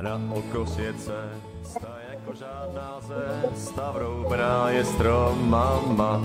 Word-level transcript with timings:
Na 0.00 0.20
oko 0.34 0.66
svěce 0.66 1.30
sta 1.62 1.96
jako 2.10 2.34
žádná 2.34 3.00
ze 3.00 3.42
stavroubená 3.56 4.70
je 4.70 4.84
stromama. 4.84 6.22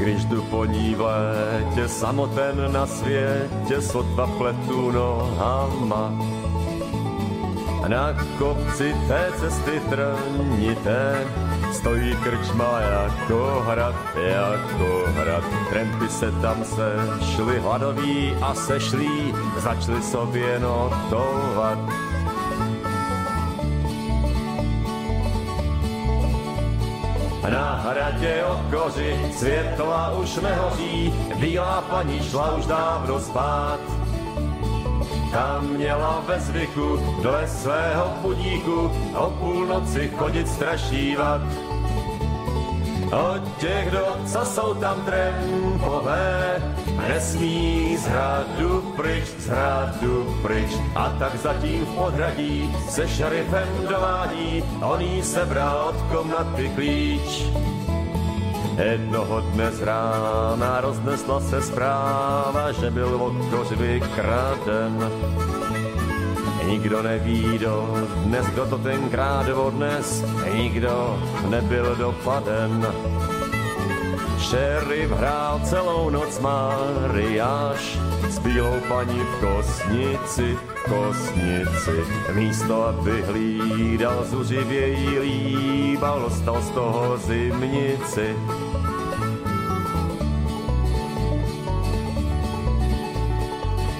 Když 0.00 0.24
jdu 0.24 0.42
po 0.42 0.64
ní 0.64 0.94
v 0.94 1.00
létě, 1.00 1.88
samoten 1.88 2.72
na 2.72 2.86
světě, 2.86 3.82
sotva 3.82 4.26
pletu 4.38 4.90
nohama. 4.90 6.12
A 7.84 7.88
na 7.88 8.12
kopci 8.38 8.94
té 9.08 9.32
cesty 9.40 9.80
trnité 9.90 11.26
stojí 11.72 12.16
krčma 12.16 12.80
jako 12.80 13.64
hrad, 13.66 13.94
jako 14.16 15.04
hrad. 15.06 15.44
Trampy 15.70 16.08
se 16.08 16.32
tam 16.32 16.64
sešli, 16.64 17.58
hladoví 17.58 18.36
a 18.42 18.54
sešlí, 18.54 19.34
začali 19.56 20.02
sobě 20.02 20.60
notovat. 20.60 21.78
Na 27.52 27.74
hradě 27.74 28.44
okoři 28.44 29.18
světla 29.36 30.18
už 30.18 30.36
nehoří, 30.36 31.14
bílá 31.40 31.80
paní 31.80 32.20
šla 32.20 32.54
už 32.54 32.66
dávno 32.66 33.20
spát. 33.20 33.77
Tam 35.38 35.66
měla 35.66 36.24
ve 36.26 36.40
zvyku 36.40 36.98
dle 37.22 37.48
svého 37.48 38.04
pudíku 38.22 38.90
o 39.14 39.30
půlnoci 39.30 40.10
chodit 40.16 40.48
strašívat. 40.48 41.40
Od 43.12 43.58
těch, 43.58 43.88
kdo, 43.88 44.16
co 44.26 44.44
jsou 44.44 44.74
tam 44.74 45.02
trempové, 45.04 46.62
nesmí 47.08 47.96
z 47.96 48.06
hradu 48.06 48.94
pryč, 48.96 49.24
z 49.38 49.48
hradu 49.48 50.36
pryč. 50.42 50.70
A 50.94 51.08
tak 51.18 51.36
zatím 51.36 51.86
v 51.86 51.94
podhradí 51.94 52.74
se 52.88 53.08
šerifem 53.08 53.68
dovádí, 53.88 54.64
on 54.82 55.00
jí 55.00 55.22
sebral 55.22 55.86
od 55.88 56.16
komnaty 56.16 56.68
klíč. 56.74 57.44
Jednoho 58.78 59.40
dne 59.40 59.74
z 59.74 59.82
rána 59.82 60.80
roznesla 60.80 61.40
se 61.40 61.62
zpráva, 61.62 62.72
že 62.72 62.90
byl 62.90 63.14
okoř 63.14 63.70
vykraden. 63.70 65.10
Nikdo 66.66 67.02
neví 67.02 67.58
do 67.58 68.06
dnes, 68.24 68.46
kdo 68.46 68.66
to 68.66 68.78
tenkrát 68.78 69.48
odnes, 69.48 70.24
nikdo 70.54 71.18
nebyl 71.50 71.96
dopaden. 71.96 72.86
Šerif 74.38 75.10
hrál 75.10 75.60
celou 75.64 76.10
noc 76.10 76.38
Mariáš 76.40 77.98
s 78.30 78.38
bílou 78.38 78.80
paní 78.88 79.20
v 79.20 79.40
kosnici, 79.40 80.54
v 80.54 80.82
kosnici. 80.88 81.96
Místo, 82.32 82.84
aby 82.86 83.22
hlídal 83.22 84.24
zuřivě 84.24 84.88
jí 84.88 85.18
líbal, 85.18 86.20
dostal 86.20 86.62
z 86.62 86.70
toho 86.70 87.18
zimnici. 87.18 88.36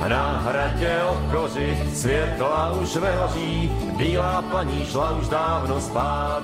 Na 0.09 0.39
hradě 0.39 0.97
okoři 1.03 1.79
světla 1.95 2.73
už 2.73 2.95
nehoří, 2.95 3.73
bílá 3.97 4.43
paní 4.43 4.87
šla 4.87 5.11
už 5.11 5.29
dávno 5.29 5.81
spát. 5.81 6.43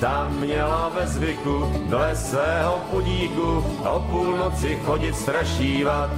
Tam 0.00 0.36
měla 0.40 0.88
ve 0.88 1.06
zvyku 1.06 1.72
dle 1.88 2.16
svého 2.16 2.80
pudíku 2.90 3.64
o 3.90 4.00
půlnoci 4.00 4.78
chodit 4.84 5.16
strašívat. 5.16 6.10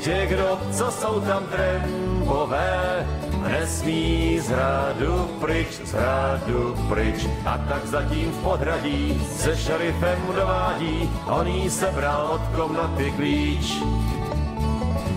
Těch, 0.00 0.28
kdo, 0.28 0.58
co 0.72 0.90
jsou 0.90 1.20
tam 1.20 1.42
trempové, 1.46 3.06
nesmí 3.48 4.40
z 4.40 4.48
hradu 4.48 5.30
pryč, 5.40 5.68
z 5.84 5.92
hradu 5.92 6.76
pryč. 6.88 7.26
A 7.46 7.58
tak 7.58 7.86
zatím 7.86 8.32
v 8.32 8.38
podhradí 8.38 9.22
se 9.36 9.56
šerifem 9.56 10.18
dovádí, 10.36 11.10
on 11.26 11.46
jí 11.46 11.70
sebral 11.70 12.28
od 12.32 12.41
komnaty 12.56 13.10
klíč. 13.10 13.82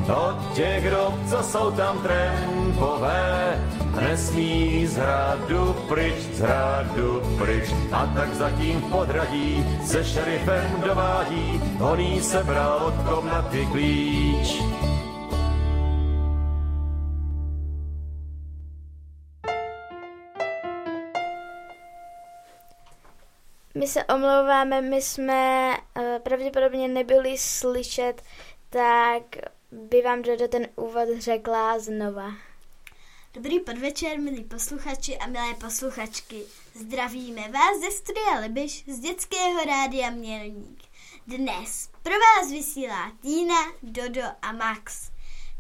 Od 0.08 0.54
těch, 0.54 0.84
kdo, 0.84 1.14
co 1.30 1.44
jsou 1.44 1.72
tam 1.72 1.98
trempové, 1.98 3.60
nesmí 4.02 4.88
z 4.88 4.98
hradu 4.98 5.76
pryč, 5.88 6.16
z 6.34 6.40
hradu 6.40 7.22
pryč. 7.38 7.74
A 7.92 8.06
tak 8.06 8.34
zatím 8.36 8.82
podradí 8.82 9.66
se 9.86 10.04
šerifem 10.04 10.84
dovádí, 10.88 11.62
on 11.80 12.00
jí 12.00 12.22
sebral 12.22 12.82
od 12.86 13.16
komnaty 13.16 13.66
klíč. 13.72 14.62
My 23.86 23.90
se 23.90 24.04
omlouváme, 24.04 24.82
my 24.82 25.02
jsme 25.02 25.72
uh, 25.78 26.04
pravděpodobně 26.24 26.88
nebyli 26.88 27.38
slyšet, 27.38 28.22
tak 28.70 29.24
by 29.72 30.02
vám 30.02 30.22
Dodo 30.22 30.48
ten 30.48 30.68
úvod 30.76 31.10
řekla 31.18 31.80
znova. 31.80 32.32
Dobrý 33.34 33.60
podvečer, 33.60 34.20
milí 34.20 34.44
posluchači 34.44 35.18
a 35.18 35.28
milé 35.28 35.54
posluchačky. 35.54 36.44
Zdravíme 36.74 37.42
vás 37.42 37.80
ze 37.82 37.92
studia 37.92 38.40
Libiš 38.40 38.84
z 38.88 39.00
dětského 39.00 39.64
rádia 39.66 40.10
Mělník. 40.10 40.84
Dnes 41.28 41.90
pro 42.04 42.14
vás 42.14 42.52
vysílá 42.52 43.12
Týna, 43.22 43.60
Dodo 43.84 44.24
a 44.42 44.52
Max. 44.52 45.12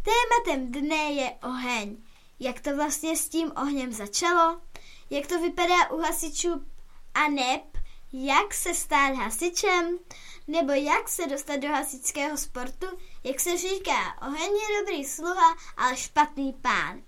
Tématem 0.04 0.72
dne 0.72 1.12
je 1.12 1.32
oheň. 1.44 1.98
Jak 2.40 2.60
to 2.60 2.76
vlastně 2.76 3.18
s 3.18 3.30
tím 3.30 3.52
ohněm 3.62 3.94
začalo? 3.94 4.62
Jak 5.10 5.28
to 5.28 5.40
vypadá 5.40 5.90
u 5.92 5.98
hasičů 5.98 6.66
a 7.14 7.30
neb? 7.30 7.75
Jak 8.18 8.54
se 8.54 8.74
stát 8.74 9.16
hasičem? 9.16 10.00
Nebo 10.48 10.72
jak 10.72 11.10
se 11.10 11.28
dostat 11.28 11.56
do 11.56 11.68
hasičského 11.68 12.38
sportu? 12.38 12.88
Jak 13.24 13.40
se 13.40 13.58
říká, 13.58 14.18
oheň 14.22 14.52
je 14.56 14.80
dobrý 14.80 15.06
sluha, 15.06 15.56
ale 15.78 15.98
špatný 15.98 16.54
pán. 16.54 17.04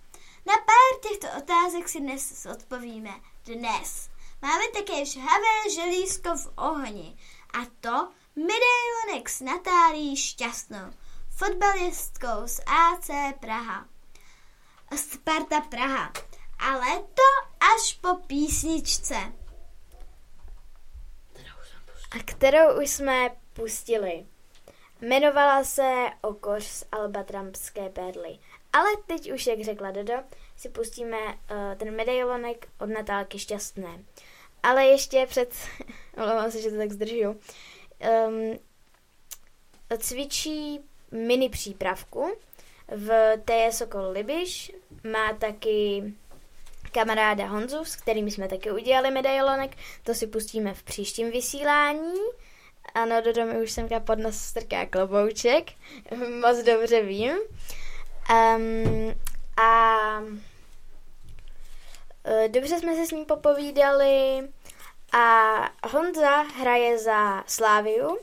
Na 0.45 0.53
pár 0.53 1.01
těchto 1.09 1.27
otázek 1.37 1.89
si 1.89 1.99
dnes 1.99 2.45
odpovíme. 2.51 3.11
Dnes. 3.45 4.09
Máme 4.41 4.63
také 4.73 5.05
žhavé 5.05 5.69
želízko 5.75 6.35
v 6.35 6.51
ohni. 6.55 7.17
A 7.53 7.65
to 7.81 8.07
medailonek 8.35 9.29
s 9.29 9.41
Natálí 9.41 10.17
Šťastnou, 10.17 10.93
fotbalistkou 11.35 12.47
z 12.47 12.59
AC 12.65 13.09
Praha. 13.39 13.87
Sparta 14.95 15.61
Praha. 15.61 16.11
Ale 16.59 16.99
to 16.99 17.47
až 17.75 17.93
po 18.01 18.15
písničce. 18.15 19.33
A 22.11 22.23
kterou 22.25 22.81
už 22.81 22.89
jsme 22.89 23.29
pustili. 23.53 24.25
Jmenovala 25.01 25.63
se 25.63 26.05
Okoř 26.21 26.63
z 26.63 26.85
Alba 26.91 27.23
Trumpské 27.23 27.89
perly. 27.89 28.39
Ale 28.73 28.89
teď 29.07 29.31
už, 29.31 29.47
jak 29.47 29.61
řekla 29.61 29.91
Dodo, 29.91 30.13
si 30.57 30.69
pustíme 30.69 31.17
uh, 31.17 31.35
ten 31.77 31.95
medailonek 31.95 32.67
od 32.79 32.85
Natálky 32.89 33.39
Šťastné. 33.39 34.03
Ale 34.63 34.85
ještě 34.85 35.25
před, 35.29 35.53
omlouvám 36.17 36.51
se, 36.51 36.61
že 36.61 36.71
to 36.71 36.77
tak 36.77 36.91
zdržuju, 36.91 37.29
um, 37.29 38.59
cvičí 39.97 40.79
mini 41.11 41.49
přípravku 41.49 42.31
v 42.87 43.37
té 43.45 43.71
Sokol 43.71 44.09
Libiš. 44.09 44.71
Má 45.11 45.33
taky 45.33 46.03
kamaráda 46.89 47.45
Honzu, 47.45 47.85
s 47.85 47.95
kterým 47.95 48.31
jsme 48.31 48.47
taky 48.47 48.71
udělali 48.71 49.11
medailonek. 49.11 49.71
To 50.03 50.13
si 50.13 50.27
pustíme 50.27 50.73
v 50.73 50.83
příštím 50.83 51.31
vysílání. 51.31 52.13
Ano, 52.93 53.21
do 53.21 53.33
domy 53.33 53.61
už 53.63 53.71
semka 53.71 53.99
pod 53.99 54.19
nás 54.19 54.35
strká 54.35 54.85
klobouček. 54.85 55.71
Moc 56.41 56.57
dobře 56.57 57.01
vím. 57.01 57.31
Um, 58.29 59.15
a 59.57 59.97
e, 62.23 62.49
dobře 62.49 62.79
jsme 62.79 62.95
se 62.95 63.05
s 63.05 63.11
ním 63.11 63.25
popovídali 63.25 64.47
a 65.11 65.55
Honza 65.87 66.41
hraje 66.41 66.99
za 66.99 67.43
Sláviu 67.47 68.17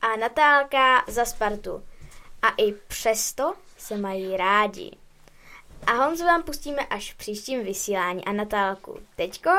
a 0.00 0.16
Natálka 0.16 1.04
za 1.08 1.24
Spartu. 1.24 1.84
A 2.42 2.48
i 2.48 2.72
přesto 2.72 3.54
se 3.78 3.96
mají 3.96 4.36
rádi. 4.36 4.90
A 5.86 5.92
Honzu 5.92 6.24
vám 6.24 6.42
pustíme 6.42 6.86
až 6.86 7.12
v 7.12 7.16
příštím 7.16 7.64
vysílání 7.64 8.24
a 8.24 8.32
Natálku 8.32 8.98
teďko. 9.16 9.50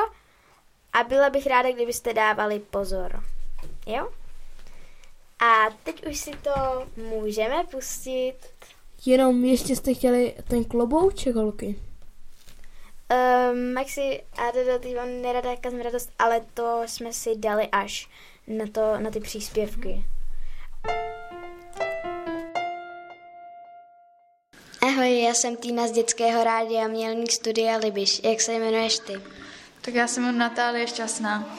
A 0.94 1.04
byla 1.04 1.30
bych 1.30 1.48
ráda, 1.48 1.72
kdybyste 1.72 2.14
dávali 2.14 2.60
pozor. 2.60 3.24
Jo? 3.86 4.12
A 5.40 5.70
teď 5.84 6.08
už 6.08 6.18
si 6.18 6.32
to 6.32 6.88
můžeme 7.10 7.64
pustit. 7.72 8.36
Jenom 9.06 9.46
ještě 9.46 9.76
jste 9.76 9.94
chtěli 9.94 10.36
ten 10.48 10.64
klobouček, 10.64 11.36
holky. 11.36 11.80
Um, 13.52 13.74
Maxi 13.74 14.24
a 14.38 14.52
Dodo, 14.52 14.80
ty 14.80 14.96
mám 14.96 15.22
nerada 15.22 15.56
kazím 15.56 15.82
radost, 15.82 16.10
ale 16.20 16.42
to 16.54 16.82
jsme 16.86 17.14
si 17.14 17.36
dali 17.36 17.68
až 17.72 18.10
na, 18.48 18.66
to, 18.72 19.00
na 19.00 19.12
ty 19.12 19.20
příspěvky. 19.20 20.04
Ahoj, 24.82 25.22
já 25.22 25.34
jsem 25.34 25.56
Týna 25.56 25.88
z 25.88 25.92
dětského 25.92 26.44
rádia 26.44 26.88
Mělník 26.88 27.32
Studia 27.32 27.78
Libiš. 27.78 28.22
Jak 28.24 28.42
se 28.42 28.54
jmenuješ 28.54 29.00
ty? 29.00 29.22
Tak 29.82 29.94
já 29.94 30.08
jsem 30.08 30.38
Natálie 30.38 30.88
Šťastná. 30.88 31.58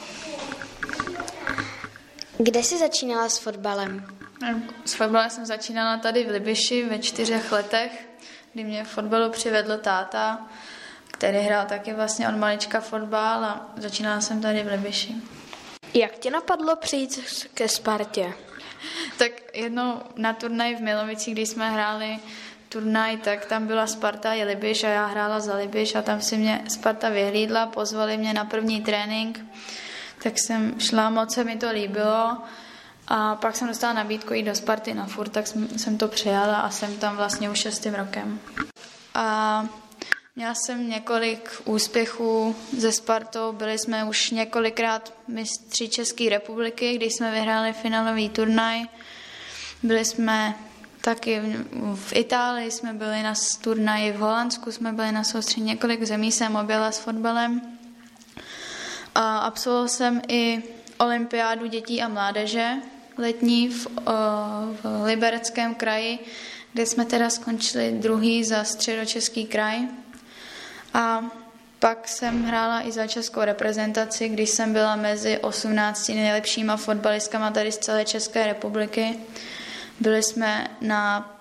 Kde 2.37 2.63
jsi 2.63 2.77
začínala 2.77 3.29
s 3.29 3.37
fotbalem? 3.37 4.07
S 4.85 4.93
fotbalem 4.93 5.29
jsem 5.29 5.45
začínala 5.45 5.97
tady 5.97 6.25
v 6.25 6.29
Libiši 6.29 6.83
ve 6.83 6.99
čtyřech 6.99 7.51
letech, 7.51 8.07
kdy 8.53 8.63
mě 8.63 8.83
fotbalu 8.83 9.29
přivedl 9.29 9.77
táta, 9.77 10.47
který 11.11 11.37
hrál 11.37 11.65
taky 11.65 11.93
vlastně 11.93 12.29
od 12.29 12.35
malička 12.35 12.79
fotbal 12.79 13.45
a 13.45 13.73
začínala 13.77 14.21
jsem 14.21 14.41
tady 14.41 14.63
v 14.63 14.67
Libiši. 14.67 15.15
Jak 15.93 16.17
tě 16.17 16.31
napadlo 16.31 16.75
přijít 16.75 17.47
ke 17.53 17.69
Spartě? 17.69 18.33
Tak 19.17 19.31
jednou 19.53 20.01
na 20.15 20.33
turnaj 20.33 20.75
v 20.75 20.81
Milovicích, 20.81 21.33
když 21.33 21.49
jsme 21.49 21.69
hráli 21.69 22.19
turnaj, 22.69 23.17
tak 23.17 23.45
tam 23.45 23.67
byla 23.67 23.87
Sparta 23.87 24.33
i 24.33 24.43
Libiš 24.43 24.83
a 24.83 24.87
já 24.87 25.05
hrála 25.05 25.39
za 25.39 25.55
Libiš 25.55 25.95
a 25.95 26.01
tam 26.01 26.21
si 26.21 26.37
mě 26.37 26.63
Sparta 26.67 27.09
vyhlídla, 27.09 27.67
pozvali 27.67 28.17
mě 28.17 28.33
na 28.33 28.45
první 28.45 28.81
trénink, 28.81 29.45
tak 30.23 30.39
jsem 30.39 30.79
šla, 30.79 31.09
moc 31.09 31.33
se 31.33 31.43
mi 31.43 31.57
to 31.57 31.71
líbilo 31.71 32.37
a 33.07 33.35
pak 33.35 33.55
jsem 33.55 33.67
dostala 33.67 33.93
nabídku 33.93 34.33
jít 34.33 34.43
do 34.43 34.55
Sparty 34.55 34.93
na 34.93 35.05
furt, 35.05 35.29
tak 35.29 35.47
jsem 35.77 35.97
to 35.97 36.07
přijala 36.07 36.57
a 36.57 36.69
jsem 36.69 36.97
tam 36.97 37.15
vlastně 37.15 37.49
už 37.49 37.59
šestým 37.59 37.95
rokem. 37.95 38.39
A 39.13 39.65
měla 40.35 40.53
jsem 40.53 40.89
několik 40.89 41.61
úspěchů 41.65 42.55
ze 42.77 42.91
Spartou, 42.91 43.51
byli 43.51 43.77
jsme 43.77 44.03
už 44.03 44.31
několikrát 44.31 45.13
mistři 45.27 45.89
České 45.89 46.29
republiky, 46.29 46.95
když 46.95 47.13
jsme 47.13 47.31
vyhráli 47.31 47.73
finálový 47.73 48.29
turnaj. 48.29 48.85
Byli 49.83 50.05
jsme 50.05 50.55
taky 51.09 51.41
v 51.95 52.15
Itálii 52.15 52.71
jsme 52.71 52.93
byli 52.93 53.23
na 53.23 53.33
turnaji, 53.61 54.11
v 54.11 54.15
Holandsku 54.15 54.71
jsme 54.71 54.93
byli 54.93 55.11
na 55.11 55.23
soustředění, 55.23 55.67
několik 55.67 56.03
zemí 56.03 56.31
jsem 56.31 56.55
objela 56.55 56.91
s 56.91 56.99
fotbalem. 56.99 57.61
A 59.15 59.37
absolvoval 59.37 59.87
jsem 59.87 60.21
i 60.27 60.63
olympiádu 60.97 61.65
dětí 61.65 62.01
a 62.01 62.07
mládeže 62.07 62.73
letní 63.17 63.69
v, 63.69 63.87
v 64.81 65.05
Libereckém 65.05 65.75
kraji, 65.75 66.19
kde 66.73 66.85
jsme 66.85 67.05
teda 67.05 67.29
skončili 67.29 67.91
druhý 67.91 68.43
za 68.43 68.63
středočeský 68.63 69.45
kraj. 69.45 69.77
A 70.93 71.23
pak 71.79 72.07
jsem 72.07 72.43
hrála 72.45 72.87
i 72.87 72.91
za 72.91 73.07
českou 73.07 73.41
reprezentaci, 73.41 74.29
když 74.29 74.49
jsem 74.49 74.73
byla 74.73 74.95
mezi 74.95 75.37
18 75.37 76.09
nejlepšíma 76.09 76.77
fotbalistkama 76.77 77.51
tady 77.51 77.71
z 77.71 77.77
celé 77.77 78.05
České 78.05 78.47
republiky. 78.47 79.19
Byli 79.99 80.23
jsme 80.23 80.67
na 80.81 81.35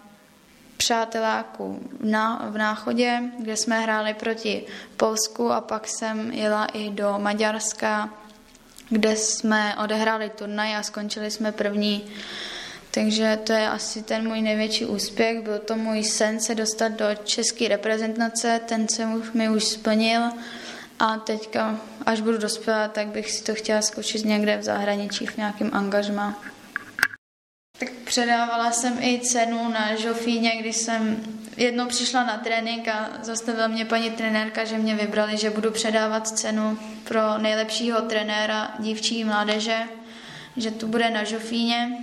přáteláku 0.77 1.81
na, 2.01 2.49
v 2.51 2.59
Náchodě, 2.59 3.21
kde 3.39 3.57
jsme 3.57 3.81
hráli 3.81 4.15
proti 4.15 4.67
Polsku 4.97 5.53
a 5.53 5.61
pak 5.61 5.89
jsem 5.89 6.33
jela 6.33 6.65
i 6.65 6.91
do 6.91 7.15
Maďarska, 7.19 8.11
kde 8.91 9.17
jsme 9.17 9.77
odehráli 9.85 10.31
turnaj 10.31 10.77
a 10.77 10.83
skončili 10.83 11.31
jsme 11.31 11.53
první. 11.53 12.05
Takže 12.91 13.39
to 13.45 13.53
je 13.53 13.69
asi 13.69 14.03
ten 14.03 14.29
můj 14.29 14.43
největší 14.43 14.87
úspěch. 14.87 15.43
Byl 15.43 15.59
to 15.59 15.77
můj 15.77 16.05
sen 16.05 16.41
se 16.41 16.55
dostat 16.55 16.89
do 16.89 17.05
české 17.25 17.69
reprezentace, 17.69 18.61
ten 18.67 18.89
se 18.89 19.07
mi 19.35 19.49
už 19.49 19.65
splnil 19.65 20.23
a 20.99 21.17
teďka, 21.17 21.81
až 22.07 22.21
budu 22.21 22.39
dospělá, 22.39 22.89
tak 22.89 23.07
bych 23.07 23.31
si 23.31 23.45
to 23.45 23.55
chtěla 23.55 23.83
zkoušet 23.83 24.25
někde 24.25 24.57
v 24.57 24.63
zahraničí, 24.63 25.27
v 25.27 25.37
nějakém 25.37 25.71
angažmá. 25.73 26.43
Tak 27.79 27.91
předávala 27.91 28.73
jsem 28.73 29.03
i 29.03 29.21
cenu 29.21 29.69
na 29.69 29.95
Žofíně, 29.95 30.57
když 30.57 30.77
jsem 30.77 31.17
jednou 31.57 31.87
přišla 31.87 32.25
na 32.25 32.37
trénink 32.37 32.89
a 32.89 33.09
zastavila 33.23 33.67
mě 33.67 33.85
paní 33.85 34.11
trenérka, 34.11 34.65
že 34.65 34.79
mě 34.79 34.95
vybrali, 34.95 35.37
že 35.37 35.51
budu 35.51 35.71
předávat 35.71 36.29
cenu 36.29 36.79
pro 37.05 37.39
nejlepšího 37.39 38.01
trenéra 38.01 38.75
dívčí 38.79 39.25
mládeže, 39.25 39.79
že 40.57 40.71
tu 40.71 40.87
bude 40.87 41.11
na 41.11 41.25
Žofíně. 41.25 41.99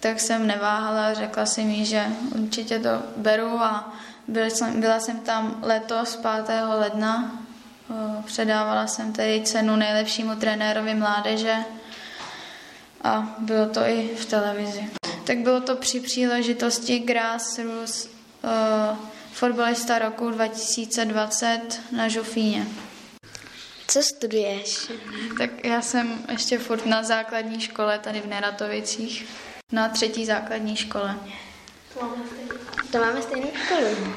Tak 0.00 0.20
jsem 0.20 0.46
neváhala, 0.46 1.14
řekla 1.14 1.46
jsem 1.46 1.70
jí, 1.70 1.84
že 1.84 2.06
určitě 2.42 2.78
to 2.78 3.02
beru 3.16 3.60
a 3.60 3.92
byla 4.28 4.46
jsem, 4.46 4.80
byla 4.80 5.00
jsem 5.00 5.20
tam 5.20 5.58
letos 5.62 6.16
5. 6.16 6.60
ledna. 6.78 7.42
Předávala 8.24 8.86
jsem 8.86 9.12
tedy 9.12 9.42
cenu 9.44 9.76
nejlepšímu 9.76 10.36
trenérovi 10.36 10.94
mládeže 10.94 11.56
a 13.02 13.36
bylo 13.38 13.66
to 13.66 13.80
i 13.80 14.10
v 14.16 14.26
televizi. 14.26 14.84
Tak 15.24 15.38
bylo 15.38 15.60
to 15.60 15.76
při 15.76 16.00
příležitosti 16.00 16.98
Grassroots 16.98 18.04
uh, 18.04 18.98
fotbalista 19.32 19.98
roku 19.98 20.30
2020 20.30 21.80
na 21.92 22.08
Žofíně. 22.08 22.66
Co 23.88 24.02
studuješ? 24.02 24.92
Tak 25.38 25.64
já 25.64 25.82
jsem 25.82 26.24
ještě 26.30 26.58
furt 26.58 26.86
na 26.86 27.02
základní 27.02 27.60
škole 27.60 27.98
tady 27.98 28.20
v 28.20 28.26
Neratovicích, 28.26 29.28
na 29.72 29.88
třetí 29.88 30.26
základní 30.26 30.76
škole. 30.76 31.16
To 32.92 32.98
máme 32.98 33.22
stejnou 33.22 33.50
školu. 33.64 34.14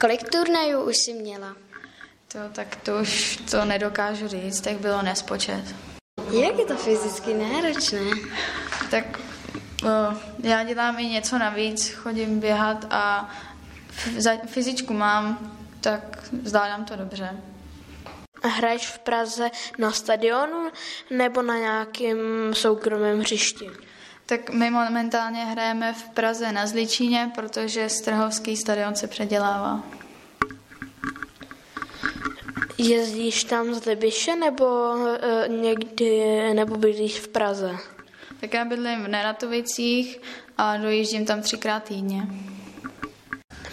Kolik 0.00 0.30
turnajů 0.30 0.80
už 0.80 0.96
jsi 0.96 1.12
měla? 1.12 1.56
To, 2.32 2.38
tak 2.52 2.76
to 2.76 3.00
už 3.00 3.38
to 3.50 3.64
nedokážu 3.64 4.28
říct, 4.28 4.60
tak 4.60 4.76
bylo 4.78 5.02
nespočet. 5.02 5.64
Jak 6.34 6.58
je 6.58 6.66
to 6.66 6.76
fyzicky 6.76 7.34
náročné? 7.34 8.00
Tak 8.90 9.20
já 10.42 10.64
dělám 10.64 10.98
i 10.98 11.06
něco 11.06 11.38
navíc, 11.38 11.90
chodím 11.90 12.40
běhat 12.40 12.86
a 12.90 13.30
fyzičku 14.46 14.94
mám, 14.94 15.56
tak 15.80 16.30
zvládám 16.42 16.84
to 16.84 16.96
dobře. 16.96 17.40
A 18.42 18.48
hraješ 18.48 18.86
v 18.86 18.98
Praze 18.98 19.50
na 19.78 19.92
stadionu 19.92 20.70
nebo 21.10 21.42
na 21.42 21.58
nějakém 21.58 22.18
soukromém 22.52 23.20
hřišti? 23.20 23.70
Tak 24.26 24.50
my 24.50 24.70
momentálně 24.70 25.44
hrajeme 25.44 25.92
v 25.92 26.08
Praze 26.08 26.52
na 26.52 26.66
Zličíně, 26.66 27.30
protože 27.34 27.88
Strhovský 27.88 28.56
stadion 28.56 28.94
se 28.94 29.06
předělává. 29.06 29.82
Jezdíš 32.78 33.44
tam 33.44 33.74
z 33.74 33.84
Libiše 33.84 34.36
nebo 34.36 34.94
e, 35.06 35.48
někdy, 35.48 36.24
nebo 36.54 36.76
bydlíš 36.76 37.20
v 37.20 37.28
Praze? 37.28 37.76
Tak 38.40 38.54
já 38.54 38.64
bydlím 38.64 39.04
v 39.04 39.08
Neratovicích 39.08 40.20
a 40.58 40.76
dojíždím 40.76 41.26
tam 41.26 41.42
třikrát 41.42 41.84
týdně. 41.84 42.22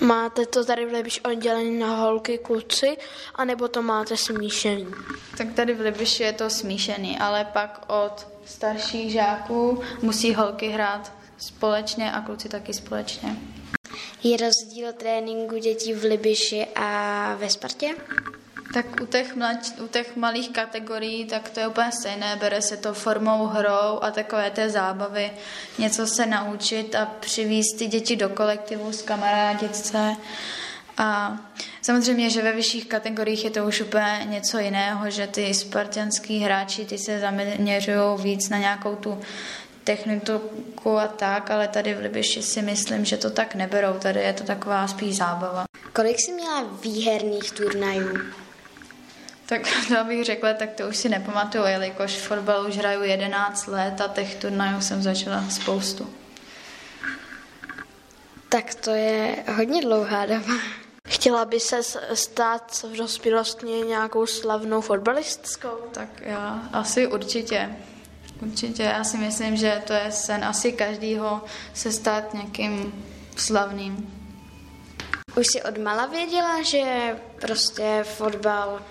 Máte 0.01 0.45
to 0.45 0.65
tady 0.65 0.85
v 0.85 0.93
Libiši 0.93 1.21
oddělený 1.21 1.79
na 1.79 1.95
holky, 1.95 2.37
kluci, 2.37 2.97
anebo 3.35 3.67
to 3.67 3.81
máte 3.81 4.17
smíšený? 4.17 4.87
Tak 5.37 5.53
tady 5.53 5.73
v 5.73 5.79
Libiši 5.79 6.23
je 6.23 6.33
to 6.33 6.49
smíšený, 6.49 7.19
ale 7.19 7.45
pak 7.45 7.85
od 7.87 8.27
starších 8.45 9.11
žáků 9.11 9.81
musí 10.01 10.33
holky 10.33 10.67
hrát 10.67 11.11
společně 11.37 12.11
a 12.11 12.21
kluci 12.21 12.49
taky 12.49 12.73
společně. 12.73 13.35
Je 14.23 14.37
rozdíl 14.37 14.93
tréninku 14.93 15.57
dětí 15.57 15.93
v 15.93 16.03
Libiši 16.03 16.67
a 16.75 17.35
ve 17.35 17.49
Spartě? 17.49 17.95
Tak 18.73 18.85
u 19.01 19.05
těch, 19.05 19.35
mlač, 19.35 19.71
u 19.83 19.87
těch 19.87 20.15
malých 20.15 20.49
kategorií, 20.49 21.25
tak 21.25 21.49
to 21.49 21.59
je 21.59 21.67
úplně 21.67 21.91
stejné, 21.91 22.35
bere 22.35 22.61
se 22.61 22.77
to 22.77 22.93
formou 22.93 23.45
hrou 23.45 23.99
a 24.01 24.11
takové 24.11 24.51
té 24.51 24.69
zábavy, 24.69 25.31
něco 25.77 26.07
se 26.07 26.25
naučit 26.25 26.95
a 26.95 27.05
přivízt 27.05 27.77
ty 27.77 27.87
děti 27.87 28.15
do 28.15 28.29
kolektivu, 28.29 28.91
s 28.91 29.01
kamarádit 29.01 29.95
A 30.97 31.37
samozřejmě, 31.81 32.29
že 32.29 32.41
ve 32.41 32.51
vyšších 32.51 32.85
kategoriích 32.85 33.43
je 33.43 33.51
to 33.51 33.65
už 33.65 33.81
úplně 33.81 34.27
něco 34.29 34.57
jiného, 34.57 35.09
že 35.09 35.27
ty 35.27 35.53
spartianský 35.53 36.39
hráči, 36.39 36.85
ty 36.85 36.97
se 36.97 37.19
zaměřují 37.19 38.23
víc 38.23 38.49
na 38.49 38.57
nějakou 38.57 38.95
tu 38.95 39.21
techniku 39.83 40.97
a 40.97 41.07
tak, 41.07 41.51
ale 41.51 41.67
tady 41.67 41.93
v 41.93 41.99
Libiši 41.99 42.41
si 42.41 42.61
myslím, 42.61 43.05
že 43.05 43.17
to 43.17 43.29
tak 43.29 43.55
neberou, 43.55 43.93
tady 43.93 44.19
je 44.19 44.33
to 44.33 44.43
taková 44.43 44.87
spíš 44.87 45.17
zábava. 45.17 45.65
Kolik 45.93 46.19
jsi 46.19 46.31
měla 46.31 46.63
výherných 46.81 47.51
turnajů? 47.51 48.40
Tak 49.51 49.61
to 49.87 50.03
bych 50.03 50.25
řekla, 50.25 50.53
tak 50.53 50.69
to 50.71 50.87
už 50.87 50.97
si 50.97 51.09
nepamatuju, 51.09 51.63
jelikož 51.63 52.11
v 52.11 52.27
fotbalu 52.27 52.67
už 52.67 52.77
hraju 52.77 53.03
11 53.03 53.67
let 53.67 54.01
a 54.01 54.07
těch 54.07 54.35
turnajů 54.35 54.81
jsem 54.81 55.03
začala 55.03 55.49
spoustu. 55.49 56.13
Tak 58.49 58.75
to 58.75 58.91
je 58.91 59.43
hodně 59.55 59.81
dlouhá 59.81 60.25
doba. 60.25 60.53
Chtěla 61.07 61.45
by 61.45 61.59
se 61.59 61.83
stát 62.13 62.85
v 62.91 62.95
dospělosti 62.95 63.65
nějakou 63.65 64.25
slavnou 64.25 64.81
fotbalistkou? 64.81 65.77
Tak 65.91 66.09
já 66.21 66.69
asi 66.73 67.07
určitě. 67.07 67.75
Určitě, 68.41 68.83
já 68.83 69.03
si 69.03 69.17
myslím, 69.17 69.55
že 69.55 69.81
to 69.87 69.93
je 69.93 70.11
sen 70.11 70.45
asi 70.45 70.71
každýho 70.71 71.41
se 71.73 71.91
stát 71.91 72.33
nějakým 72.33 73.05
slavným. 73.35 74.23
Už 75.35 75.47
si 75.47 75.63
od 75.63 75.77
mala 75.77 76.05
věděla, 76.05 76.61
že 76.61 77.15
prostě 77.39 78.03
fotbal 78.03 78.81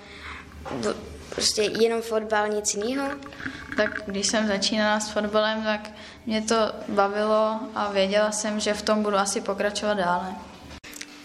prostě 1.35 1.63
jenom 1.63 2.03
fotbal, 2.03 2.49
nic 2.49 2.75
jiného? 2.75 3.11
Tak 3.77 4.03
když 4.07 4.27
jsem 4.27 4.47
začínala 4.47 5.01
s 5.01 5.11
fotbalem, 5.11 5.65
tak 5.65 5.91
mě 6.27 6.43
to 6.43 6.57
bavilo 6.89 7.61
a 7.75 7.91
věděla 7.93 8.33
jsem, 8.33 8.61
že 8.61 8.75
v 8.75 8.83
tom 8.83 9.03
budu 9.03 9.17
asi 9.17 9.41
pokračovat 9.41 9.95
dále. 9.95 10.35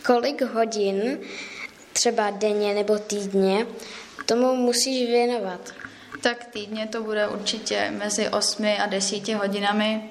Kolik 0.05 0.41
hodin, 0.41 1.19
třeba 1.93 2.29
denně 2.29 2.73
nebo 2.73 2.99
týdně, 2.99 3.65
tomu 4.25 4.55
musíš 4.55 5.09
věnovat? 5.09 5.73
Tak 6.21 6.45
týdně 6.45 6.87
to 6.87 7.03
bude 7.03 7.27
určitě 7.27 7.93
mezi 7.97 8.29
8 8.29 8.75
a 8.83 8.85
10 8.85 9.27
hodinami 9.27 10.09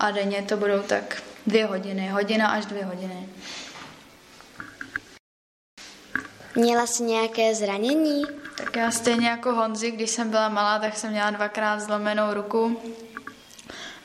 a 0.00 0.10
denně 0.10 0.42
to 0.42 0.56
budou 0.56 0.82
tak 0.82 1.22
dvě 1.46 1.66
hodiny, 1.66 2.08
hodina 2.08 2.48
až 2.48 2.66
dvě 2.66 2.84
hodiny. 2.84 3.28
Měla 6.56 6.86
jsi 6.86 7.02
nějaké 7.02 7.54
zranění? 7.54 8.22
Tak 8.58 8.76
já 8.76 8.90
stejně 8.90 9.28
jako 9.28 9.52
Honzi, 9.52 9.90
když 9.90 10.10
jsem 10.10 10.30
byla 10.30 10.48
malá, 10.48 10.78
tak 10.78 10.96
jsem 10.96 11.10
měla 11.10 11.30
dvakrát 11.30 11.80
zlomenou 11.80 12.34
ruku. 12.34 12.80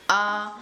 A 0.08 0.52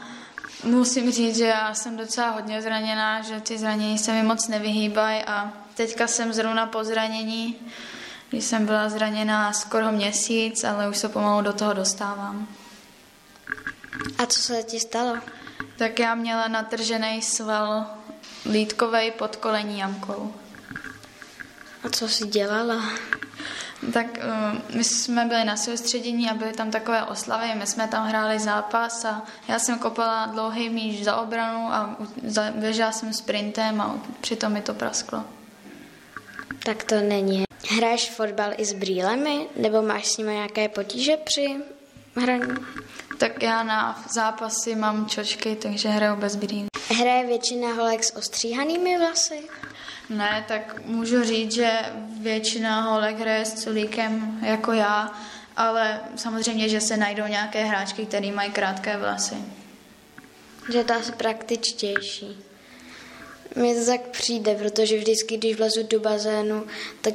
musím 0.65 1.11
říct, 1.11 1.37
že 1.37 1.45
já 1.45 1.75
jsem 1.75 1.97
docela 1.97 2.31
hodně 2.31 2.63
zraněná, 2.63 3.23
že 3.23 3.41
ty 3.41 3.59
zranění 3.59 3.99
se 3.99 4.13
mi 4.13 4.23
moc 4.23 4.49
nevyhýbají 4.49 5.25
a 5.25 5.53
teďka 5.75 6.07
jsem 6.07 6.33
zrovna 6.33 6.67
po 6.67 6.85
zranění, 6.85 7.57
když 8.29 8.45
jsem 8.45 8.67
byla 8.67 8.89
zraněná 8.89 9.53
skoro 9.53 9.93
měsíc, 9.93 10.65
ale 10.65 10.89
už 10.89 10.97
se 10.97 11.09
pomalu 11.09 11.43
do 11.43 11.53
toho 11.53 11.73
dostávám. 11.73 12.49
A 14.19 14.27
co 14.27 14.41
se 14.41 14.63
ti 14.63 14.81
stalo? 14.81 15.17
Tak 15.77 15.99
já 15.99 16.15
měla 16.15 16.49
natržený 16.49 17.23
sval 17.23 17.87
lítkovej 18.45 19.11
pod 19.11 19.37
kolení 19.37 19.79
jamkou. 19.79 20.35
A 21.85 21.89
co 21.91 22.09
jsi 22.09 22.27
dělala? 22.27 22.83
Tak 23.93 24.07
uh, 24.07 24.77
my 24.77 24.85
jsme 24.85 25.25
byli 25.25 25.45
na 25.45 25.57
soustředění 25.57 26.31
a 26.31 26.35
byly 26.35 26.53
tam 26.53 26.71
takové 26.71 27.05
oslavy, 27.05 27.55
my 27.55 27.67
jsme 27.67 27.89
tam 27.89 28.09
hráli 28.09 28.39
zápas 28.39 29.05
a 29.05 29.23
já 29.49 29.59
jsem 29.59 29.79
kopala 29.79 30.27
dlouhý 30.27 30.69
míč 30.69 31.05
za 31.05 31.17
obranu 31.17 31.73
a 31.73 31.97
běžela 32.55 32.93
jsem 32.93 33.13
sprintem 33.13 33.81
a 33.81 34.01
přitom 34.21 34.53
mi 34.53 34.63
to 34.63 34.75
prasklo. 34.75 35.25
Tak 36.65 36.85
to 36.85 37.01
není. 37.01 37.45
Hraješ 37.77 38.11
fotbal 38.11 38.51
i 38.57 38.65
s 38.65 38.73
brýlemi, 38.73 39.47
nebo 39.57 39.83
máš 39.83 40.07
s 40.07 40.17
nimi 40.17 40.33
nějaké 40.33 40.69
potíže 40.69 41.17
při 41.17 41.57
hraní? 42.17 42.55
Tak 43.19 43.43
já 43.43 43.63
na 43.63 44.05
zápasy 44.13 44.75
mám 44.75 45.07
čočky, 45.07 45.57
takže 45.57 45.89
hraju 45.89 46.17
bez 46.17 46.37
brýlí. 46.37 46.67
Hraje 46.99 47.27
většina 47.27 47.73
holek 47.73 48.05
s 48.05 48.17
ostříhanými 48.17 48.99
vlasy? 48.99 49.49
Ne, 50.11 50.45
tak 50.49 50.87
můžu 50.87 51.25
říct, 51.25 51.53
že 51.53 51.71
většina 52.21 52.81
holek 52.81 53.19
hraje 53.19 53.45
s 53.45 53.55
culíkem 53.55 54.41
jako 54.43 54.73
já, 54.73 55.13
ale 55.57 56.01
samozřejmě, 56.17 56.69
že 56.69 56.81
se 56.81 56.97
najdou 56.97 57.27
nějaké 57.27 57.65
hráčky, 57.65 58.07
které 58.07 58.33
mají 58.33 58.51
krátké 58.51 58.97
vlasy. 58.97 59.35
Že 60.73 60.85
to 60.85 60.95
asi 60.95 61.13
praktičtější. 61.13 62.45
Mně 63.57 63.75
to 63.75 63.87
tak 63.87 64.01
přijde, 64.01 64.55
protože 64.55 64.99
vždycky, 64.99 65.37
když 65.37 65.57
vlezu 65.57 65.83
do 65.83 66.01
bazénu, 66.01 66.67
tak 67.01 67.15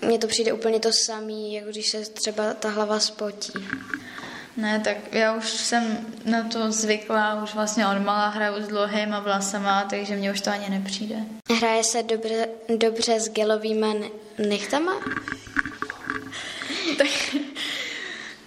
mně 0.00 0.18
to 0.18 0.26
přijde 0.26 0.52
úplně 0.52 0.80
to 0.80 0.90
samé, 1.06 1.32
jako 1.32 1.70
když 1.70 1.90
se 1.90 2.00
třeba 2.00 2.54
ta 2.54 2.68
hlava 2.68 3.00
spotí. 3.00 3.52
Ne, 4.56 4.80
tak 4.80 4.96
já 5.12 5.34
už 5.34 5.50
jsem 5.50 6.06
na 6.24 6.42
to 6.42 6.72
zvykla, 6.72 7.42
už 7.42 7.54
vlastně 7.54 7.86
od 7.86 8.02
malá 8.02 8.28
hraju 8.28 8.62
s 8.62 8.68
dlouhýma 8.68 9.20
vlasama, 9.20 9.84
takže 9.90 10.16
mě 10.16 10.32
už 10.32 10.40
to 10.40 10.50
ani 10.50 10.70
nepřijde. 10.70 11.16
Hraje 11.58 11.84
se 11.84 12.02
dobře, 12.02 12.48
dobře 12.76 13.20
s 13.20 13.28
gelovými 13.28 14.10
nechtama? 14.48 14.92
tak, 16.98 17.36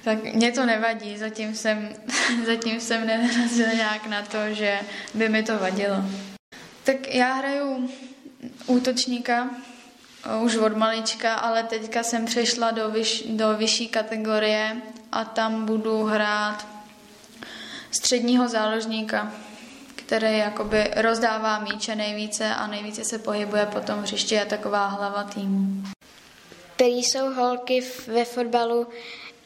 tak 0.04 0.24
mě 0.24 0.52
to 0.52 0.66
nevadí, 0.66 1.18
zatím 1.18 1.56
jsem, 1.56 1.90
zatím 2.46 2.80
jsem 2.80 3.08
nenarazila 3.08 3.74
nějak 3.74 4.08
na 4.08 4.22
to, 4.22 4.38
že 4.54 4.80
by 5.14 5.30
mi 5.30 5.44
to 5.44 5.58
vadilo. 5.58 5.96
Tak 6.84 7.14
já 7.14 7.34
hraju 7.34 7.90
útočníka, 8.66 9.50
už 10.42 10.56
od 10.56 10.78
malička, 10.78 11.34
ale 11.34 11.64
teďka 11.64 12.04
jsem 12.04 12.26
přešla 12.26 12.72
do, 12.72 12.90
vyš, 12.90 13.24
do 13.28 13.58
vyšší 13.58 13.88
kategorie 13.88 14.82
a 15.16 15.26
tam 15.26 15.66
budu 15.66 16.04
hrát 16.04 16.68
středního 17.92 18.48
záložníka, 18.48 19.32
který 19.96 20.38
jakoby 20.38 20.92
rozdává 20.96 21.60
míče 21.60 21.96
nejvíce 21.96 22.56
a 22.56 22.68
nejvíce 22.68 23.04
se 23.04 23.20
pohybuje 23.20 23.66
po 23.66 23.80
tom 23.80 24.00
hřišti, 24.00 24.36
je 24.36 24.46
taková 24.46 24.88
hlava 24.88 25.24
týmu. 25.24 25.84
Prý 26.76 27.04
jsou 27.04 27.34
holky 27.34 27.84
ve 28.08 28.26
fotbalu 28.26 28.88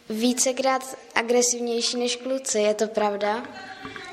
vícekrát 0.10 0.82
agresivnější 1.16 1.98
než 1.98 2.16
kluci, 2.16 2.60
je 2.60 2.74
to 2.74 2.88
pravda? 2.88 3.44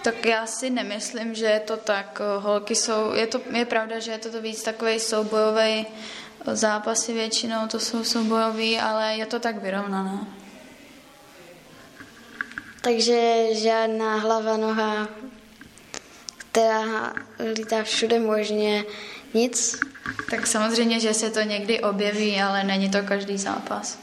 Tak 0.03 0.27
já 0.27 0.47
si 0.47 0.71
nemyslím, 0.71 1.35
že 1.35 1.47
je 1.47 1.61
to 1.61 1.77
tak. 1.77 2.21
Holky 2.39 2.75
jsou, 2.75 3.13
je, 3.15 3.27
to, 3.27 3.41
je 3.53 3.65
pravda, 3.65 3.99
že 3.99 4.11
je 4.11 4.19
to, 4.19 4.31
to 4.31 4.43
víc 4.43 4.63
takový 4.63 5.01
soubojový 5.01 5.87
zápasy 6.53 7.13
většinou, 7.13 7.67
to 7.67 7.81
jsou 7.81 8.05
soubojový, 8.05 8.79
ale 8.79 9.15
je 9.17 9.27
to 9.27 9.41
tak 9.41 9.63
vyrovnané. 9.63 10.27
Takže 12.87 13.47
žádná 13.55 14.17
hlava, 14.17 14.57
noha, 14.57 15.09
která 16.39 17.13
lítá 17.59 17.83
všude 17.83 18.19
možně, 18.19 18.85
nic. 19.35 19.81
Tak 20.31 20.47
samozřejmě, 20.47 21.01
že 21.01 21.15
se 21.15 21.31
to 21.31 21.41
někdy 21.41 21.81
objeví, 21.81 22.41
ale 22.41 22.65
není 22.65 22.91
to 22.91 23.03
každý 23.03 23.39
zápas. 23.39 23.99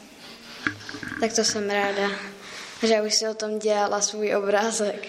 Tak 1.20 1.34
to 1.34 1.44
jsem 1.44 1.70
ráda, 1.70 2.12
že 2.84 3.02
už 3.02 3.14
si 3.14 3.28
o 3.28 3.34
tom 3.34 3.60
dělala 3.60 4.02
svůj 4.02 4.36
obrázek. 4.36 5.08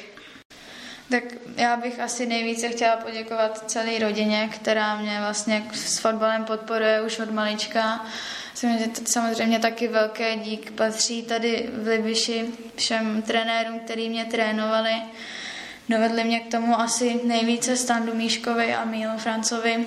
Tak 1.11 1.25
já 1.57 1.77
bych 1.77 2.01
asi 2.01 2.27
nejvíce 2.27 2.69
chtěla 2.69 2.97
poděkovat 2.97 3.71
celé 3.71 3.99
rodině, 3.99 4.51
která 4.55 4.97
mě 4.97 5.19
vlastně 5.21 5.71
s 5.73 5.99
fotbalem 5.99 6.45
podporuje 6.45 7.03
už 7.03 7.19
od 7.19 7.31
malička. 7.31 8.07
Samozřejmě 9.05 9.59
taky 9.59 9.89
velké 9.89 10.37
dík 10.37 10.71
patří 10.71 11.23
tady 11.23 11.71
v 11.73 11.87
Libiši 11.87 12.47
všem 12.77 13.23
trenérům, 13.23 13.79
který 13.79 14.09
mě 14.09 14.25
trénovali. 14.25 14.93
Dovedli 15.89 16.25
mě 16.25 16.41
k 16.41 16.51
tomu 16.51 16.81
asi 16.81 17.21
nejvíce 17.25 17.77
Standu 17.77 18.15
Míškovi 18.15 18.75
a 18.75 18.85
Mílu 18.85 19.19
Francovi, 19.19 19.87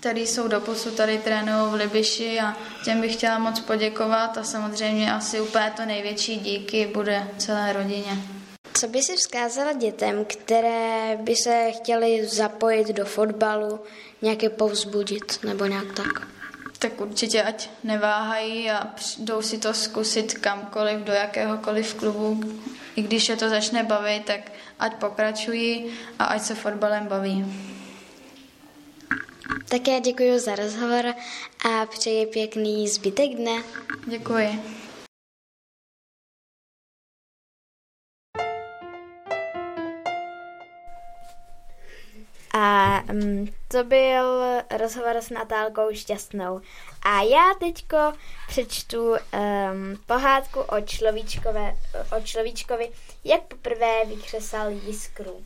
který 0.00 0.26
jsou 0.26 0.48
doposud 0.48 0.94
tady 0.94 1.18
trénují 1.18 1.70
v 1.70 1.74
Libiši 1.74 2.40
a 2.40 2.56
těm 2.84 3.00
bych 3.00 3.12
chtěla 3.12 3.38
moc 3.38 3.60
poděkovat 3.60 4.38
a 4.38 4.44
samozřejmě 4.44 5.12
asi 5.12 5.40
úplně 5.40 5.72
to 5.76 5.84
největší 5.84 6.36
díky 6.36 6.86
bude 6.86 7.28
celé 7.38 7.72
rodině. 7.72 8.18
Co 8.74 8.88
by 8.88 9.02
si 9.02 9.16
vzkázala 9.16 9.72
dětem, 9.72 10.24
které 10.24 11.16
by 11.16 11.36
se 11.36 11.72
chtěly 11.72 12.26
zapojit 12.26 12.88
do 12.88 13.04
fotbalu, 13.04 13.80
nějaké 14.22 14.48
povzbudit 14.48 15.44
nebo 15.44 15.66
nějak 15.66 15.92
tak? 15.96 16.37
Tak 16.78 17.00
určitě 17.00 17.42
ať 17.42 17.70
neváhají 17.84 18.70
a 18.70 18.94
jdou 19.18 19.42
si 19.42 19.58
to 19.58 19.74
zkusit 19.74 20.38
kamkoliv, 20.38 21.00
do 21.00 21.12
jakéhokoliv 21.12 21.94
klubu. 21.94 22.60
I 22.96 23.02
když 23.02 23.28
je 23.28 23.36
to 23.36 23.48
začne 23.48 23.82
bavit, 23.82 24.24
tak 24.24 24.52
ať 24.78 24.94
pokračují 24.94 25.86
a 26.18 26.24
ať 26.24 26.42
se 26.42 26.54
fotbalem 26.54 27.06
baví. 27.06 27.44
Také 29.68 30.00
děkuji 30.00 30.38
za 30.38 30.54
rozhovor 30.54 31.14
a 31.70 31.86
přeji 31.86 32.26
pěkný 32.26 32.88
zbytek 32.88 33.30
dne. 33.30 33.62
Děkuji. 34.06 34.77
A 42.58 43.02
um, 43.12 43.46
to 43.68 43.84
byl 43.84 44.42
rozhovor 44.78 45.16
s 45.16 45.30
Natálkou 45.30 45.94
Šťastnou. 45.94 46.60
A 47.02 47.22
já 47.22 47.54
teďko 47.60 48.12
přečtu 48.48 49.10
um, 49.10 49.18
pohádku 50.06 50.60
o, 50.60 50.80
človíčkové, 50.80 51.76
o 52.16 52.20
človíčkovi, 52.20 52.90
jak 53.24 53.42
poprvé 53.42 54.04
vykřesal 54.06 54.70
jiskru. 54.70 55.44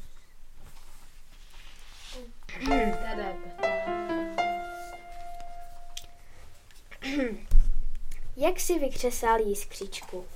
jak 8.37 8.61
si 8.61 8.79
vykřesal 8.79 9.41
jiskřičku? 9.41 10.27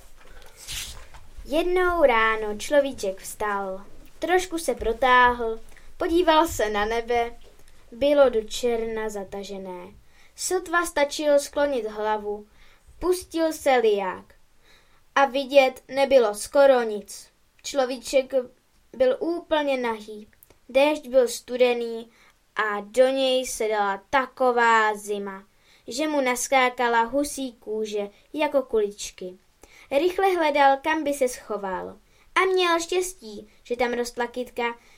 Jednou 1.44 2.02
ráno 2.02 2.58
človíček 2.58 3.20
vstal, 3.20 3.84
trošku 4.18 4.58
se 4.58 4.74
protáhl, 4.74 5.58
Podíval 5.96 6.48
se 6.48 6.70
na 6.70 6.84
nebe, 6.84 7.38
bylo 7.92 8.28
do 8.28 8.44
černa 8.44 9.08
zatažené. 9.08 9.94
Sotva 10.36 10.86
stačilo 10.86 11.38
sklonit 11.38 11.86
hlavu, 11.86 12.46
pustil 12.98 13.52
se 13.52 13.76
liák. 13.76 14.34
A 15.14 15.24
vidět 15.24 15.82
nebylo 15.88 16.34
skoro 16.34 16.82
nic. 16.82 17.28
Človíček 17.62 18.34
byl 18.92 19.16
úplně 19.20 19.76
nahý, 19.76 20.28
déšť 20.68 21.08
byl 21.08 21.28
studený 21.28 22.10
a 22.56 22.80
do 22.80 23.08
něj 23.08 23.46
se 23.46 23.68
dala 23.68 24.02
taková 24.10 24.94
zima, 24.94 25.44
že 25.88 26.08
mu 26.08 26.20
naskákala 26.20 27.02
husí 27.02 27.52
kůže 27.52 28.10
jako 28.32 28.62
kuličky. 28.62 29.38
Rychle 29.90 30.34
hledal, 30.34 30.76
kam 30.82 31.04
by 31.04 31.14
se 31.14 31.28
schoval. 31.28 31.98
A 32.34 32.40
měl 32.44 32.80
štěstí, 32.80 33.48
že 33.64 33.76
tam 33.76 33.92
rostla 33.92 34.26
kytka, 34.26 34.78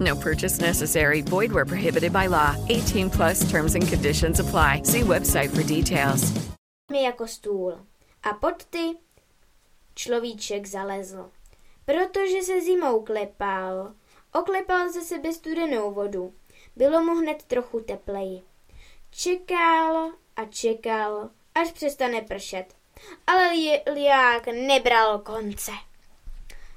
No 0.00 0.16
purchase 0.16 0.58
necessary. 0.58 1.20
Void 1.20 1.52
where 1.52 1.66
prohibited 1.66 2.12
by 2.12 2.26
law. 2.26 2.56
18 2.68 3.10
plus 3.10 3.50
terms 3.50 3.74
and 3.74 3.86
conditions 3.86 4.40
apply. 4.40 4.82
See 4.84 5.02
website 5.02 5.50
for 5.50 5.62
details. 5.62 6.32
jako 7.02 7.26
stůl. 7.26 7.86
A 8.22 8.34
pod 8.34 8.64
ty 8.64 8.96
človíček 9.94 10.66
zalezl. 10.66 11.30
Protože 11.84 12.42
se 12.42 12.60
zimou 12.60 13.02
klepal. 13.02 13.92
Oklepal 14.32 14.92
ze 14.92 15.00
sebe 15.00 15.32
studenou 15.32 15.94
vodu. 15.94 16.34
Bylo 16.76 17.02
mu 17.02 17.14
hned 17.14 17.42
trochu 17.42 17.80
tepleji. 17.80 18.42
Čekal 19.10 20.10
a 20.36 20.44
čekal, 20.44 21.30
až 21.54 21.72
přestane 21.72 22.20
pršet. 22.20 22.66
Ale 23.26 23.52
liák 23.92 24.46
nebral 24.46 25.18
konce. 25.18 25.72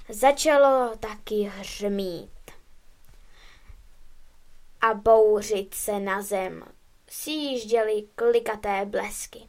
Začalo 0.09 0.91
taky 0.99 1.51
hřmít 1.57 2.32
a 4.83 4.93
bouřit 4.93 5.73
se 5.73 5.99
na 5.99 6.21
zem. 6.21 6.63
Sjížděly 7.09 8.03
klikaté 8.15 8.85
blesky, 8.85 9.47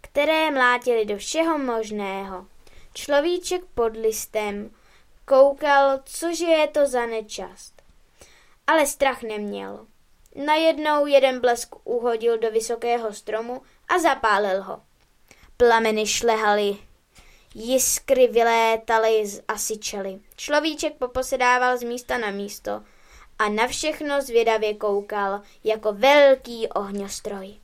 které 0.00 0.50
mlátily 0.50 1.04
do 1.04 1.16
všeho 1.16 1.58
možného. 1.58 2.46
Človíček 2.94 3.64
pod 3.74 3.96
listem 3.96 4.70
koukal, 5.24 6.00
cože 6.04 6.44
je 6.44 6.68
to 6.68 6.86
za 6.86 7.06
nečast. 7.06 7.82
Ale 8.66 8.86
strach 8.86 9.22
neměl. 9.22 9.86
Najednou 10.46 11.06
jeden 11.06 11.40
blesk 11.40 11.74
uhodil 11.84 12.38
do 12.38 12.50
vysokého 12.50 13.12
stromu 13.12 13.62
a 13.88 13.98
zapálil 13.98 14.62
ho. 14.62 14.82
Plameny 15.56 16.06
šlehaly, 16.06 16.76
jiskry 17.54 18.26
vylétaly 18.26 19.24
a 19.48 19.58
syčely. 19.58 20.20
Človíček 20.36 20.94
poposedával 20.94 21.78
z 21.78 21.82
místa 21.82 22.18
na 22.18 22.30
místo 22.30 22.82
a 23.44 23.48
na 23.48 23.66
všechno 23.66 24.22
zvědavě 24.22 24.74
koukal 24.74 25.40
jako 25.64 25.92
velký 25.92 26.68
ohňostroj. 26.68 27.54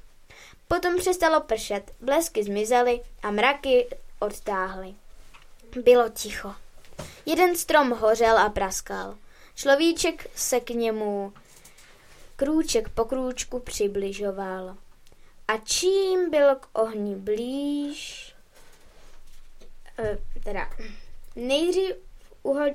Potom 0.68 0.98
přestalo 0.98 1.40
pršet, 1.40 1.94
blesky 2.00 2.44
zmizely 2.44 3.00
a 3.22 3.30
mraky 3.30 3.86
odtáhly. 4.18 4.94
Bylo 5.84 6.08
ticho. 6.08 6.54
Jeden 7.26 7.56
strom 7.56 7.90
hořel 7.90 8.38
a 8.38 8.48
praskal. 8.48 9.16
Človíček 9.54 10.30
se 10.36 10.60
k 10.60 10.70
němu 10.70 11.32
krůček 12.36 12.88
po 12.88 13.04
krůčku 13.04 13.58
přibližoval. 13.60 14.76
A 15.48 15.56
čím 15.56 16.30
byl 16.30 16.54
k 16.56 16.78
ohni 16.78 17.16
blíž, 17.16 18.32
e, 19.98 20.18
teda 20.44 20.70
nejdřív 21.36 21.96
uho- 22.42 22.74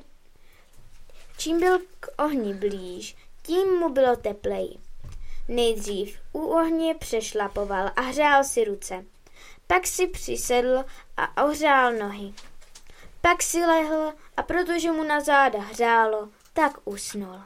čím 1.37 1.59
byl 1.59 1.79
k 1.99 2.07
ohni 2.17 2.53
blíž, 2.53 3.15
tím 3.41 3.67
mu 3.67 3.89
bylo 3.89 4.15
teplej. 4.15 4.77
Nejdřív 5.47 6.19
u 6.33 6.39
ohně 6.39 6.95
přešlapoval 6.95 7.91
a 7.95 8.01
hřál 8.01 8.43
si 8.43 8.63
ruce. 8.63 9.05
Pak 9.67 9.87
si 9.87 10.07
přisedl 10.07 10.85
a 11.17 11.45
ohřál 11.45 11.93
nohy. 11.93 12.33
Pak 13.21 13.43
si 13.43 13.59
lehl 13.59 14.13
a 14.37 14.43
protože 14.43 14.91
mu 14.91 15.03
na 15.03 15.21
záda 15.21 15.59
hřálo, 15.59 16.29
tak 16.53 16.77
usnul. 16.85 17.41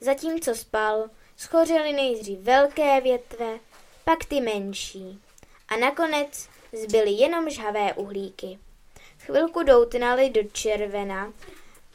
Zatímco 0.00 0.54
spal, 0.54 1.10
schořely 1.36 1.92
nejdřív 1.92 2.38
velké 2.38 3.00
větve, 3.00 3.58
pak 4.04 4.24
ty 4.24 4.40
menší. 4.40 5.20
A 5.68 5.76
nakonec 5.76 6.48
zbyly 6.72 7.10
jenom 7.10 7.50
žhavé 7.50 7.94
uhlíky. 7.94 8.58
Chvilku 9.18 9.62
doutnali 9.62 10.30
do 10.30 10.42
červena 10.52 11.32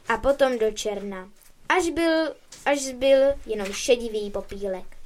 a 0.08 0.16
potom 0.16 0.58
do 0.58 0.70
černa, 0.70 1.28
až, 1.68 1.90
byl, 1.90 2.34
až 2.64 2.80
zbyl 2.80 3.18
jenom 3.46 3.72
šedivý 3.72 4.30
popílek. 4.30 4.96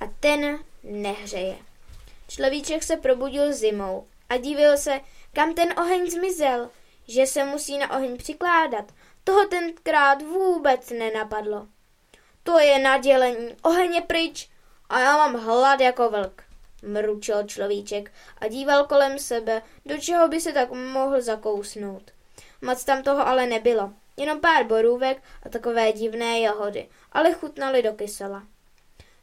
A 0.00 0.04
ten 0.20 0.58
nehřeje. 0.82 1.56
Človíček 2.28 2.82
se 2.82 2.96
probudil 2.96 3.52
zimou 3.52 4.06
a 4.28 4.36
divil 4.36 4.76
se, 4.76 5.00
kam 5.32 5.54
ten 5.54 5.74
oheň 5.78 6.10
zmizel, 6.10 6.70
že 7.08 7.26
se 7.26 7.44
musí 7.44 7.78
na 7.78 7.90
oheň 7.90 8.16
přikládat. 8.16 8.92
Toho 9.24 9.46
tenkrát 9.46 10.22
vůbec 10.22 10.90
nenapadlo. 10.90 11.66
To 12.42 12.58
je 12.58 12.78
nadělení, 12.78 13.56
oheň 13.62 13.94
je 13.94 14.00
pryč 14.00 14.48
a 14.88 15.00
já 15.00 15.16
mám 15.16 15.34
hlad 15.34 15.80
jako 15.80 16.10
vlk, 16.10 16.42
mručil 16.82 17.46
človíček 17.46 18.12
a 18.38 18.48
díval 18.48 18.86
kolem 18.86 19.18
sebe, 19.18 19.62
do 19.86 19.98
čeho 19.98 20.28
by 20.28 20.40
se 20.40 20.52
tak 20.52 20.70
mohl 20.70 21.20
zakousnout. 21.20 22.10
Moc 22.62 22.84
tam 22.84 23.02
toho 23.02 23.28
ale 23.28 23.46
nebylo, 23.46 23.92
jenom 24.18 24.40
pár 24.40 24.64
borůvek 24.64 25.22
a 25.42 25.48
takové 25.48 25.92
divné 25.92 26.40
jahody, 26.40 26.88
ale 27.12 27.32
chutnaly 27.32 27.82
do 27.82 27.92
kysela. 27.92 28.46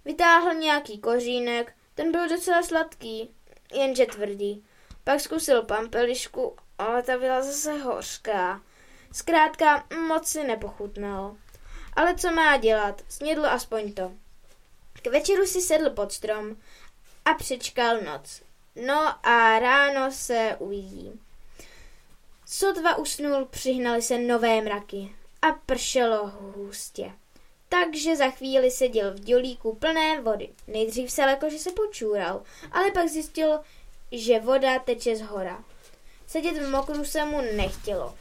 Vytáhl 0.05 0.53
nějaký 0.53 0.99
kořínek, 0.99 1.73
ten 1.95 2.11
byl 2.11 2.29
docela 2.29 2.63
sladký, 2.63 3.29
jenže 3.73 4.05
tvrdý. 4.05 4.65
Pak 5.03 5.19
zkusil 5.19 5.63
pampelišku, 5.63 6.55
ale 6.77 7.03
ta 7.03 7.17
byla 7.17 7.41
zase 7.41 7.73
hořká. 7.73 8.61
Zkrátka 9.11 9.85
moc 10.07 10.27
si 10.27 10.43
nepochutnal. 10.43 11.37
Ale 11.93 12.15
co 12.15 12.31
má 12.31 12.57
dělat, 12.57 13.01
snědl 13.09 13.45
aspoň 13.45 13.93
to. 13.93 14.11
K 15.01 15.07
večeru 15.07 15.45
si 15.45 15.61
sedl 15.61 15.89
pod 15.89 16.11
strom 16.11 16.55
a 17.25 17.33
přečkal 17.33 18.01
noc. 18.01 18.41
No 18.75 19.27
a 19.27 19.59
ráno 19.59 20.11
se 20.11 20.55
uvidí. 20.59 21.24
Sotva 22.47 22.95
usnul, 22.95 23.45
přihnali 23.45 24.01
se 24.01 24.17
nové 24.17 24.61
mraky 24.61 25.15
a 25.41 25.51
pršelo 25.51 26.27
hustě. 26.27 27.11
Takže 27.69 28.15
za 28.15 28.29
chvíli 28.29 28.71
seděl 28.71 29.13
v 29.13 29.19
dělíku 29.19 29.75
plné 29.75 30.21
vody. 30.21 30.49
Nejdřív 30.67 31.11
se 31.11 31.25
leko, 31.25 31.49
že 31.49 31.59
se 31.59 31.71
počůral, 31.71 32.43
ale 32.71 32.91
pak 32.91 33.07
zjistil, 33.07 33.59
že 34.11 34.39
voda 34.39 34.79
teče 34.79 35.15
z 35.15 35.21
hora. 35.21 35.63
Sedět 36.27 36.57
v 36.57 36.69
mokru 36.69 37.05
se 37.05 37.25
mu 37.25 37.41
nechtělo. 37.41 38.17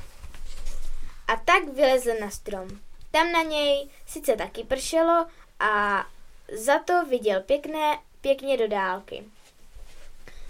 A 1.28 1.36
tak 1.36 1.64
vylezl 1.64 2.10
na 2.20 2.30
strom. 2.30 2.68
Tam 3.10 3.32
na 3.32 3.42
něj 3.42 3.88
sice 4.06 4.36
taky 4.36 4.64
pršelo 4.64 5.26
a 5.60 6.06
za 6.52 6.78
to 6.78 7.06
viděl 7.06 7.40
pěkné, 7.40 7.98
pěkně 8.20 8.56
do 8.56 8.68
dálky. 8.68 9.24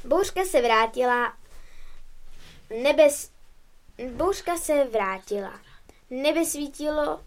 Bouřka 0.05 0.45
se 0.45 0.63
vrátila, 0.63 1.37
nebes, 2.83 3.34
bouřka 4.12 4.57
se 4.57 4.85
vrátila. 4.85 5.61
Nebe 6.11 6.44
svítilo 6.44 7.24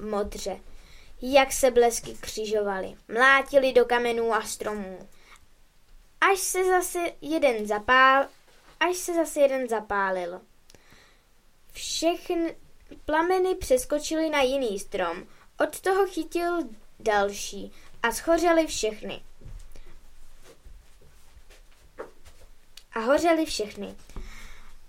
modře, 0.00 0.60
jak 1.22 1.52
se 1.52 1.70
blesky 1.70 2.16
křižovaly, 2.20 2.94
mlátili 3.08 3.72
do 3.72 3.84
kamenů 3.84 4.34
a 4.34 4.42
stromů. 4.42 5.08
Až 6.20 6.38
se 6.38 6.64
zase 6.64 6.98
jeden 7.20 7.66
zapál, 7.66 8.26
až 8.80 8.96
se 8.96 9.14
zase 9.14 9.40
jeden 9.40 9.68
zapálil. 9.68 10.40
Všechny 11.72 12.56
plameny 13.04 13.54
přeskočily 13.54 14.30
na 14.30 14.42
jiný 14.42 14.78
strom, 14.78 15.26
od 15.60 15.80
toho 15.80 16.06
chytil 16.06 16.58
další 17.00 17.72
a 18.02 18.12
schořely 18.12 18.66
všechny. 18.66 19.22
A 22.92 23.00
hořely 23.00 23.46
všechny. 23.46 23.96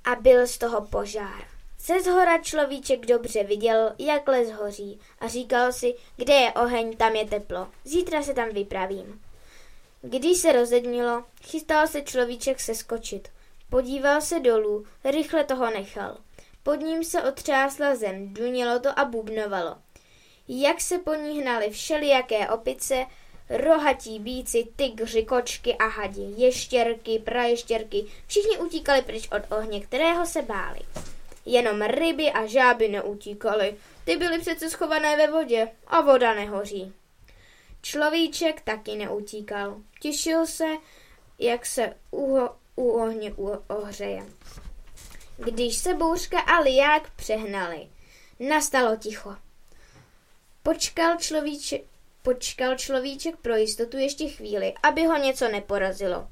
A 0.05 0.15
byl 0.15 0.47
z 0.47 0.57
toho 0.57 0.81
požár. 0.81 1.47
Ze 1.79 2.01
zhora 2.01 2.37
človíček 2.37 3.05
dobře 3.05 3.43
viděl, 3.43 3.91
jak 3.99 4.27
les 4.27 4.51
hoří 4.51 4.99
a 5.19 5.27
říkal 5.27 5.73
si, 5.73 5.95
kde 6.15 6.33
je 6.33 6.53
oheň, 6.53 6.97
tam 6.97 7.15
je 7.15 7.25
teplo. 7.25 7.67
Zítra 7.83 8.23
se 8.23 8.33
tam 8.33 8.49
vypravím. 8.49 9.21
Když 10.01 10.37
se 10.37 10.51
rozednilo, 10.51 11.23
chystal 11.43 11.87
se 11.87 12.01
človíček 12.01 12.59
seskočit. 12.59 13.29
Podíval 13.69 14.21
se 14.21 14.39
dolů, 14.39 14.85
rychle 15.03 15.43
toho 15.43 15.69
nechal. 15.69 16.17
Pod 16.63 16.75
ním 16.75 17.03
se 17.03 17.23
otřásla 17.23 17.95
zem, 17.95 18.33
dunělo 18.33 18.79
to 18.79 18.99
a 18.99 19.05
bubnovalo. 19.05 19.75
Jak 20.47 20.81
se 20.81 20.97
po 20.97 21.13
ní 21.13 21.41
hnali 21.41 21.69
všelijaké 21.69 22.49
opice, 22.49 23.05
rohatí 23.49 24.19
bíci, 24.19 24.67
tygři, 24.75 25.23
kočky 25.23 25.75
a 25.75 25.88
hadi, 25.88 26.34
ještěrky, 26.38 27.19
praještěrky, 27.19 28.06
všichni 28.27 28.58
utíkali 28.58 29.01
pryč 29.01 29.27
od 29.32 29.58
ohně, 29.58 29.82
kterého 29.82 30.25
se 30.25 30.41
báli. 30.41 30.79
Jenom 31.45 31.82
ryby 31.82 32.32
a 32.32 32.45
žáby 32.45 32.88
neutíkaly, 32.88 33.75
ty 34.06 34.17
byly 34.17 34.39
přece 34.39 34.69
schované 34.69 35.17
ve 35.17 35.32
vodě 35.32 35.71
a 35.88 36.01
voda 36.01 36.34
nehoří. 36.34 36.93
Človíček 37.82 38.62
taky 38.62 38.95
neutíkal. 38.95 39.82
Těšil 39.99 40.47
se, 40.47 40.67
jak 41.39 41.65
se 41.65 41.93
u, 42.12 42.39
u 42.75 42.89
ohně 42.89 43.34
ohřeje. 43.67 44.25
Když 45.38 45.77
se 45.77 45.93
bouřka 45.93 46.39
a 46.39 46.60
liák 46.60 47.10
přehnali, 47.10 47.88
nastalo 48.39 48.95
ticho. 48.95 49.36
Počkal 50.63 51.17
človíček, 51.17 51.84
počkal 52.23 52.75
človíček 52.75 53.38
pro 53.38 53.55
jistotu 53.55 53.97
ještě 53.97 54.29
chvíli, 54.29 54.73
aby 54.83 55.05
ho 55.05 55.17
něco 55.17 55.47
neporazilo. 55.47 56.27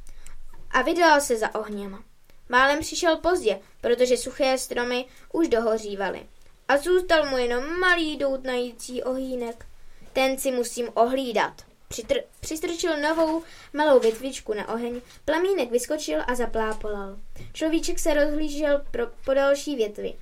A 0.72 0.82
vydal 0.82 1.22
se 1.22 1.38
za 1.38 1.56
ohněm. 1.56 2.04
Málem 2.50 2.80
přišel 2.80 3.18
pozdě, 3.18 3.60
protože 3.82 4.18
suché 4.18 4.58
stromy 4.58 5.06
už 5.34 5.48
dohořívaly. 5.48 6.26
A 6.68 6.78
zůstal 6.78 7.30
mu 7.30 7.38
jenom 7.38 7.80
malý 7.80 8.18
doutnající 8.18 9.04
ohýnek. 9.04 9.66
Ten 10.14 10.38
si 10.38 10.52
musím 10.52 10.90
ohlídat. 10.94 11.54
Přitr- 11.90 12.24
přistrčil 12.40 12.98
novou 12.98 13.44
malou 13.74 14.00
větvičku 14.00 14.54
na 14.54 14.70
oheň, 14.70 15.02
plamínek 15.26 15.72
vyskočil 15.72 16.20
a 16.28 16.36
zaplápolal. 16.36 17.18
Človíček 17.54 18.00
se 18.00 18.14
rozhlížel 18.14 18.86
pro, 18.92 19.08
po 19.26 19.34
další 19.34 19.76
větvi. 19.76 20.14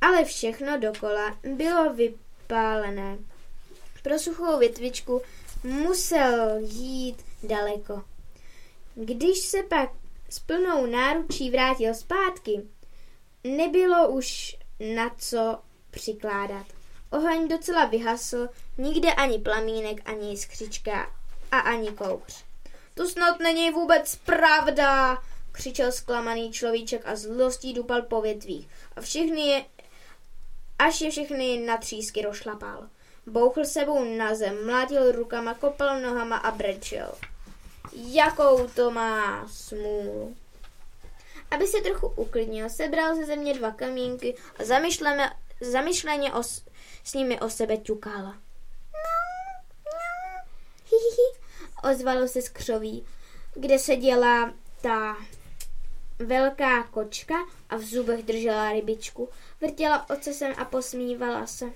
Ale 0.00 0.24
všechno 0.24 0.78
dokola 0.78 1.38
bylo 1.42 1.94
vypálené. 1.94 3.18
Pro 4.04 4.18
suchou 4.18 4.58
větvičku 4.58 5.22
musel 5.62 6.56
jít 6.58 7.24
daleko. 7.42 8.04
Když 8.94 9.38
se 9.38 9.62
pak 9.62 9.90
s 10.28 10.38
plnou 10.38 10.86
náručí 10.86 11.50
vrátil 11.50 11.94
zpátky, 11.94 12.62
nebylo 13.44 14.08
už 14.08 14.56
na 14.94 15.10
co 15.18 15.58
přikládat. 15.90 16.66
Oheň 17.10 17.48
docela 17.48 17.84
vyhasl, 17.84 18.48
nikde 18.78 19.12
ani 19.12 19.38
plamínek, 19.38 20.10
ani 20.10 20.30
jiskřička 20.30 21.14
a 21.50 21.58
ani 21.58 21.90
kouř. 21.90 22.44
To 22.94 23.08
snad 23.08 23.40
není 23.40 23.70
vůbec 23.70 24.16
pravda, 24.16 25.18
křičel 25.52 25.92
zklamaný 25.92 26.52
človíček 26.52 27.02
a 27.06 27.16
zlostí 27.16 27.74
dupal 27.74 28.02
po 28.02 28.20
větvích. 28.20 28.68
A 28.96 29.00
všechny 29.00 29.40
je, 29.40 29.64
až 30.78 31.00
je 31.00 31.10
všechny 31.10 31.58
na 31.58 31.76
třísky 31.76 32.22
rošlapal. 32.22 32.88
Bouchl 33.26 33.64
sebou 33.64 34.04
na 34.04 34.34
zem, 34.34 34.66
mlátil 34.66 35.12
rukama, 35.12 35.54
kopal 35.54 36.00
nohama 36.00 36.36
a 36.36 36.50
brečel. 36.50 37.14
Jakou 37.92 38.68
to 38.68 38.90
má 38.90 39.48
smůlu. 39.48 40.36
Aby 41.50 41.66
se 41.66 41.80
trochu 41.80 42.06
uklidnil, 42.06 42.70
sebral 42.70 43.16
ze 43.16 43.24
země 43.24 43.54
dva 43.54 43.70
kamínky 43.70 44.34
a 44.58 44.64
zamyšleně 45.60 46.32
os, 46.32 46.64
s 47.04 47.14
nimi 47.14 47.40
o 47.40 47.50
sebe 47.50 47.76
ťukala. 47.76 48.38
Ozvalo 51.90 52.28
se 52.28 52.42
z 52.42 52.48
křoví, 52.48 53.06
kde 53.54 53.78
seděla 53.78 54.54
ta 54.80 55.16
velká 56.18 56.82
kočka 56.82 57.34
a 57.70 57.76
v 57.76 57.82
zubech 57.82 58.22
držela 58.22 58.72
rybičku. 58.72 59.28
Vrtěla 59.60 60.10
ocesem 60.10 60.52
a 60.56 60.64
posmívala 60.64 61.46
se. 61.46 61.66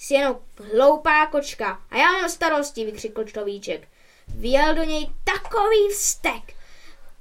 Jsi 0.00 0.14
jenom 0.14 0.38
hloupá 0.74 1.26
kočka 1.26 1.82
a 1.90 1.96
já 1.96 2.12
mám 2.12 2.28
starosti, 2.28 2.84
vykřikl 2.84 3.24
človíček. 3.24 3.88
Vyjel 4.34 4.74
do 4.74 4.82
něj 4.82 5.10
takový 5.24 5.88
vztek, 5.90 6.54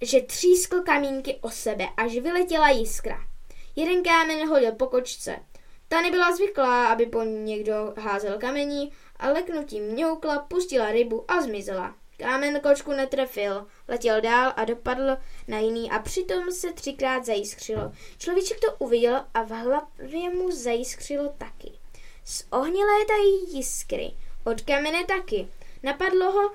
že 0.02 0.22
třískl 0.22 0.82
kamínky 0.82 1.40
o 1.42 1.50
sebe, 1.50 1.86
až 1.98 2.18
vyletěla 2.18 2.70
jiskra. 2.70 3.18
Jeden 3.76 4.04
kámen 4.04 4.50
hodil 4.50 4.72
po 4.72 4.88
kočce, 4.88 5.40
ta 5.88 6.02
nebyla 6.02 6.36
zvyklá, 6.36 6.88
aby 6.88 7.06
po 7.06 7.24
ní 7.24 7.44
někdo 7.44 7.94
házel 7.98 8.38
kamení 8.38 8.92
a 9.18 9.30
leknutím 9.30 9.84
mňoukla, 9.84 10.40
pustila 10.40 10.92
rybu 10.92 11.32
a 11.32 11.42
zmizela. 11.42 11.96
Kámen 12.18 12.60
kočku 12.60 12.92
netrefil, 12.92 13.68
letěl 13.88 14.22
dál 14.22 14.54
a 14.56 14.66
dopadl 14.66 15.18
na 15.48 15.60
jiný 15.60 15.92
a 15.92 16.00
přitom 16.00 16.52
se 16.52 16.74
třikrát 16.74 17.26
zajiskřilo. 17.26 17.92
Človíček 18.18 18.60
to 18.60 18.76
uviděl 18.86 19.26
a 19.34 19.44
v 19.44 19.50
hlavě 19.50 20.30
mu 20.30 20.52
zajiskřilo 20.52 21.34
taky. 21.38 21.72
Z 22.26 22.46
ohně 22.52 22.86
létají 22.86 23.58
jiskry, 23.58 24.12
od 24.44 24.62
kamene 24.62 25.06
taky. 25.06 25.48
Napadlo 25.84 26.32
ho 26.32 26.52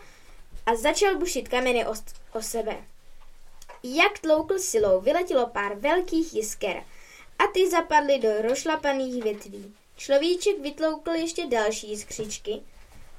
a 0.66 0.74
začal 0.76 1.18
bušit 1.18 1.48
kameny 1.48 1.86
o, 1.86 1.94
o 2.32 2.42
sebe. 2.42 2.84
Jak 3.82 4.18
tloukl 4.18 4.58
silou, 4.58 5.00
vyletělo 5.00 5.46
pár 5.46 5.74
velkých 5.74 6.34
jisker 6.34 6.82
a 7.38 7.46
ty 7.46 7.70
zapadly 7.70 8.18
do 8.18 8.42
rošlapaných 8.42 9.22
větví. 9.22 9.74
Človíček 9.96 10.60
vytloukl 10.60 11.10
ještě 11.10 11.46
další 11.46 11.90
jiskřičky 11.90 12.60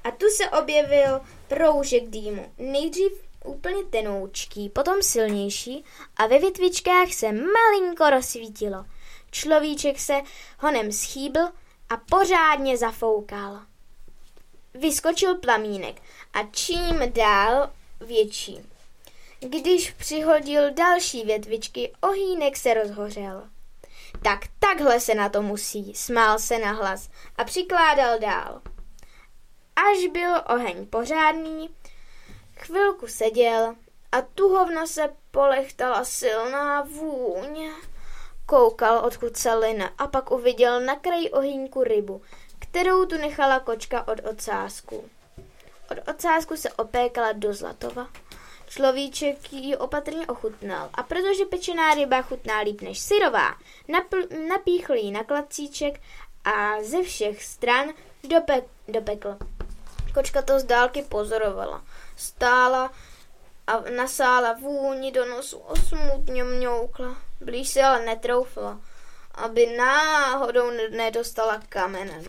a 0.04 0.10
tu 0.10 0.26
se 0.26 0.50
objevil 0.50 1.20
proužek 1.48 2.08
dýmu. 2.08 2.52
Nejdřív 2.58 3.12
úplně 3.44 3.84
tenoučký, 3.84 4.68
potom 4.68 5.02
silnější 5.02 5.84
a 6.16 6.26
ve 6.26 6.38
větvičkách 6.38 7.12
se 7.12 7.32
malinko 7.32 8.10
rozsvítilo. 8.10 8.84
Človíček 9.30 9.98
se 9.98 10.22
honem 10.58 10.92
schýbl 10.92 11.40
a 11.88 11.96
pořádně 11.96 12.78
zafoukal. 12.78 13.60
Vyskočil 14.74 15.34
plamínek 15.34 16.02
a 16.32 16.42
čím 16.42 17.12
dál 17.12 17.72
větší. 18.00 18.70
Když 19.40 19.92
přihodil 19.92 20.74
další 20.74 21.24
větvičky, 21.24 21.92
ohýnek 22.00 22.56
se 22.56 22.74
rozhořel. 22.74 23.48
Tak 24.22 24.40
takhle 24.58 25.00
se 25.00 25.14
na 25.14 25.28
to 25.28 25.42
musí, 25.42 25.94
smál 25.94 26.38
se 26.38 26.58
na 26.58 26.72
hlas 26.72 27.10
a 27.36 27.44
přikládal 27.44 28.18
dál. 28.18 28.62
Až 29.76 30.06
byl 30.12 30.30
oheň 30.48 30.86
pořádný, 30.86 31.74
chvilku 32.56 33.06
seděl 33.06 33.74
a 34.12 34.22
tuhovna 34.22 34.86
se 34.86 35.14
polechtala 35.30 36.04
silná 36.04 36.82
vůně. 36.82 37.70
Koukal, 38.46 39.04
odkud 39.04 39.36
se 39.36 39.54
line 39.54 39.90
a 39.98 40.06
pak 40.06 40.30
uviděl 40.30 40.80
na 40.80 40.96
kraji 40.96 41.30
ohýnku 41.30 41.84
rybu, 41.84 42.22
kterou 42.58 43.06
tu 43.06 43.16
nechala 43.16 43.60
kočka 43.60 44.08
od 44.08 44.18
ocásku. 44.30 45.10
Od 45.90 45.98
ocásku 46.08 46.56
se 46.56 46.72
opékala 46.72 47.32
do 47.32 47.54
zlatova. 47.54 48.08
Človíček 48.68 49.52
ji 49.52 49.76
opatrně 49.76 50.26
ochutnal 50.26 50.90
a 50.94 51.02
protože 51.02 51.44
pečená 51.44 51.94
ryba 51.94 52.22
chutná 52.22 52.60
líp 52.60 52.80
než 52.80 52.98
syrová, 52.98 53.54
napl- 53.88 54.48
napíchl 54.48 54.94
ji 54.94 55.10
na 55.10 55.24
klacíček 55.24 56.00
a 56.44 56.82
ze 56.82 57.02
všech 57.02 57.44
stran 57.44 57.88
dope- 58.24 58.64
dopekl. 58.88 59.36
Kočka 60.14 60.42
to 60.42 60.60
z 60.60 60.64
dálky 60.64 61.02
pozorovala. 61.02 61.84
Stála 62.16 62.92
a 63.66 63.80
nasála 63.80 64.52
vůni 64.52 65.12
do 65.12 65.24
nosu 65.24 65.70
a 65.70 65.76
smutně 65.76 66.44
mňoukla. 66.44 67.25
Blíž 67.40 67.68
se 67.68 67.82
ale 67.82 68.04
netroufla, 68.04 68.80
aby 69.34 69.66
náhodou 69.66 70.70
nedostala 70.90 71.62
kamenem. 71.68 72.24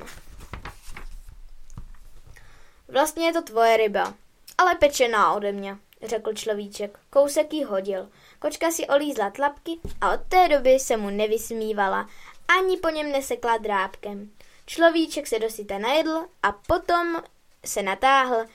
Vlastně 2.87 3.25
je 3.25 3.33
to 3.33 3.41
tvoje 3.41 3.77
ryba, 3.77 4.13
ale 4.57 4.75
pečená 4.75 5.33
ode 5.33 5.51
mě, 5.51 5.77
řekl 6.03 6.33
človíček. 6.33 6.99
Kousek 7.09 7.53
jí 7.53 7.63
hodil. 7.63 8.09
Kočka 8.39 8.71
si 8.71 8.87
olízla 8.87 9.29
tlapky 9.29 9.71
a 10.01 10.13
od 10.13 10.21
té 10.29 10.47
doby 10.47 10.79
se 10.79 10.97
mu 10.97 11.09
nevysmívala, 11.09 12.09
ani 12.47 12.77
po 12.77 12.89
něm 12.89 13.11
nesekla 13.11 13.57
drábkem. 13.57 14.31
Človíček 14.65 15.27
se 15.27 15.39
dosyta 15.39 15.77
najedl 15.77 16.25
a 16.43 16.51
potom 16.51 17.21
se 17.65 17.81
natáhl 17.81 18.45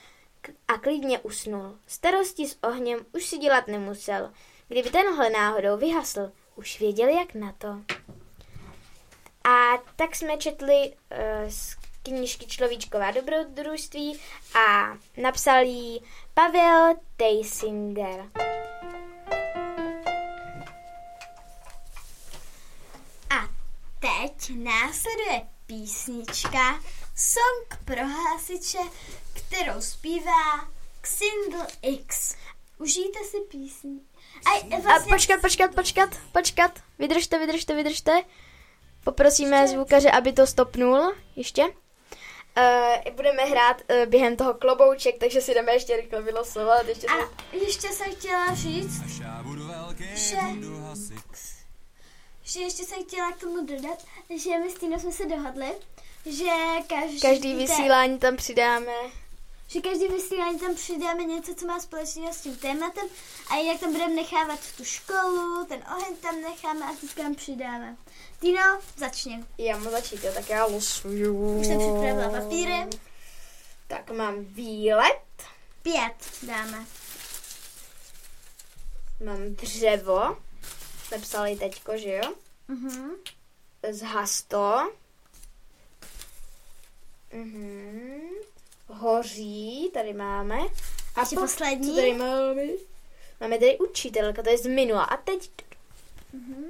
a 0.67 0.77
klidně 0.77 1.19
usnul. 1.19 1.77
Starosti 1.87 2.47
s 2.47 2.57
ohněm 2.63 3.05
už 3.13 3.25
si 3.25 3.37
dělat 3.37 3.67
nemusel. 3.67 4.31
Kdyby 4.67 4.89
tenhle 4.89 5.29
náhodou 5.29 5.77
vyhasl, 5.77 6.31
už 6.55 6.79
věděl, 6.79 7.09
jak 7.09 7.33
na 7.33 7.51
to. 7.51 7.67
A 9.43 9.77
tak 9.95 10.15
jsme 10.15 10.37
četli 10.37 10.93
uh, 10.93 11.49
z 11.49 11.75
knížky 12.03 12.45
Človíčková 12.45 13.11
dobrodružství 13.11 14.19
a 14.55 14.97
napsal 15.21 15.63
ji 15.63 15.99
Pavel 16.33 16.95
Tejsinger. 17.17 18.29
A 23.29 23.49
teď 23.99 24.49
následuje 24.55 25.47
písnička 25.65 26.79
Song 27.15 27.85
pro 27.85 28.07
hasiče, 28.07 28.77
kterou 29.33 29.81
zpívá 29.81 30.71
Xindl 31.01 31.65
X. 31.81 32.35
Užijte 32.77 33.19
si 33.23 33.37
písni. 33.39 33.99
A, 34.45 34.77
vlastně... 34.81 35.13
a 35.13 35.15
počkat, 35.15 35.41
počkat, 35.41 35.75
počkat, 35.75 36.09
počkat. 36.31 36.79
Vydržte, 36.99 37.39
vydržte, 37.39 37.75
vydržte. 37.75 38.21
Poprosíme 39.03 39.57
ještě? 39.57 39.75
zvukaře, 39.75 40.11
aby 40.11 40.33
to 40.33 40.47
stopnul. 40.47 41.13
Ještě. 41.35 41.63
Uh, 42.57 43.15
budeme 43.15 43.43
hrát 43.43 43.81
uh, 43.81 44.05
během 44.05 44.35
toho 44.35 44.53
klobouček, 44.53 45.17
takže 45.17 45.41
si 45.41 45.53
jdeme 45.53 45.73
ještě 45.73 45.97
rychle 45.97 46.21
vylosovat. 46.21 46.87
Ještě 46.87 47.07
a 47.07 47.11
se... 47.11 47.57
ještě 47.57 47.87
jsem 47.87 48.11
chtěla 48.11 48.55
říct, 48.55 49.17
že, 50.15 50.37
že 52.43 52.59
ještě 52.59 52.83
jsem 52.83 53.03
chtěla 53.03 53.31
k 53.31 53.39
tomu 53.39 53.65
dodat, 53.65 54.05
že 54.43 54.57
my 54.59 54.69
s 54.69 54.73
Týnou 54.73 54.99
jsme 54.99 55.11
se 55.11 55.25
dohodli, 55.25 55.71
že 56.25 56.51
každý... 56.87 57.21
Každý 57.21 57.55
vysílání 57.55 58.19
tam 58.19 58.35
přidáme 58.35 58.93
že 59.67 59.81
každý 59.81 60.07
vysílání 60.07 60.59
tam 60.59 60.75
přidáme 60.75 61.23
něco, 61.23 61.55
co 61.55 61.67
má 61.67 61.79
společného 61.79 62.33
s 62.33 62.41
tím 62.41 62.55
tématem 62.55 63.07
a 63.49 63.55
jak 63.55 63.79
tam 63.79 63.91
budeme 63.91 64.15
nechávat 64.15 64.59
tu 64.77 64.83
školu, 64.83 65.65
ten 65.65 65.83
oheň 65.97 66.15
tam 66.15 66.41
necháme 66.41 66.85
a 66.85 66.91
vždycky 66.91 67.21
tam 67.21 67.35
přidáme. 67.35 67.97
Tino, 68.39 68.81
začni. 68.97 69.45
Já 69.57 69.77
mám 69.77 69.91
začít, 69.91 70.23
jo, 70.23 70.31
tak 70.33 70.49
já 70.49 70.65
losuju. 70.65 71.59
Už 71.59 71.67
jsem 71.67 71.77
připravila 71.77 72.29
papíry. 72.41 72.87
Tak 73.87 74.11
mám 74.11 74.45
výlet. 74.45 75.23
Pět 75.81 76.15
dáme. 76.43 76.85
Mám 79.25 79.55
dřevo. 79.55 80.37
Jsme 81.07 81.19
psali 81.19 81.55
teďko, 81.55 81.97
že 81.97 82.13
jo? 82.13 82.33
Mhm. 82.67 83.11
Zhasto. 83.91 84.91
Mhm 87.33 88.52
hoří, 88.93 89.91
tady 89.93 90.13
máme. 90.13 90.59
A 91.15 91.19
Ještě 91.19 91.35
poslední. 91.35 91.89
Co 91.89 91.95
tady 91.95 92.13
máme? 92.13 92.61
Máme 93.41 93.59
tady 93.59 93.77
učitelka, 93.77 94.43
to 94.43 94.49
je 94.49 94.57
z 94.57 94.65
minula. 94.65 95.03
A 95.03 95.17
teď... 95.17 95.49
Mm-hmm. 96.35 96.65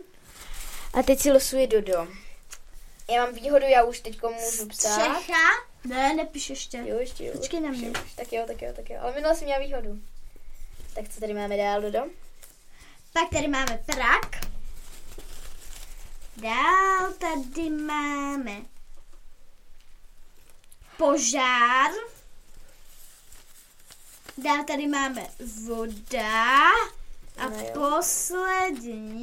A 0.94 1.04
teď 1.04 1.20
si 1.20 1.32
losuji 1.32 1.68
Dodo. 1.68 2.08
Já 3.12 3.26
mám 3.26 3.34
výhodu, 3.34 3.66
já 3.66 3.84
už 3.84 4.00
teď 4.00 4.22
můžu 4.22 4.68
psát. 4.68 4.90
Střecha? 4.90 5.50
Ne, 5.84 6.14
nepíš 6.14 6.50
ještě. 6.50 6.78
Jo, 6.86 6.98
ještě 7.00 7.26
jo. 7.26 7.32
Počkej 7.38 7.60
na 7.60 7.70
mě. 7.70 7.92
Tak 8.16 8.34
jo, 8.34 8.44
tak 8.48 8.62
jo, 8.62 8.74
tak 8.76 8.90
jo. 8.90 8.98
Ale 9.02 9.14
minule 9.14 9.36
jsem 9.36 9.46
měla 9.46 9.60
výhodu. 9.60 10.00
Tak 10.96 11.10
co 11.10 11.20
tady 11.20 11.34
máme 11.34 11.58
dál, 11.58 11.82
Dodo? 11.82 12.00
Pak 13.14 13.30
tady 13.30 13.48
máme 13.48 13.84
prak. 13.86 14.46
Dál 16.38 17.14
tady 17.20 17.70
máme 17.70 18.62
požár. 20.98 21.92
Dál 24.38 24.64
tady 24.68 24.88
máme 24.88 25.22
voda. 25.68 26.68
A 27.38 27.50
no 27.50 27.58
poslední 27.74 29.20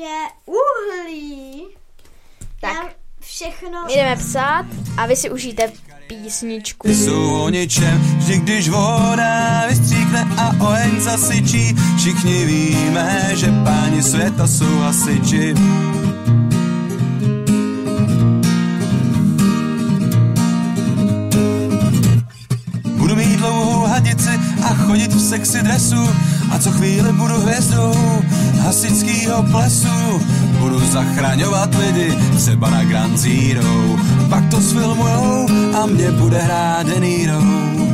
je 0.00 0.28
uhlí. 0.46 1.66
Tak. 2.60 2.72
Tam 2.72 2.88
všechno... 3.20 3.86
Jdeme 3.88 4.16
psát 4.16 4.66
a 4.96 5.06
vy 5.06 5.16
si 5.16 5.30
užijte 5.30 5.72
písničku. 6.06 6.88
Jsou 6.88 7.42
o 7.42 7.48
něčem, 7.48 8.00
vždy 8.18 8.38
když 8.38 8.68
voda 8.68 9.66
vystříkne 9.68 10.26
a 10.38 10.50
oheň 10.60 11.00
zasyčí, 11.00 11.74
všichni 11.98 12.44
víme, 12.44 13.30
že 13.34 13.46
páni 13.64 14.02
světa 14.02 14.46
jsou 14.46 14.78
hasiči. 14.78 15.54
Chodit 24.94 25.14
v 25.14 25.20
sexy 25.20 25.62
dresu 25.62 26.08
a 26.50 26.58
co 26.58 26.70
chvíli 26.70 27.12
budu 27.12 27.34
hvězdou 27.34 27.94
hasičského 28.60 29.42
plesu. 29.42 30.20
Budu 30.58 30.80
zachraňovat 30.80 31.74
lidi, 31.74 32.18
třeba 32.36 32.70
na 32.70 32.84
Grand 32.84 33.18
Zero. 33.18 33.98
Pak 34.30 34.50
to 34.50 34.60
sfilmujou 34.60 35.48
a 35.82 35.86
mě 35.86 36.10
bude 36.10 36.38
hrát 36.38 36.86
De. 36.86 37.93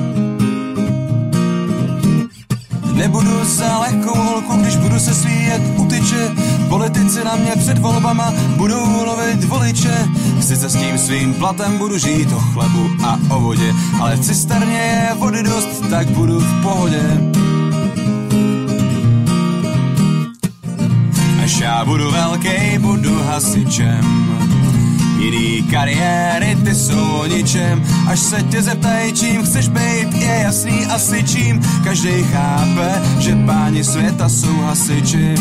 Nebudu 3.00 3.44
za 3.44 3.78
lehkou 3.78 4.18
holku, 4.18 4.56
když 4.56 4.76
budu 4.76 4.98
se 4.98 5.14
svíjet 5.14 5.62
u 5.76 5.86
tyče. 5.86 6.30
Politici 6.68 7.24
na 7.24 7.36
mě 7.36 7.52
před 7.56 7.78
volbama 7.78 8.32
budou 8.56 9.04
lovit 9.04 9.44
voliče. 9.44 10.08
Sice 10.40 10.68
s 10.68 10.76
tím 10.76 10.98
svým 10.98 11.34
platem 11.34 11.78
budu 11.78 11.98
žít 11.98 12.32
o 12.32 12.40
chlebu 12.40 12.90
a 13.04 13.18
o 13.30 13.40
vodě, 13.40 13.72
ale 14.00 14.16
v 14.16 14.20
cisterně 14.20 14.78
je 14.78 15.14
vody 15.14 15.42
dost, 15.42 15.82
tak 15.90 16.10
budu 16.10 16.40
v 16.40 16.62
pohodě. 16.62 17.02
Až 21.44 21.60
já 21.60 21.84
budu 21.84 22.10
velký, 22.10 22.78
budu 22.78 23.22
hasičem. 23.22 24.29
Jiný 25.20 25.62
kariéry, 25.62 26.56
ty 26.64 26.74
jsou 26.74 27.10
o 27.10 27.26
ničem. 27.26 27.84
Až 28.08 28.20
se 28.20 28.42
tě 28.42 28.62
zeptají, 28.62 29.12
čím 29.12 29.42
chceš 29.42 29.68
být 29.68 30.14
Je 30.14 30.40
jasný 30.42 30.86
asi 30.86 31.24
čím. 31.24 31.60
Každý 31.84 32.22
chápe, 32.22 33.02
že 33.18 33.36
páni 33.46 33.84
světa 33.84 34.28
jsou 34.28 34.56
hasiči. 34.60 35.34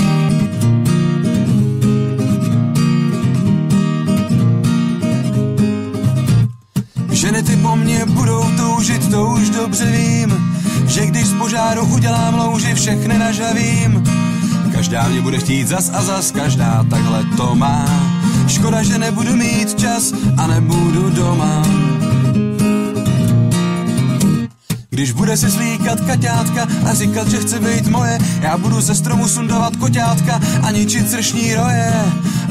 Ženy 7.12 7.44
ty 7.44 7.56
po 7.56 7.76
mně 7.76 8.06
budou 8.06 8.44
toužit, 8.58 9.12
to 9.12 9.26
už 9.26 9.50
dobře 9.50 9.86
vím. 9.86 10.56
Že 10.88 11.06
když 11.06 11.26
z 11.26 11.34
požáru 11.34 11.86
udělám 11.86 12.40
louži, 12.40 12.74
všechny 12.74 13.18
nažavím. 13.18 14.04
Každá 14.72 15.08
mě 15.08 15.22
bude 15.22 15.38
chtít 15.38 15.68
zas 15.68 15.92
a 15.94 16.02
zas, 16.02 16.32
každá 16.32 16.86
takhle 16.90 17.26
to 17.38 17.56
má 17.56 18.19
Škoda, 18.50 18.84
že 18.84 18.98
nebudu 18.98 19.36
mít 19.36 19.80
čas 19.80 20.14
a 20.38 20.48
nebudu 20.48 21.10
doma. 21.10 21.64
Když 24.90 25.12
bude 25.12 25.38
si 25.38 25.52
slíkat 25.52 26.02
kaťátka 26.02 26.68
a 26.86 26.94
říkat, 26.94 27.28
že 27.28 27.38
chce 27.38 27.60
být 27.60 27.88
moje, 27.88 28.18
já 28.42 28.58
budu 28.58 28.82
ze 28.82 28.96
stromu 28.96 29.28
sundovat 29.28 29.76
koťátka 29.76 30.40
a 30.64 30.72
ničit 30.72 31.10
sršní 31.10 31.56
roje. 31.56 31.94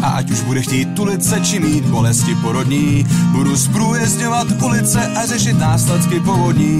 A 0.02 0.06
ať 0.06 0.30
už 0.30 0.40
bude 0.40 0.62
chtít 0.62 0.94
tulice 0.94 1.40
či 1.40 1.60
mít 1.60 1.84
bolesti 1.84 2.34
porodní, 2.34 3.06
budu 3.32 3.56
zprůjezdňovat 3.56 4.62
ulice 4.62 5.06
a 5.06 5.26
řešit 5.26 5.58
následky 5.58 6.20
povodní. 6.20 6.78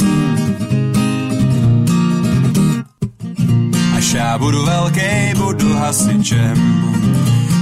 Až 3.97 4.13
já 4.13 4.39
budu 4.39 4.65
velký, 4.65 5.35
budu 5.37 5.75
hasičem. 5.75 7.08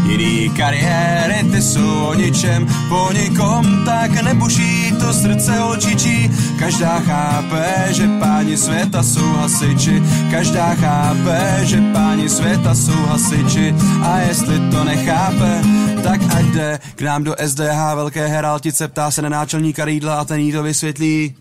Jiný 0.07 0.51
kariéry, 0.57 1.51
ty 1.53 1.63
jsou 1.63 2.05
o 2.05 2.15
ničem, 2.15 2.67
po 2.89 3.13
nikom 3.13 3.85
tak 3.85 4.23
nebuší 4.23 4.93
to 5.01 5.13
srdce 5.13 5.59
holčičí. 5.59 6.31
Každá 6.59 7.01
chápe, 7.01 7.87
že 7.91 8.09
páni 8.21 8.57
světa 8.57 9.03
jsou 9.03 9.33
hasiči, 9.33 10.03
každá 10.31 10.75
chápe, 10.75 11.61
že 11.63 11.81
páni 11.93 12.29
světa 12.29 12.75
jsou 12.75 13.07
hasiči. 13.07 13.75
A 14.03 14.19
jestli 14.19 14.71
to 14.71 14.85
nechápe, 14.85 15.63
tak 16.03 16.21
ať 16.37 16.45
jde 16.45 16.79
k 16.95 17.03
nám 17.03 17.25
do 17.25 17.35
SDH 17.47 17.95
Velké 17.95 18.27
Heraltice, 18.27 18.89
ptá 18.89 19.11
se 19.11 19.23
na 19.23 19.29
náčelníka 19.29 19.85
Rýdla 19.85 20.21
a 20.21 20.25
ten 20.25 20.41
jí 20.41 20.53
to 20.53 20.63
vysvětlí. 20.63 21.35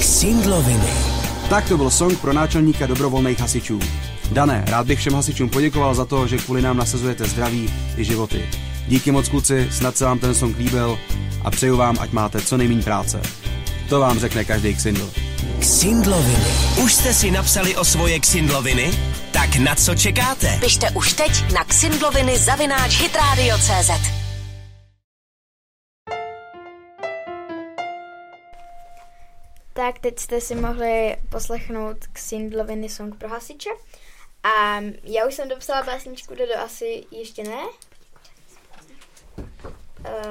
Xindloviny. 0.00 0.90
Tak 1.50 1.68
to 1.68 1.76
byl 1.76 1.90
song 1.90 2.18
pro 2.18 2.32
náčelníka 2.32 2.86
dobrovolných 2.86 3.40
hasičů. 3.40 3.80
Dané, 4.32 4.64
rád 4.66 4.86
bych 4.86 4.98
všem 4.98 5.14
hasičům 5.14 5.48
poděkoval 5.48 5.94
za 5.94 6.04
to, 6.04 6.26
že 6.26 6.38
kvůli 6.38 6.62
nám 6.62 6.76
nasazujete 6.76 7.24
zdraví 7.24 7.72
i 7.96 8.04
životy. 8.04 8.48
Díky 8.88 9.10
moc 9.10 9.28
kluci, 9.28 9.68
snad 9.70 9.96
se 9.96 10.04
vám 10.04 10.18
ten 10.18 10.34
song 10.34 10.58
líbil 10.58 10.98
a 11.44 11.50
přeju 11.50 11.76
vám, 11.76 11.96
ať 12.00 12.12
máte 12.12 12.40
co 12.40 12.56
nejméně 12.56 12.82
práce. 12.82 13.22
To 13.88 14.00
vám 14.00 14.18
řekne 14.18 14.44
každý 14.44 14.74
Xindl. 14.74 15.10
Xindloviny. 15.60 16.44
Už 16.84 16.94
jste 16.94 17.14
si 17.14 17.30
napsali 17.30 17.76
o 17.76 17.84
svoje 17.84 18.20
Xindloviny? 18.20 18.90
Tak 19.32 19.56
na 19.56 19.74
co 19.74 19.94
čekáte? 19.94 20.58
Pište 20.60 20.90
už 20.90 21.12
teď 21.12 21.52
na 21.52 21.64
xindloviny 21.64 22.38
zavináč 22.38 23.00
hitradio.cz 23.00 23.90
Tak 29.72 29.98
teď 29.98 30.18
jste 30.18 30.40
si 30.40 30.54
mohli 30.54 31.16
poslechnout 31.28 31.96
Xindloviny 32.12 32.88
song 32.88 33.16
pro 33.18 33.28
hasiče. 33.28 33.70
A 34.42 34.80
já 35.02 35.26
už 35.26 35.34
jsem 35.34 35.48
dopsala 35.48 35.82
básničku, 35.82 36.34
do 36.34 36.44
asi 36.58 37.04
ještě 37.10 37.42
ne. 37.42 37.62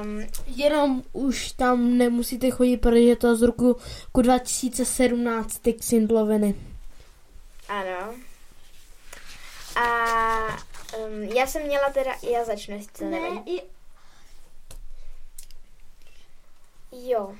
Um, 0.02 0.28
Jenom 0.46 1.04
už 1.14 1.52
tam 1.52 1.98
nemusíte 1.98 2.52
chodit, 2.52 2.78
protože 2.78 3.00
je 3.00 3.16
to 3.16 3.36
z 3.36 3.42
roku 3.42 3.78
2017 4.22 5.60
ty 5.60 5.74
Xindloviny. 5.74 6.56
Ano. 7.70 8.16
A 9.76 9.86
um, 10.98 11.24
já 11.24 11.48
jsem 11.48 11.64
měla 11.64 11.90
teda, 11.90 12.12
já 12.32 12.46
začnu, 12.46 12.76
jestli 12.76 12.92
to 12.94 13.06
nevím. 13.06 13.36
Ne, 13.36 13.62
jo. 16.92 17.36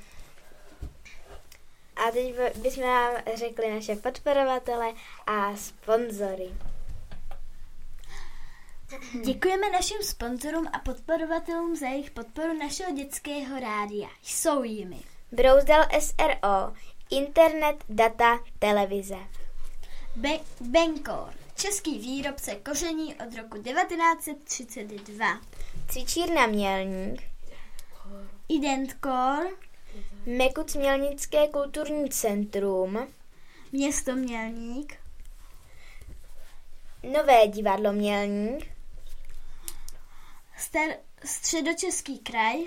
A 1.96 2.10
teď 2.10 2.34
bychom 2.56 2.82
vám 2.82 3.14
řekli 3.34 3.74
naše 3.74 3.96
podporovatele 3.96 4.92
a 5.26 5.56
sponzory. 5.56 6.50
Děkujeme 9.24 9.70
našim 9.70 10.02
sponzorům 10.02 10.66
a 10.72 10.78
podporovatelům 10.78 11.76
za 11.76 11.86
jejich 11.86 12.10
podporu 12.10 12.58
našeho 12.58 12.92
dětského 12.92 13.60
rádia. 13.60 14.08
Jsou 14.22 14.62
jimi 14.62 15.00
Brouzdal 15.32 15.84
SRO, 16.00 16.72
internet, 17.10 17.84
data, 17.88 18.38
televize. 18.58 19.18
Be- 20.16 20.40
Benkor, 20.60 21.34
český 21.54 21.98
výrobce 21.98 22.54
koření 22.54 23.14
od 23.14 23.34
roku 23.36 23.62
1932. 23.62 25.40
Cvičírna 25.88 26.46
Mělník. 26.46 27.22
Identkor, 28.48 29.46
Mekuc 30.26 30.74
Mělnické 30.74 31.48
kulturní 31.48 32.10
centrum. 32.10 33.06
Město 33.72 34.16
Mělník. 34.16 34.94
Nové 37.02 37.46
divadlo 37.48 37.92
Mělník. 37.92 38.70
Star- 40.58 40.96
Středočeský 41.24 42.18
kraj. 42.18 42.64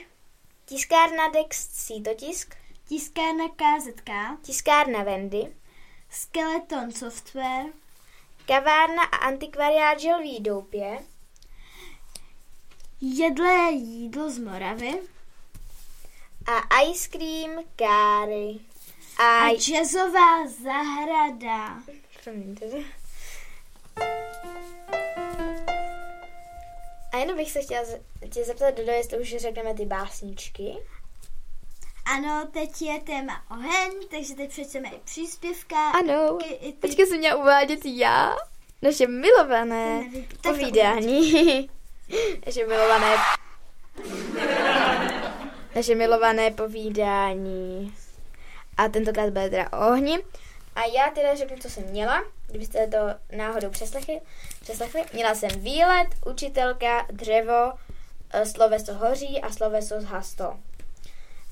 Tiskárna 0.66 1.30
Dex 1.30 1.70
Sítotisk. 1.74 2.56
Tiskárna 2.88 3.50
KZK. 3.50 4.10
Tiskárna 4.42 5.04
Vendy. 5.04 5.56
Skeleton 6.10 6.92
Software. 6.92 7.66
Kavárna 8.46 9.04
a 9.04 9.16
antikvariát 9.16 10.00
Želví 10.00 10.40
doupě. 10.40 11.00
Jedlé 13.02 13.72
jídlo 13.72 14.30
z 14.30 14.40
Moravy 14.40 15.02
a 16.50 16.82
ice 16.84 17.10
cream 17.10 17.64
káry. 17.76 18.60
A, 19.18 19.48
a 19.48 19.54
jazzová 19.54 20.48
zahrada. 20.64 21.84
Promiňte. 22.24 22.66
A 27.14 27.18
jenom 27.18 27.38
bych 27.38 27.52
se 27.52 27.62
chtěla 27.62 27.84
tě 28.30 28.44
zeptat, 28.44 28.78
Dodo, 28.78 28.92
jestli 28.92 29.20
už 29.20 29.36
řekneme 29.38 29.74
ty 29.74 29.86
básničky. 29.86 30.78
Ano, 32.06 32.48
teď 32.54 32.82
je 32.82 33.02
téma 33.02 33.44
oheň, 33.52 33.92
takže 34.12 34.36
teď 34.36 34.50
přečteme 34.50 34.90
i 34.90 35.00
příspěvka. 35.04 35.90
Ano, 35.90 36.38
ty... 36.38 36.74
teďka 36.80 37.04
jsem 37.04 37.18
měla 37.18 37.36
uvádět 37.36 37.80
já, 37.86 38.38
naše 38.82 39.08
milované 39.08 40.12
povídání. 40.44 41.70
naše 42.46 42.68
milované 42.68 43.16
naše 45.80 45.96
milované 45.96 46.52
povídání. 46.52 47.94
A 48.78 48.88
tentokrát 48.88 49.30
bude 49.30 49.50
teda 49.50 49.74
o 49.74 49.88
ohni. 49.88 50.20
A 50.76 50.86
já 50.86 51.10
teda 51.16 51.36
řeknu, 51.36 51.58
co 51.58 51.70
jsem 51.70 51.84
měla, 51.84 52.24
kdybyste 52.48 52.88
to 52.88 52.98
náhodou 53.38 53.70
přeslechli. 53.70 54.22
přeslechli. 54.62 55.02
Měla 55.14 55.36
jsem 55.36 55.50
výlet, 55.50 56.08
učitelka, 56.26 57.08
dřevo, 57.12 57.74
e, 58.32 58.46
sloveso 58.46 58.94
hoří 58.94 59.42
a 59.42 59.52
sloveso 59.52 60.02
zhasto. 60.02 60.60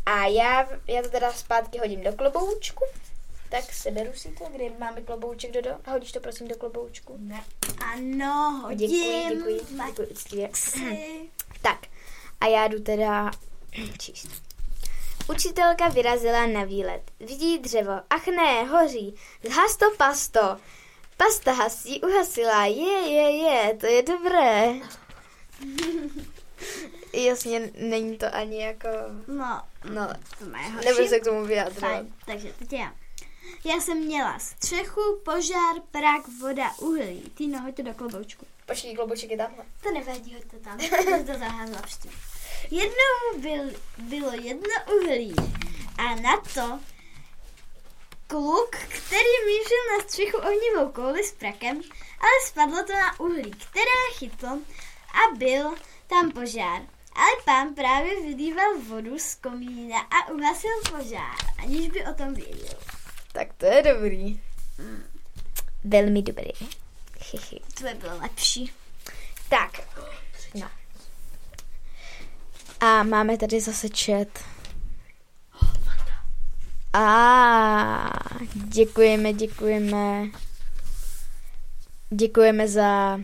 A 0.05 0.25
já, 0.25 0.67
já 0.87 1.01
to 1.01 1.09
teda 1.09 1.31
zpátky 1.31 1.79
hodím 1.79 2.03
do 2.03 2.13
kloboučku. 2.13 2.85
Tak 3.49 3.63
seberu 3.73 4.13
si 4.13 4.29
to, 4.29 4.45
kde 4.51 4.69
máme 4.79 5.01
klobouček, 5.01 5.51
Dodo? 5.51 5.69
A 5.85 5.91
hodíš 5.91 6.11
to 6.11 6.19
prosím 6.19 6.47
do 6.47 6.55
kloboučku? 6.55 7.15
Ne. 7.19 7.43
Ano, 7.93 8.61
hodím. 8.63 8.89
Děkuji, 8.89 9.29
děkuji, 9.29 9.59
děkuji. 9.59 11.31
tak, 11.61 11.79
a 12.41 12.47
já 12.47 12.67
jdu 12.67 12.83
teda 12.83 13.31
číst. 13.97 14.29
Učitelka 15.29 15.87
vyrazila 15.87 16.47
na 16.47 16.63
výlet. 16.63 17.11
Vidí 17.19 17.57
dřevo. 17.57 17.93
Ach 18.09 18.27
ne, 18.27 18.63
hoří. 18.63 19.15
Zhas 19.43 19.77
to 19.77 19.85
pasto. 19.97 20.57
Pasta 21.17 21.51
hasí, 21.51 22.01
uhasila. 22.01 22.65
Je, 22.65 23.09
je, 23.09 23.31
je, 23.31 23.77
to 23.79 23.85
je 23.85 24.03
dobré. 24.03 24.73
Jasně, 27.13 27.71
není 27.77 28.17
to 28.17 28.35
ani 28.35 28.61
jako... 28.61 28.87
No, 29.27 29.61
no 29.93 30.07
to 30.39 30.45
má 30.45 30.69
nebudu 30.85 31.07
se 31.07 31.19
k 31.19 31.23
tomu 31.23 31.45
vyjadřovat. 31.45 32.05
Takže 32.25 32.53
teď 32.59 32.73
já. 32.73 32.93
Já 33.63 33.81
jsem 33.81 33.97
měla 33.97 34.39
střechu, 34.39 35.01
požár, 35.25 35.75
prak, 35.91 36.27
voda, 36.41 36.71
uhlí. 36.79 37.31
Týno, 37.33 37.61
hoď 37.61 37.75
to 37.75 37.83
do 37.83 37.93
kloboučku. 37.93 38.45
Počkej, 38.65 38.95
klobouček 38.95 39.31
je 39.31 39.37
tamhle. 39.37 39.65
To 39.83 39.91
nevadí, 39.91 40.33
hoď 40.33 40.43
to 40.51 40.59
tam. 40.59 40.77
To 41.27 41.39
zaházla 41.39 41.81
vždy. 41.81 42.09
Jednou 42.71 43.41
byl, 43.41 43.79
bylo 43.97 44.31
jedno 44.31 44.73
uhlí 44.95 45.35
a 45.97 46.15
na 46.15 46.37
to 46.37 46.79
kluk, 48.27 48.75
který 48.75 49.45
mířil 49.45 49.97
na 49.97 50.03
střechu 50.03 50.37
ohnivou 50.37 50.91
kouli 50.91 51.23
s 51.23 51.31
prakem, 51.31 51.81
ale 52.19 52.47
spadlo 52.47 52.83
to 52.83 52.93
na 52.93 53.19
uhlí, 53.19 53.51
které 53.51 54.17
chytlo 54.17 54.49
a 55.11 55.35
byl 55.37 55.75
tam 56.07 56.31
požár. 56.31 56.81
Ale 57.15 57.31
pán 57.45 57.75
právě 57.75 58.21
vylíval 58.21 58.79
vodu 58.87 59.19
z 59.19 59.35
komína 59.35 59.99
a 59.99 60.31
uhasil 60.31 60.71
požár, 60.91 61.35
aniž 61.57 61.87
by 61.87 62.05
o 62.05 62.13
tom 62.13 62.33
věděl. 62.33 62.79
Tak 63.31 63.47
to 63.57 63.65
je 63.65 63.83
dobrý. 63.83 64.41
Mm. 64.77 65.03
Velmi 65.83 66.21
dobrý. 66.21 66.51
To 67.73 67.83
bylo 67.97 68.17
lepší. 68.21 68.71
Tak. 69.49 69.71
A 72.79 73.03
máme 73.03 73.37
tady 73.37 73.61
zase 73.61 73.87
chat. 74.05 74.27
A 76.93 78.09
děkujeme, 78.53 79.33
děkujeme. 79.33 80.25
Děkujeme 82.09 82.67
za 82.67 83.19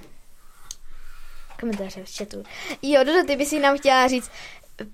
komentáře 1.59 2.03
v 2.03 2.17
chatu. 2.17 2.43
Jo, 2.81 3.03
Dodo, 3.03 3.27
ty 3.27 3.35
bys 3.35 3.49
si 3.49 3.59
nám 3.59 3.77
chtěla 3.77 4.07
říct 4.07 4.31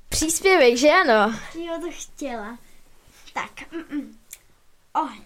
příspěvek, 0.10 0.78
že 0.78 0.90
ano? 0.90 1.40
Jo, 1.56 1.80
to 1.82 1.92
chtěla. 1.92 2.58
Tak, 3.34 3.52
mm-mm. 3.72 4.14
oheň. 4.94 5.24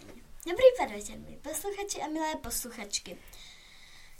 Dobrý 0.47 0.65
podvečer, 0.79 1.17
posluchači 1.41 2.01
a 2.01 2.07
milé 2.07 2.35
posluchačky. 2.35 3.17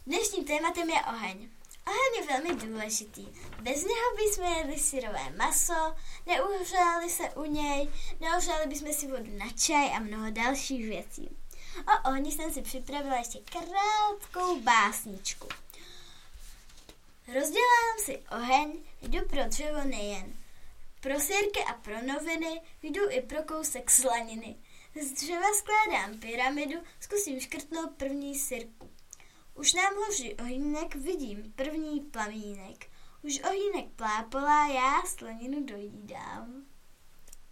Dnešním 0.07 0.45
tématem 0.45 0.89
je 0.89 1.01
oheň. 1.07 1.49
Oheň 1.88 2.13
je 2.19 2.27
velmi 2.27 2.65
důležitý. 2.65 3.27
Bez 3.61 3.84
něho 3.84 4.15
bychom 4.15 4.57
jedli 4.57 4.79
syrové 4.79 5.29
maso, 5.38 5.95
neuhřáli 6.25 7.09
se 7.09 7.29
u 7.29 7.43
něj, 7.43 7.89
neuhřáli 8.19 8.67
bychom 8.67 8.93
si 8.93 9.07
vodu 9.07 9.38
na 9.38 9.49
čaj 9.49 9.95
a 9.95 9.99
mnoho 9.99 10.31
dalších 10.31 10.86
věcí. 10.86 11.38
O 11.79 12.09
ohni 12.09 12.31
jsem 12.31 12.53
si 12.53 12.61
připravila 12.61 13.17
ještě 13.17 13.39
krátkou 13.39 14.59
básničku. 14.59 15.47
Rozdělám 17.27 17.97
si 18.05 18.19
oheň, 18.31 18.79
jdu 19.01 19.25
pro 19.27 19.43
dřevo 19.47 19.84
nejen. 19.84 20.34
Pro 21.01 21.19
sírky 21.19 21.63
a 21.69 21.73
pro 21.73 22.01
noviny 22.01 22.61
jdu 22.84 23.09
i 23.09 23.21
pro 23.21 23.43
kousek 23.43 23.91
slaniny. 23.91 24.55
Z 25.01 25.11
dřeva 25.11 25.47
skládám 25.53 26.19
pyramidu, 26.19 26.79
zkusím 26.99 27.39
škrtnout 27.39 27.91
první 27.97 28.39
sirku. 28.39 28.93
Už 29.56 29.74
nám 29.74 29.93
hoří 29.95 30.36
ohýnek, 30.36 30.95
vidím 30.95 31.54
první 31.56 31.99
plamínek. 31.99 32.86
Už 33.22 33.39
ohýnek 33.49 33.86
plápolá, 33.95 34.68
já 34.68 35.01
slaninu 35.06 35.66
dojídám. 35.66 36.66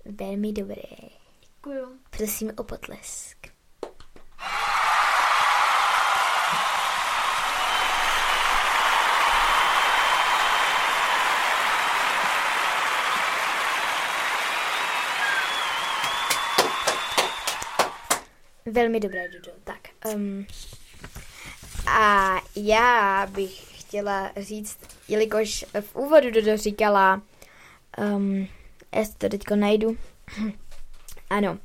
Velmi 0.05 0.53
dobré. 0.53 0.81
Děkuju. 1.55 1.99
Prosím 2.09 2.51
o 2.57 2.63
potlesk. 2.63 3.37
Velmi 18.65 18.99
dobré, 18.99 19.27
Dudo. 19.27 19.51
Tak. 19.63 19.79
Um, 20.15 20.45
a 21.87 22.35
já 22.55 23.25
bych 23.31 23.79
chtěla 23.79 24.31
říct, 24.37 24.79
jelikož 25.07 25.65
v 25.81 25.95
úvodu 25.95 26.31
Dodo 26.31 26.57
říkala, 26.57 27.21
um, 28.15 28.47
já 28.95 29.05
to 29.17 29.29
teďko 29.29 29.55
najdu. 29.55 29.97
ano. 31.29 31.57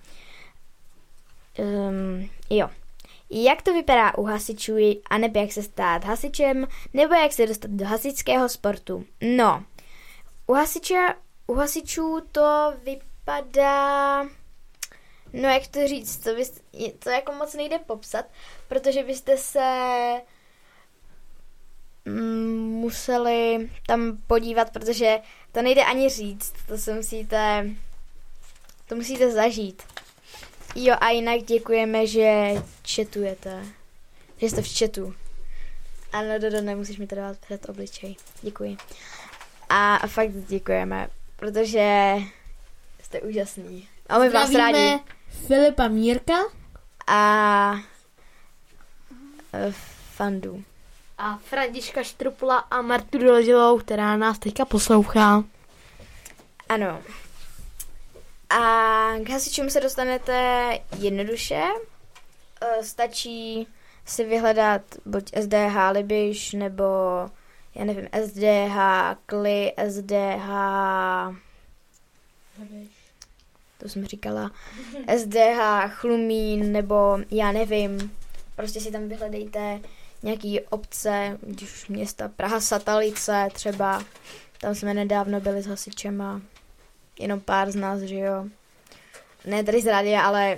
Um, 1.58 2.30
jo. 2.50 2.70
Jak 3.30 3.62
to 3.62 3.72
vypadá 3.72 4.18
u 4.18 4.22
hasičů, 4.22 4.76
anebo 5.10 5.38
jak 5.38 5.52
se 5.52 5.62
stát 5.62 6.04
hasičem, 6.04 6.66
nebo 6.94 7.14
jak 7.14 7.32
se 7.32 7.46
dostat 7.46 7.70
do 7.70 7.84
hasičského 7.84 8.48
sportu? 8.48 9.04
No, 9.36 9.64
u, 10.46 10.52
hasiče, 10.52 11.14
u 11.46 11.54
hasičů 11.54 12.20
to 12.32 12.74
vypadá... 12.84 14.22
No 15.32 15.48
jak 15.48 15.66
to 15.66 15.88
říct, 15.88 16.16
to, 16.16 16.34
bys, 16.34 16.60
to 16.98 17.10
jako 17.10 17.32
moc 17.32 17.54
nejde 17.54 17.78
popsat, 17.78 18.26
protože 18.68 19.02
byste 19.04 19.36
se 19.36 19.60
mm, 22.04 22.58
museli 22.62 23.70
tam 23.86 24.18
podívat, 24.26 24.70
protože 24.70 25.18
to 25.52 25.62
nejde 25.62 25.84
ani 25.84 26.08
říct, 26.08 26.54
to 26.66 26.78
se 26.78 26.94
musíte, 26.94 27.66
to 28.88 28.96
musíte 28.96 29.32
zažít. 29.32 29.82
Jo 30.74 30.94
a 31.00 31.10
jinak 31.10 31.42
děkujeme, 31.42 32.06
že 32.06 32.54
četujete, 32.82 33.64
že 34.36 34.50
jste 34.50 34.62
v 34.62 34.78
chatu. 34.78 35.14
Ano, 36.12 36.38
Dodo, 36.38 36.60
nemusíš 36.60 36.98
mi 36.98 37.06
to 37.06 37.14
dávat 37.14 37.38
před 37.38 37.68
obličej. 37.68 38.16
Děkuji. 38.42 38.76
A 39.68 40.06
fakt 40.06 40.30
děkujeme, 40.32 41.08
protože 41.36 42.14
jste 43.02 43.20
úžasný. 43.20 43.88
A 44.08 44.18
my 44.18 44.28
vás 44.28 44.54
rádi. 44.54 45.15
Filipa 45.28 45.88
Mírka. 45.88 46.34
A 47.06 47.74
Fandu. 50.16 50.64
A 51.18 51.36
Františka 51.36 52.02
Štrupla 52.02 52.58
a 52.58 52.82
Martu 52.82 53.18
Doležovou, 53.18 53.78
která 53.78 54.16
nás 54.16 54.38
teďka 54.38 54.64
poslouchá. 54.64 55.44
Ano. 56.68 57.02
A 58.50 58.58
k 59.24 59.30
hasičům 59.30 59.70
se 59.70 59.80
dostanete 59.80 60.70
jednoduše. 60.98 61.62
Stačí 62.82 63.68
si 64.04 64.24
vyhledat 64.24 64.82
buď 65.04 65.32
SDH 65.40 65.90
Libiš, 65.92 66.52
nebo 66.52 66.84
já 67.74 67.84
nevím, 67.84 68.08
SDH 68.24 68.76
Kli, 69.26 69.72
SDH... 69.88 70.48
Libiš 72.58 72.95
to 73.78 73.88
jsem 73.88 74.06
říkala, 74.06 74.50
SDH, 75.16 75.88
Chlumín, 75.88 76.72
nebo 76.72 77.18
já 77.30 77.52
nevím, 77.52 78.12
prostě 78.56 78.80
si 78.80 78.90
tam 78.90 79.08
vyhledejte 79.08 79.80
nějaký 80.22 80.60
obce, 80.60 81.38
když 81.40 81.72
už 81.74 81.88
města 81.88 82.28
Praha 82.28 82.60
Satalice 82.60 83.48
třeba, 83.52 84.04
tam 84.60 84.74
jsme 84.74 84.94
nedávno 84.94 85.40
byli 85.40 85.62
s 85.62 85.66
hasičema, 85.66 86.42
jenom 87.18 87.40
pár 87.40 87.70
z 87.70 87.76
nás, 87.76 88.00
že 88.00 88.18
jo. 88.18 88.46
Ne 89.44 89.64
tady 89.64 89.82
z 89.82 89.86
rádia, 89.86 90.22
ale 90.22 90.56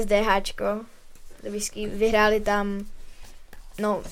SDHčko, 0.00 0.64
vyhráli 1.86 2.40
tam, 2.40 2.86
no, 3.80 4.02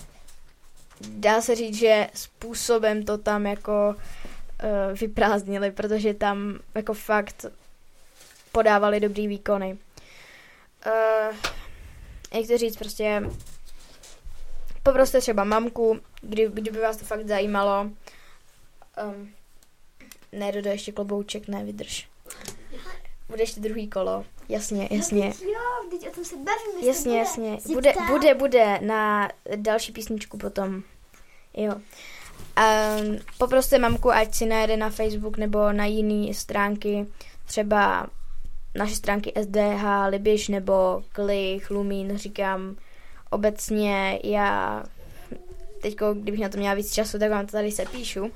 dá 1.08 1.40
se 1.40 1.54
říct, 1.54 1.76
že 1.78 2.08
způsobem 2.14 3.04
to 3.04 3.18
tam 3.18 3.46
jako 3.46 3.94
uh, 3.94 4.98
vyprázdnili, 4.98 5.70
protože 5.70 6.14
tam 6.14 6.58
jako 6.74 6.94
fakt 6.94 7.46
podávali 8.56 9.00
dobrý 9.00 9.28
výkony. 9.28 9.78
Uh, 10.86 11.36
jak 12.34 12.46
to 12.46 12.58
říct, 12.58 12.76
prostě 12.76 13.22
poproste 14.82 15.20
třeba 15.20 15.44
mamku, 15.44 16.00
kdy, 16.20 16.48
kdyby 16.52 16.78
vás 16.80 16.96
to 16.96 17.04
fakt 17.04 17.28
zajímalo. 17.28 17.90
Um, 19.04 19.32
ne, 20.32 20.52
Dodo, 20.52 20.70
ještě 20.70 20.92
klobouček, 20.92 21.48
ne, 21.48 21.64
vydrž. 21.64 22.08
Bude 23.28 23.42
ještě 23.42 23.60
druhý 23.60 23.88
kolo, 23.88 24.24
jasně, 24.48 24.88
jasně. 24.90 25.26
Jo, 25.26 25.90
teď 25.90 26.08
o 26.08 26.10
tom 26.10 26.24
se 26.24 26.36
bavíme. 26.36 26.86
Jasně, 26.86 27.10
bude. 27.10 27.18
jasně. 27.18 27.58
Bude, 27.74 27.92
bude, 28.06 28.34
bude 28.34 28.78
na 28.80 29.30
další 29.56 29.92
písničku 29.92 30.38
potom. 30.38 30.82
Jo. 31.54 31.74
Um, 31.74 33.18
poproste 33.38 33.78
mamku, 33.78 34.10
ať 34.10 34.34
si 34.34 34.46
najede 34.46 34.76
na 34.76 34.90
Facebook 34.90 35.36
nebo 35.36 35.72
na 35.72 35.84
jiné 35.84 36.34
stránky, 36.34 37.06
třeba 37.46 38.06
naše 38.76 38.94
stránky 38.94 39.32
SDH, 39.42 39.84
Libiš 40.08 40.48
nebo 40.48 41.02
Kli, 41.12 41.58
Chlumín, 41.62 42.18
říkám 42.18 42.76
obecně, 43.30 44.20
já 44.24 44.82
teď, 45.82 45.96
kdybych 46.14 46.40
na 46.40 46.48
to 46.48 46.58
měla 46.58 46.74
víc 46.74 46.92
času, 46.92 47.18
tak 47.18 47.30
vám 47.30 47.46
to 47.46 47.52
tady 47.52 47.72
se 47.72 47.84
píšu. 47.84 48.30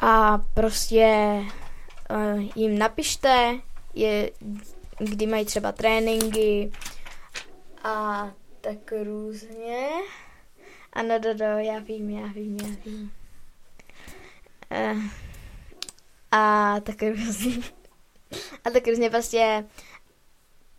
A 0.00 0.38
prostě 0.54 1.40
uh, 2.10 2.42
jim 2.56 2.78
napište, 2.78 3.54
je, 3.94 4.30
kdy 4.98 5.26
mají 5.26 5.44
třeba 5.44 5.72
tréninky 5.72 6.72
a 7.84 8.30
tak 8.60 8.92
různě. 9.02 9.88
Ano, 10.92 11.18
Dodo, 11.18 11.44
já 11.44 11.78
vím, 11.78 12.10
já 12.10 12.26
vím, 12.26 12.56
já 12.56 12.76
vím. 12.84 13.12
Uh, 14.70 15.02
a 16.30 16.80
tak 16.80 17.02
různě. 17.02 17.83
A 18.64 18.70
tak 18.70 18.86
různě 18.86 19.10
prostě 19.10 19.64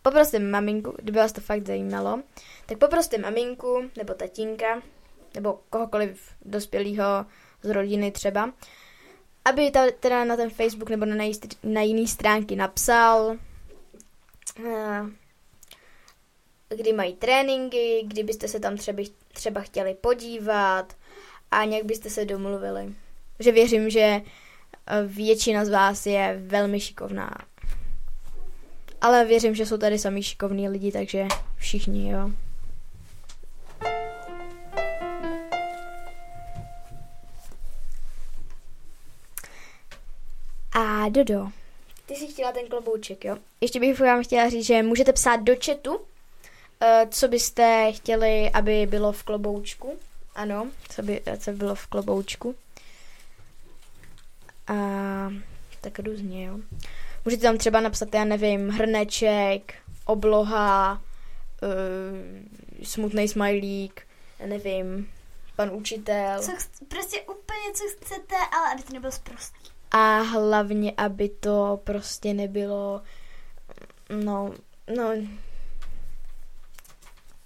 poproste 0.02 0.38
maminku, 0.38 0.94
kdyby 1.02 1.18
vás 1.18 1.32
to 1.32 1.40
fakt 1.40 1.66
zajímalo, 1.66 2.22
tak 2.66 2.78
poproste 2.78 3.18
maminku 3.18 3.90
nebo 3.96 4.14
tatínka, 4.14 4.82
nebo 5.34 5.60
kohokoliv 5.70 6.34
dospělého 6.44 7.26
z 7.62 7.70
rodiny 7.70 8.10
třeba, 8.10 8.52
aby 9.44 9.70
ta, 9.70 9.90
teda 10.00 10.24
na 10.24 10.36
ten 10.36 10.50
Facebook 10.50 10.90
nebo 10.90 11.04
na, 11.04 11.24
jiný, 11.24 11.40
na 11.62 11.80
jiný 11.82 12.08
stránky 12.08 12.56
napsal, 12.56 13.36
uh, 14.58 15.10
kdy 16.68 16.92
mají 16.92 17.14
tréninky, 17.14 18.02
kdy 18.06 18.22
byste 18.22 18.48
se 18.48 18.60
tam 18.60 18.76
třeba, 18.76 19.02
třeba 19.32 19.60
chtěli 19.60 19.94
podívat 19.94 20.96
a 21.50 21.64
nějak 21.64 21.84
byste 21.84 22.10
se 22.10 22.24
domluvili. 22.24 22.94
Že 23.38 23.52
věřím, 23.52 23.90
že 23.90 24.00
eh, 24.00 24.22
většina 25.06 25.64
z 25.64 25.68
vás 25.68 26.06
je 26.06 26.42
velmi 26.46 26.80
šikovná. 26.80 27.30
Ale 29.00 29.24
věřím, 29.24 29.54
že 29.54 29.66
jsou 29.66 29.76
tady 29.76 29.98
sami 29.98 30.22
šikovní 30.22 30.68
lidi, 30.68 30.92
takže 30.92 31.26
všichni, 31.56 32.10
jo. 32.10 32.30
A 40.72 41.08
Dodo, 41.08 41.48
ty 42.06 42.14
jsi 42.14 42.26
chtěla 42.26 42.52
ten 42.52 42.66
klobouček, 42.68 43.24
jo? 43.24 43.36
Ještě 43.60 43.80
bych 43.80 44.00
vám 44.00 44.24
chtěla 44.24 44.48
říct, 44.48 44.66
že 44.66 44.82
můžete 44.82 45.12
psát 45.12 45.36
do 45.36 45.54
chatu, 45.64 46.00
Uh, 46.82 47.10
co 47.10 47.28
byste 47.28 47.92
chtěli, 47.92 48.50
aby 48.50 48.86
bylo 48.86 49.12
v 49.12 49.22
kloboučku? 49.22 49.98
Ano, 50.34 50.66
co 50.88 51.02
by, 51.02 51.22
co 51.38 51.50
by 51.50 51.56
bylo 51.56 51.74
v 51.74 51.86
kloboučku. 51.86 52.54
A 54.66 54.74
tak 55.80 55.98
různě, 55.98 56.46
jo. 56.46 56.58
Můžete 57.24 57.42
tam 57.42 57.58
třeba 57.58 57.80
napsat, 57.80 58.14
já 58.14 58.24
nevím, 58.24 58.68
hrneček, 58.70 59.74
obloha, 60.04 61.02
uh, 61.62 62.84
smutný 62.86 63.28
smajlík, 63.28 64.06
já 64.38 64.46
nevím, 64.46 65.10
pan 65.56 65.70
učitel. 65.70 66.42
Co 66.42 66.52
chc- 66.52 66.86
prostě 66.88 67.22
úplně 67.22 67.72
co 67.74 67.84
chcete, 67.96 68.34
ale 68.52 68.72
aby 68.72 68.82
to 68.82 68.92
nebylo 68.92 69.12
zprostý. 69.12 69.70
A 69.90 70.18
hlavně, 70.20 70.92
aby 70.96 71.28
to 71.28 71.80
prostě 71.84 72.34
nebylo, 72.34 73.02
no, 74.24 74.52
no, 74.96 75.10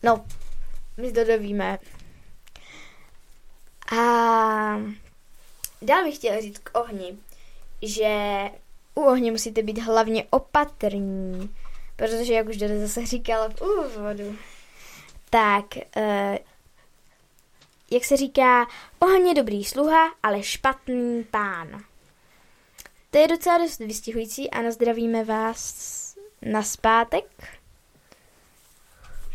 No, 0.02 0.24
my 0.96 1.12
to 1.12 1.24
dovíme. 1.24 1.78
A 3.92 4.76
dál 5.82 6.04
bych 6.04 6.14
chtěla 6.14 6.40
říct 6.40 6.58
k 6.58 6.78
ohni, 6.78 7.18
že 7.82 8.14
u 8.94 9.00
ohně 9.00 9.32
musíte 9.32 9.62
být 9.62 9.78
hlavně 9.78 10.24
opatrní, 10.30 11.54
protože, 11.96 12.34
jak 12.34 12.48
už 12.48 12.56
Dada 12.56 12.78
zase 12.78 13.06
říkala 13.06 13.48
v 13.48 13.62
úvodu, 13.62 14.36
tak, 15.30 15.64
uh, 15.96 16.36
jak 17.90 18.04
se 18.04 18.16
říká, 18.16 18.66
oheň 18.98 19.28
je 19.28 19.34
dobrý 19.34 19.64
sluha, 19.64 20.14
ale 20.22 20.42
špatný 20.42 21.24
pán. 21.24 21.84
To 23.10 23.18
je 23.18 23.28
docela 23.28 23.58
dost 23.58 23.78
vystihující 23.78 24.50
a 24.50 24.62
nazdravíme 24.62 25.24
vás 25.24 26.16
na 26.42 26.62
zpátek. 26.62 27.24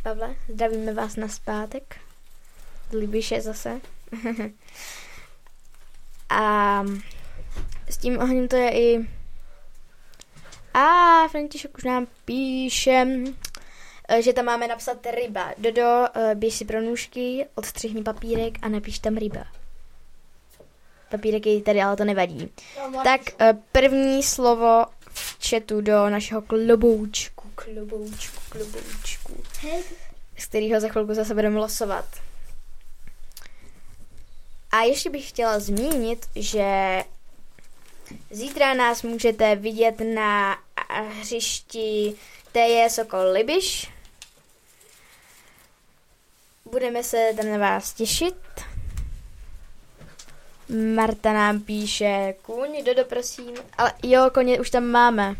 Pavle, 0.03 0.35
zdravíme 0.49 0.93
vás 0.93 1.15
na 1.15 1.27
zpátek. 1.27 1.97
Z 2.89 2.93
Libiše 2.93 3.41
zase. 3.41 3.81
a 6.29 6.83
s 7.89 7.97
tím 7.97 8.19
ohněm 8.19 8.47
to 8.47 8.55
je 8.55 8.71
i... 8.71 9.09
A 10.73 11.27
František 11.27 11.77
už 11.77 11.83
nám 11.83 12.07
píše, 12.25 13.07
že 14.19 14.33
tam 14.33 14.45
máme 14.45 14.67
napsat 14.67 14.97
ryba. 15.15 15.53
Dodo, 15.57 16.05
běž 16.33 16.55
si 16.55 16.65
pro 16.65 16.81
nůžky, 16.81 17.45
odstřihni 17.55 18.03
papírek 18.03 18.57
a 18.61 18.69
napiš 18.69 18.99
tam 18.99 19.17
ryba. 19.17 19.45
Papírek 21.09 21.45
je 21.45 21.61
tady, 21.61 21.81
ale 21.81 21.95
to 21.95 22.05
nevadí. 22.05 22.51
No, 22.91 23.03
tak 23.03 23.21
první 23.71 24.23
slovo 24.23 24.85
v 25.09 25.37
chatu 25.49 25.81
do 25.81 26.09
našeho 26.09 26.41
kloboučku, 26.41 27.49
kloboučku, 27.55 28.41
kloboučku 28.49 29.43
z 30.37 30.45
kterého 30.45 30.79
za 30.79 30.89
chvilku 30.89 31.13
zase 31.13 31.33
budeme 31.33 31.59
losovat. 31.59 32.05
A 34.71 34.81
ještě 34.81 35.09
bych 35.09 35.29
chtěla 35.29 35.59
zmínit, 35.59 36.25
že 36.35 37.03
zítra 38.31 38.73
nás 38.73 39.03
můžete 39.03 39.55
vidět 39.55 39.95
na 40.15 40.57
hřišti 41.19 42.15
TJ 42.51 42.89
Sokol 42.89 43.31
Libiš. 43.31 43.91
Budeme 46.71 47.03
se 47.03 47.33
tam 47.37 47.51
na 47.51 47.57
vás 47.57 47.93
těšit. 47.93 48.35
Marta 50.95 51.33
nám 51.33 51.59
píše, 51.59 52.35
kůň, 52.41 52.83
Dodo, 52.83 53.05
prosím. 53.05 53.55
Ale 53.77 53.93
jo, 54.03 54.29
koně 54.33 54.59
už 54.59 54.69
tam 54.69 54.85
máme. 54.85 55.35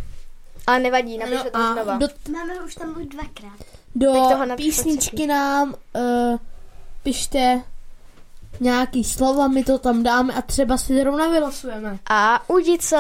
Ale 0.68 0.80
nevadí, 0.80 1.18
napište 1.18 1.52
to 1.52 1.74
znova. 1.74 1.98
Do... 1.98 2.08
Máme 2.32 2.62
už 2.62 2.76
tam 2.76 2.98
už 2.98 3.06
dvakrát 3.06 3.76
do 3.96 4.14
písničky 4.56 5.28
nám 5.28 5.76
uh, 5.96 6.38
pište 7.04 7.64
nějaký 8.60 9.04
slova, 9.04 9.48
my 9.48 9.64
to 9.64 9.80
tam 9.80 10.04
dáme 10.04 10.34
a 10.34 10.42
třeba 10.42 10.78
si 10.78 11.00
zrovna 11.00 11.28
vylosujeme. 11.28 11.98
A 12.10 12.50
udice. 12.50 12.98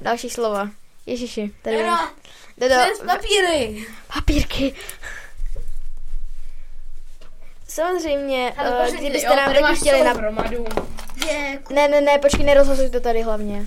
Další 0.00 0.30
slova. 0.30 0.70
Ježiši, 1.06 1.50
tady 1.62 1.76
Dodo, 1.76 1.94
Dodo. 2.58 2.74
papíry. 3.06 3.86
Papírky. 4.14 4.74
Samozřejmě, 7.68 8.52
uh, 8.52 8.96
kdybyste 8.96 9.28
jo, 9.28 9.36
nám 9.36 9.54
taky 9.54 9.76
chtěli 9.76 10.04
na... 10.04 10.14
Ne, 11.70 11.88
ne, 11.88 12.00
ne, 12.00 12.18
počkej, 12.18 12.44
nerozhozuj 12.44 12.90
to 12.90 13.00
tady 13.00 13.22
hlavně. 13.22 13.66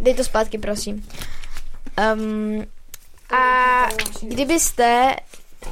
Dej 0.00 0.14
to 0.14 0.24
zpátky, 0.24 0.58
prosím. 0.58 1.08
Um, 2.14 2.66
a 3.36 3.88
kdybyste, 4.22 5.16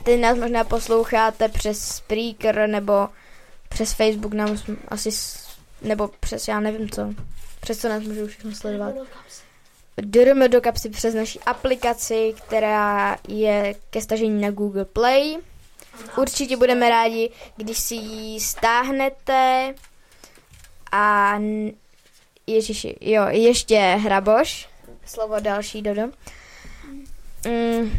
ty 0.02 0.16
nás 0.16 0.38
možná 0.38 0.64
posloucháte 0.64 1.48
přes 1.48 1.88
Spreaker 1.88 2.68
nebo 2.68 3.08
přes 3.70 3.92
Facebook 3.92 4.32
nám 4.32 4.58
asi, 4.88 5.10
nebo 5.82 6.10
přes 6.20 6.48
já 6.48 6.60
nevím 6.60 6.90
co, 6.90 7.14
přes 7.60 7.80
co 7.80 7.88
nás 7.88 8.02
můžou 8.02 8.26
všechno 8.26 8.54
sledovat. 8.54 8.94
Jdeme 10.02 10.48
do 10.48 10.60
kapsy 10.60 10.90
přes 10.90 11.14
naší 11.14 11.40
aplikaci, 11.40 12.34
která 12.36 13.18
je 13.28 13.74
ke 13.90 14.00
stažení 14.00 14.40
na 14.40 14.50
Google 14.50 14.84
Play. 14.84 15.36
Určitě 16.18 16.56
budeme 16.56 16.90
rádi, 16.90 17.30
když 17.56 17.78
si 17.78 17.94
ji 17.94 18.40
stáhnete 18.40 19.74
a 20.92 21.38
Ježiši, 22.46 22.96
jo, 23.00 23.26
ještě 23.28 23.78
hraboš, 23.78 24.68
slovo 25.06 25.40
další 25.40 25.82
dodo. 25.82 26.02
Mm. 27.46 27.90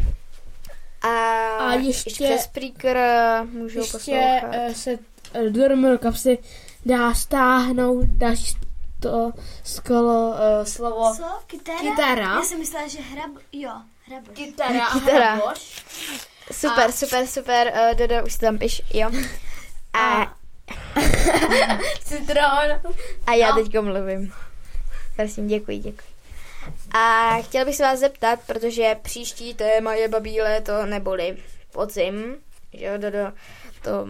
A, 1.02 1.10
a 1.58 1.74
ještě, 1.74 2.10
ještě 2.10 2.24
přes 2.24 2.44
Spreaker 2.44 2.98
můžu 3.46 3.80
ještě 3.80 3.92
poslouchat. 3.92 4.68
Uh, 4.68 4.74
se 4.74 5.00
do 5.50 6.00
kapsy 6.00 6.38
dá 6.86 7.14
stáhnout 7.14 8.06
další 8.06 8.56
to 9.02 9.32
skolo 9.64 10.30
uh, 10.30 10.66
slovo 10.66 11.16
Co? 11.16 11.24
Kytara? 11.48 11.80
Kytara. 11.80 12.36
Já 12.36 12.42
jsem 12.42 12.60
myslela, 12.60 12.88
že 12.88 13.00
hrab... 13.02 13.32
Jo, 13.52 13.72
hraboš. 14.06 14.36
Kytara 14.36 14.86
a 14.86 14.94
Kytara. 15.00 15.34
hraboš. 15.34 15.84
Super, 16.52 16.90
a... 16.90 16.92
super, 16.92 17.28
super. 17.28 17.74
Uh, 17.76 17.98
Dodo, 17.98 18.26
už 18.26 18.34
si 18.34 18.40
tam 18.40 18.58
piš, 18.58 18.82
jo. 18.94 19.12
A... 19.94 20.22
a... 20.22 20.36
Citron. 22.04 22.94
A 23.28 23.34
já 23.34 23.56
no. 23.56 23.64
teďko 23.64 23.82
mluvím. 23.82 24.34
Prosím, 25.16 25.48
děkuji, 25.48 25.80
děkuji. 25.80 26.12
A 26.94 27.38
chtěla 27.42 27.66
bych 27.66 27.76
se 27.76 27.84
vás 27.84 28.00
zeptat, 28.00 28.40
protože 28.48 28.96
příští 29.02 29.54
téma 29.54 29.94
je 29.94 30.08
babí 30.08 30.42
léto 30.42 30.86
neboli 30.86 31.38
podzim, 31.72 32.36
že 32.74 32.86
jo, 32.86 32.98
Dodo 32.98 33.32
to 33.82 34.08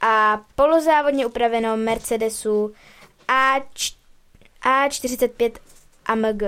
a 0.00 0.44
polozávodně 0.54 1.26
upraveno 1.26 1.76
Mercedesu 1.76 2.74
A, 3.28 3.58
A45 4.62 5.52
AMG. 6.06 6.42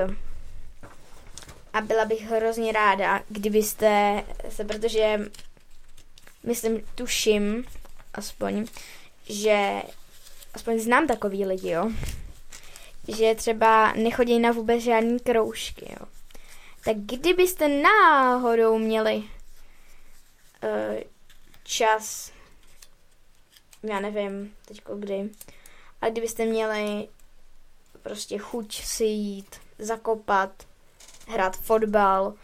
A 1.72 1.80
byla 1.80 2.04
bych 2.04 2.22
hrozně 2.22 2.72
ráda, 2.72 3.22
kdybyste 3.28 4.22
se, 4.48 4.64
protože 4.64 5.20
myslím, 6.42 6.82
tuším, 6.94 7.64
aspoň, 8.14 8.66
že 9.28 9.82
aspoň 10.54 10.78
znám 10.78 11.06
takový 11.06 11.44
lidi, 11.44 11.70
jo, 11.70 11.90
že 13.08 13.34
třeba 13.34 13.92
nechodí 13.92 14.38
na 14.38 14.52
vůbec 14.52 14.82
žádný 14.82 15.20
kroužky, 15.20 15.86
jo. 16.00 16.15
Tak 16.86 16.96
kdybyste 16.96 17.68
náhodou 17.68 18.78
měli 18.78 19.16
uh, 19.16 19.24
čas, 21.64 22.32
já 23.82 24.00
nevím 24.00 24.54
teďko 24.64 24.96
kdy, 24.96 25.30
a 26.00 26.08
kdybyste 26.08 26.44
měli 26.44 27.08
prostě 28.02 28.38
chuť 28.38 28.82
si 28.84 29.04
jít, 29.04 29.56
zakopat, 29.78 30.50
hrát 31.28 31.56
fotbal, 31.56 32.34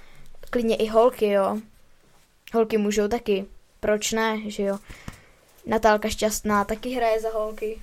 klidně 0.50 0.76
i 0.76 0.86
holky, 0.86 1.30
jo. 1.30 1.58
Holky 2.54 2.78
můžou 2.78 3.08
taky, 3.08 3.46
proč 3.80 4.12
ne, 4.12 4.50
že 4.50 4.62
jo. 4.62 4.78
Natálka 5.66 6.08
Šťastná 6.08 6.64
taky 6.64 6.90
hraje 6.90 7.20
za 7.20 7.30
holky. 7.30 7.82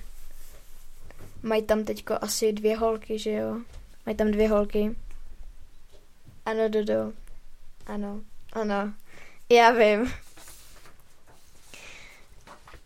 Mají 1.42 1.62
tam 1.62 1.84
teďko 1.84 2.14
asi 2.20 2.52
dvě 2.52 2.76
holky, 2.76 3.18
že 3.18 3.30
jo. 3.30 3.56
Mají 4.06 4.16
tam 4.16 4.30
dvě 4.30 4.48
holky. 4.48 4.96
Ano, 6.46 6.68
Dodo. 6.68 7.12
Ano, 7.86 8.20
ano. 8.52 8.92
Já 9.48 9.70
vím. 9.70 10.12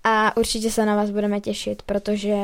A 0.05 0.37
určitě 0.37 0.71
se 0.71 0.87
na 0.87 0.97
vás 0.97 1.11
budeme 1.11 1.41
těšit, 1.41 1.83
protože... 1.83 2.35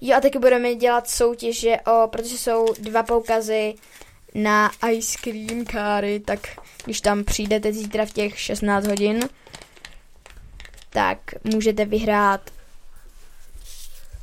Jo, 0.00 0.16
a 0.16 0.20
taky 0.20 0.38
budeme 0.38 0.74
dělat 0.74 1.08
soutěže, 1.10 1.76
o, 1.80 2.08
protože 2.08 2.38
jsou 2.38 2.66
dva 2.78 3.02
poukazy 3.02 3.74
na 4.34 4.70
ice 4.90 5.18
cream 5.18 5.64
káry, 5.64 6.20
tak 6.20 6.40
když 6.84 7.00
tam 7.00 7.24
přijdete 7.24 7.72
zítra 7.72 8.06
v 8.06 8.12
těch 8.12 8.38
16 8.40 8.86
hodin, 8.86 9.28
tak 10.90 11.18
můžete 11.44 11.84
vyhrát 11.84 12.50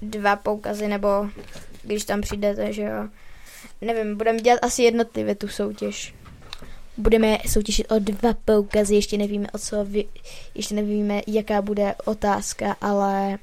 dva 0.01 0.36
poukazy, 0.36 0.88
nebo 0.88 1.30
když 1.84 2.05
tam 2.05 2.22
přijdete, 2.22 2.74
že 2.74 2.82
jo. 2.82 3.09
Nevím, 3.82 4.18
budeme 4.18 4.40
dělat 4.42 4.60
asi 4.62 4.84
jednotlivě 4.84 5.36
tu 5.36 5.48
soutěž. 5.48 6.16
Budeme 6.98 7.38
soutěžit 7.48 7.92
o 7.92 8.00
dva 8.00 8.34
poukazy, 8.46 8.96
ještě 8.96 9.18
nevíme 9.18 9.48
o 9.52 9.58
co, 9.58 9.86
vy, 9.86 10.08
ještě 10.56 10.76
nevíme, 10.76 11.22
jaká 11.28 11.62
bude 11.62 11.96
otázka, 12.06 12.76
ale 12.82 13.38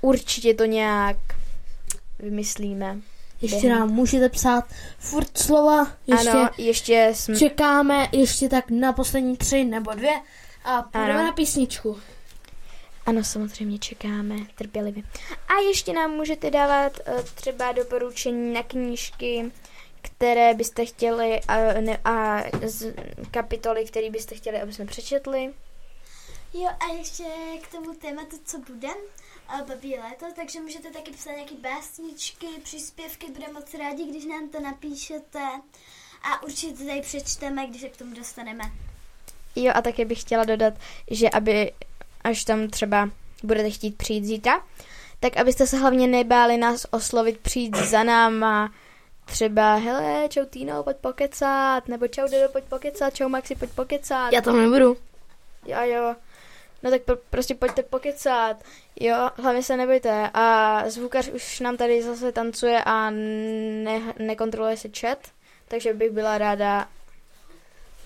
určitě 0.00 0.54
to 0.54 0.64
nějak 0.64 1.16
vymyslíme. 2.18 2.96
Ještě 3.42 3.68
nám 3.68 3.90
můžete 3.90 4.28
psát 4.28 4.64
furt 4.98 5.38
slova, 5.38 5.92
ještě, 6.06 6.30
Ano, 6.30 6.48
ještě 6.58 7.10
jsme... 7.14 7.36
čekáme 7.36 8.08
ještě 8.12 8.48
tak 8.48 8.70
na 8.70 8.92
poslední 8.92 9.36
tři 9.36 9.64
nebo 9.64 9.94
dvě 9.94 10.20
a 10.64 10.82
půjdeme 10.82 11.14
Ano. 11.14 11.24
na 11.24 11.32
písničku. 11.32 11.98
Ano, 13.10 13.24
samozřejmě 13.24 13.78
čekáme 13.78 14.36
trpělivě. 14.54 15.02
A 15.48 15.60
ještě 15.68 15.92
nám 15.92 16.10
můžete 16.10 16.50
dávat 16.50 16.92
uh, 17.08 17.22
třeba 17.22 17.72
doporučení 17.72 18.52
na 18.52 18.62
knížky, 18.62 19.52
které 20.02 20.54
byste 20.54 20.86
chtěli 20.86 21.40
a, 21.48 21.56
ne, 21.80 21.98
a 22.04 22.42
z 22.62 22.94
kapitoly, 23.30 23.84
které 23.84 24.10
byste 24.10 24.34
chtěli, 24.34 24.60
aby 24.60 24.72
jsme 24.72 24.86
přečetli. 24.86 25.54
Jo, 26.54 26.68
a 26.80 26.92
ještě 26.98 27.24
k 27.62 27.70
tomu 27.70 27.94
tématu, 27.94 28.36
co 28.44 28.58
bude, 28.58 28.88
babí 29.68 29.96
léto, 29.96 30.26
takže 30.36 30.60
můžete 30.60 30.90
taky 30.90 31.10
psát 31.10 31.30
nějaké 31.30 31.54
básničky, 31.54 32.46
příspěvky, 32.62 33.26
budeme 33.30 33.52
moc 33.52 33.74
rádi, 33.74 34.04
když 34.04 34.24
nám 34.24 34.48
to 34.48 34.60
napíšete 34.60 35.40
a 36.22 36.42
určitě 36.42 36.84
tady 36.84 37.00
přečteme, 37.00 37.66
když 37.66 37.80
se 37.80 37.88
k 37.88 37.96
tomu 37.96 38.14
dostaneme. 38.14 38.64
Jo, 39.56 39.72
a 39.74 39.82
také 39.82 40.04
bych 40.04 40.20
chtěla 40.20 40.44
dodat, 40.44 40.74
že 41.10 41.30
aby, 41.30 41.72
až 42.24 42.44
tam 42.44 42.68
třeba 42.68 43.10
budete 43.42 43.70
chtít 43.70 43.96
přijít 43.96 44.24
zítra, 44.24 44.62
tak 45.20 45.36
abyste 45.36 45.66
se 45.66 45.76
hlavně 45.76 46.06
nebáli 46.06 46.56
nás 46.56 46.86
oslovit, 46.90 47.38
přijít 47.38 47.76
za 47.76 48.02
náma, 48.02 48.72
třeba, 49.24 49.74
hele, 49.74 50.28
čau 50.28 50.44
Týno, 50.44 50.82
pojď 50.82 50.96
pokecat, 50.96 51.88
nebo 51.88 52.08
čau 52.08 52.22
Dodo, 52.22 52.48
pojď 52.52 52.64
pokecat, 52.64 53.14
čau 53.14 53.28
Maxi, 53.28 53.54
pojď 53.54 53.70
pokecat. 53.70 54.32
Já 54.32 54.40
tam 54.40 54.60
nebudu. 54.60 54.96
Jo, 55.66 55.78
jo. 55.82 56.14
No 56.82 56.90
tak 56.90 57.02
pro, 57.02 57.16
prostě 57.30 57.54
pojďte 57.54 57.82
pokecat. 57.82 58.56
Jo, 59.00 59.30
hlavně 59.36 59.62
se 59.62 59.76
nebojte. 59.76 60.30
A 60.34 60.82
zvukař 60.90 61.28
už 61.28 61.60
nám 61.60 61.76
tady 61.76 62.02
zase 62.02 62.32
tancuje 62.32 62.84
a 62.84 63.10
ne, 63.10 64.00
nekontroluje 64.18 64.76
se 64.76 64.88
chat, 65.00 65.18
takže 65.68 65.94
bych 65.94 66.10
byla 66.10 66.38
ráda, 66.38 66.88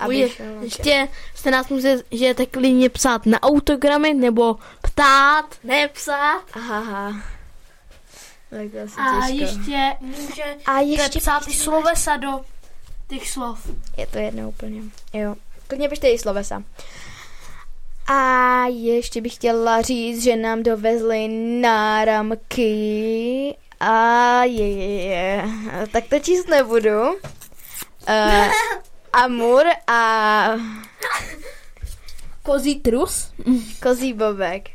Uje, 0.06 0.24
abych... 0.24 0.40
ještě 0.60 1.08
jste 1.34 1.50
nás 1.50 1.66
můžete 1.68 2.46
klidně 2.46 2.90
psát 2.90 3.26
na 3.26 3.42
autogramy 3.42 4.14
nebo 4.14 4.56
ptát, 4.82 5.44
ne 5.64 5.88
psát. 5.88 6.42
Aha, 6.52 6.78
aha. 6.78 7.12
Tak 8.50 8.70
to 8.72 8.78
asi 8.78 8.94
A 8.98 9.20
těžko. 9.26 9.44
ještě 9.44 9.96
může 10.00 10.42
A 10.66 10.80
ještě 10.80 11.18
psát 11.18 11.48
i 11.48 11.52
slovesa 11.54 12.16
do 12.16 12.40
těch 13.08 13.30
slov. 13.30 13.70
Je 13.96 14.06
to 14.06 14.18
jedno 14.18 14.48
úplně. 14.48 14.82
Jo. 15.12 15.34
Klidně 15.66 15.88
pište 15.88 16.08
i 16.08 16.18
slovesa. 16.18 16.62
A 18.06 18.64
ještě 18.66 19.20
bych 19.20 19.34
chtěla 19.34 19.82
říct, 19.82 20.22
že 20.22 20.36
nám 20.36 20.62
dovezli 20.62 21.28
náramky. 21.60 22.76
A 23.80 24.44
je, 24.44 24.72
je, 24.72 25.02
je. 25.02 25.44
Tak 25.92 26.04
to 26.08 26.18
číst 26.18 26.48
nebudu. 26.48 27.02
Uh, 27.02 27.14
Amur 29.14 29.66
a 29.86 30.48
Kozí 32.42 32.80
trus? 32.80 33.32
kozí 33.82 34.12
bobek. 34.12 34.70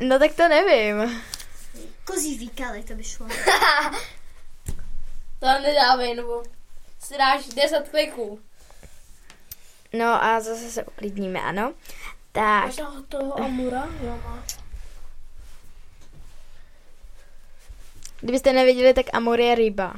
No 0.00 0.18
tak 0.18 0.34
to 0.34 0.48
nevím. 0.48 1.22
Kozí 2.04 2.38
výkaly, 2.38 2.82
to 2.82 2.94
by 2.94 3.04
šlo. 3.04 3.26
To 5.38 5.46
nedávej, 5.62 6.14
nebo 6.14 6.42
si 7.00 7.18
dáš 7.18 7.46
10 7.46 7.88
kliků. 7.88 8.40
No 9.92 10.24
a 10.24 10.40
zase 10.40 10.70
se 10.70 10.84
uklidníme, 10.84 11.40
ano. 11.40 11.72
Tak. 12.32 12.64
Máš 12.64 12.76
toho, 12.76 13.02
toho 13.02 13.40
Amura? 13.42 13.88
Jo, 14.02 14.18
máš. 14.24 14.56
Kdybyste 18.20 18.52
nevěděli, 18.52 18.94
tak 18.94 19.06
Amur 19.12 19.40
je 19.40 19.54
ryba. 19.54 19.94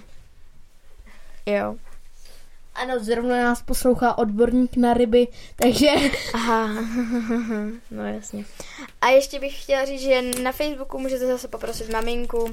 Jo. 1.47 1.77
Ano, 2.75 2.99
zrovna 2.99 3.45
nás 3.45 3.63
poslouchá 3.63 4.19
odborník 4.19 4.77
na 4.77 4.95
ryby, 4.95 5.29
takže... 5.57 5.87
Aha, 6.35 6.69
no 7.91 8.07
jasně. 8.07 8.45
A 9.01 9.09
ještě 9.09 9.41
bych 9.41 9.63
chtěla 9.63 9.85
říct, 9.85 10.01
že 10.01 10.23
na 10.23 10.53
Facebooku 10.53 10.99
můžete 10.99 11.27
zase 11.27 11.49
poprosit 11.49 11.93
maminku, 11.93 12.53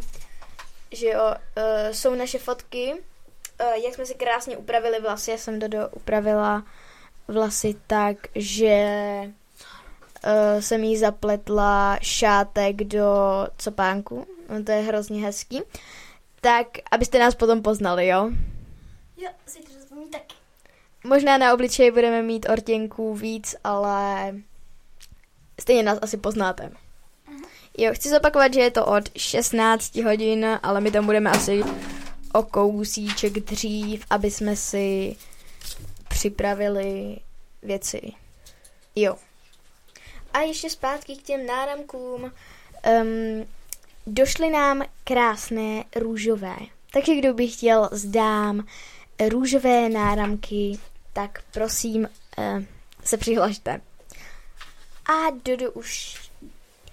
že 0.91 1.07
jo, 1.07 1.21
uh, 1.23 1.91
jsou 1.91 2.15
naše 2.15 2.39
fotky, 2.39 2.93
uh, 2.93 3.83
jak 3.83 3.95
jsme 3.95 4.05
si 4.05 4.13
krásně 4.13 4.57
upravili 4.57 5.01
vlasy, 5.01 5.31
já 5.31 5.37
jsem 5.37 5.59
Dodo 5.59 5.89
upravila 5.91 6.63
vlasy 7.27 7.75
tak, 7.87 8.17
že 8.35 8.97
uh, 9.23 10.59
jsem 10.59 10.83
jí 10.83 10.97
zapletla 10.97 11.97
šátek 12.01 12.75
do 12.75 13.07
copánku, 13.57 14.27
no, 14.49 14.63
to 14.63 14.71
je 14.71 14.81
hrozně 14.81 15.21
hezký. 15.21 15.61
Tak, 16.41 16.67
abyste 16.91 17.19
nás 17.19 17.35
potom 17.35 17.61
poznali, 17.61 18.07
jo? 18.07 18.29
Jo, 19.17 19.29
si 19.45 19.70
rozumím 20.01 20.11
taky. 20.11 20.35
Možná 21.03 21.37
na 21.37 21.53
obličeji 21.53 21.91
budeme 21.91 22.21
mít 22.21 22.49
ortěnků 22.49 23.15
víc, 23.15 23.55
ale 23.63 24.33
stejně 25.59 25.83
nás 25.83 25.99
asi 26.01 26.17
poznáte. 26.17 26.71
Jo, 27.77 27.93
chci 27.93 28.09
zopakovat, 28.09 28.53
že 28.53 28.59
je 28.59 28.71
to 28.71 28.85
od 28.85 29.03
16 29.17 29.95
hodin, 29.95 30.59
ale 30.63 30.81
my 30.81 30.91
tam 30.91 31.05
budeme 31.05 31.29
asi 31.29 31.63
o 32.33 32.43
kousíček 32.43 33.33
dřív, 33.33 34.05
aby 34.09 34.31
jsme 34.31 34.55
si 34.55 35.15
připravili 36.09 37.17
věci. 37.63 38.01
Jo. 38.95 39.15
A 40.33 40.39
ještě 40.39 40.69
zpátky 40.69 41.15
k 41.15 41.21
těm 41.21 41.45
náramkům. 41.45 42.23
Um, 42.23 43.45
došly 44.07 44.49
nám 44.49 44.83
krásné 45.03 45.83
růžové. 45.95 46.55
Takže 46.93 47.15
kdo 47.15 47.33
by 47.33 47.47
chtěl, 47.47 47.89
zdám 47.91 48.67
růžové 49.29 49.89
náramky, 49.89 50.79
tak 51.13 51.43
prosím 51.51 52.09
uh, 52.37 52.63
se 53.03 53.17
přihlašte. 53.17 53.81
A 55.05 55.29
Dodo 55.45 55.71
už 55.71 56.17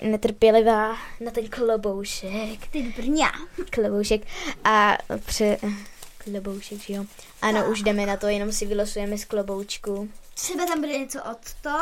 netrpělivá 0.02 0.96
na 1.20 1.30
ten 1.30 1.48
kloboušek. 1.48 2.66
Ty 2.70 2.94
brňa. 2.96 3.32
Kloboušek. 3.70 4.22
A 4.64 4.98
pře... 5.24 5.58
Kloboušek, 6.18 6.80
že 6.80 6.94
jo? 6.94 7.04
Ano, 7.42 7.70
už 7.70 7.82
jdeme 7.82 8.06
na 8.06 8.16
to, 8.16 8.26
jenom 8.26 8.52
si 8.52 8.66
vylosujeme 8.66 9.18
z 9.18 9.24
kloboučku. 9.24 10.08
Třeba 10.34 10.66
tam 10.66 10.80
bude 10.80 10.98
něco 10.98 11.22
od 11.22 11.38
to. 11.62 11.78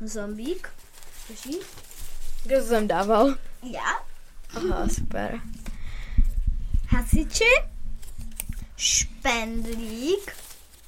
Zombík. 0.00 0.68
Coží? 1.26 1.58
Kdo 2.44 2.62
to 2.62 2.68
tam 2.68 2.86
dával? 2.86 3.34
Já. 3.62 4.04
Aha, 4.54 4.88
super. 4.88 5.40
Hasiči. 6.88 7.71
Špendlík. 8.82 10.36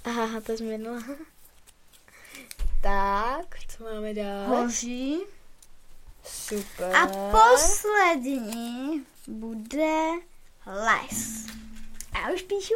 Aha, 0.05 0.41
to 0.41 0.57
změnila. 0.57 1.03
Tak, 2.83 3.59
co 3.69 3.85
máme 3.85 4.15
dál? 4.15 4.47
Hoří. 4.47 5.21
Super. 6.25 6.97
A 6.97 7.07
poslední 7.31 9.07
bude 9.27 10.11
les. 10.67 11.47
A 12.13 12.19
já 12.19 12.35
už 12.35 12.43
píšu. 12.43 12.75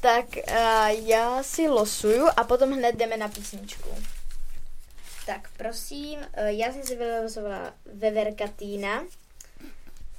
Tak 0.00 0.24
uh, 0.36 0.86
já 0.88 1.42
si 1.42 1.68
losuju 1.68 2.28
a 2.36 2.44
potom 2.44 2.72
hned 2.72 2.96
jdeme 2.96 3.16
na 3.16 3.28
písničku. 3.28 3.88
Tak 5.26 5.50
prosím, 5.56 6.18
uh, 6.18 6.46
já 6.46 6.72
jsem 6.72 6.82
si 6.82 6.96
vylosovala 6.96 7.74
Veverkatína. 7.94 9.04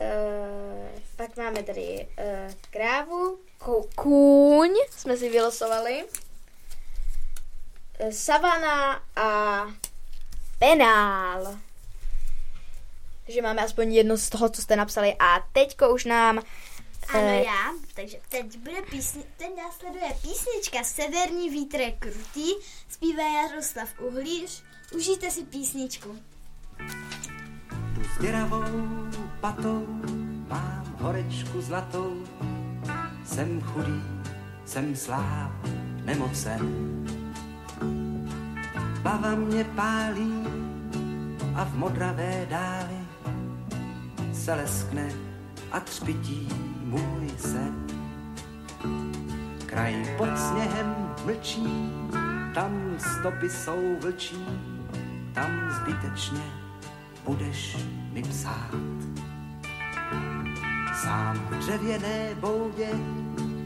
Uh, 0.02 1.00
pak 1.16 1.38
máme 1.38 1.64
tady 1.64 2.08
uh, 2.18 2.54
krávu, 2.72 3.40
kou- 3.60 3.90
kůň 3.96 4.70
jsme 4.92 5.18
si 5.18 5.30
vylosovali. 5.30 6.06
Uh, 8.00 8.12
savana 8.12 9.04
a 9.16 9.62
penál. 10.60 11.58
Takže 13.26 13.42
máme 13.42 13.62
aspoň 13.62 13.94
jedno 13.94 14.18
z 14.18 14.30
toho, 14.30 14.50
co 14.50 14.62
jste 14.62 14.76
napsali. 14.76 15.16
A 15.20 15.48
teďko 15.54 15.94
už 15.94 16.06
nám... 16.06 16.38
Ano, 17.10 17.28
eh, 17.28 17.44
já. 17.44 17.74
Takže 17.96 18.20
teď 18.30 18.58
bude 18.58 18.82
písni, 18.82 19.24
teď 19.38 19.50
následuje 19.58 20.10
písnička 20.22 20.84
Severní 20.84 21.50
vítr 21.50 21.80
je 21.80 21.92
krutý, 21.92 22.50
zpívá 22.90 23.24
Jaroslav 23.24 23.90
Uhlíř. 24.00 24.64
Užijte 24.96 25.32
si 25.32 25.44
písničku. 25.44 26.20
Tu 27.96 28.04
s 28.04 28.22
děravou 28.22 28.64
patou 29.42 29.88
mám 30.50 30.84
horečku 31.00 31.62
zlatou. 31.62 32.24
Jsem 33.26 33.62
chudý, 33.62 34.02
jsem 34.66 34.96
sláb, 34.96 35.52
nemocen. 36.06 36.60
Bava 39.02 39.36
mě 39.36 39.64
pálí 39.64 40.44
a 41.56 41.64
v 41.64 41.76
modravé 41.76 42.48
dáli 42.50 43.00
se 44.34 44.54
leskne 44.54 45.10
a 45.72 45.80
třpití 45.80 46.48
můj 46.84 47.30
sen. 47.38 47.88
Kraj 49.66 50.16
pod 50.18 50.38
sněhem 50.38 50.96
mlčí, 51.26 51.92
tam 52.54 52.96
stopy 52.98 53.50
jsou 53.50 53.96
vlčí, 54.02 54.46
tam 55.34 55.70
zbytečně 55.72 56.44
budeš 57.26 57.78
mi 58.14 58.22
psát. 58.22 58.99
Sám 61.04 61.38
v 61.38 61.58
dřevěné 61.58 62.36
boudě 62.36 62.90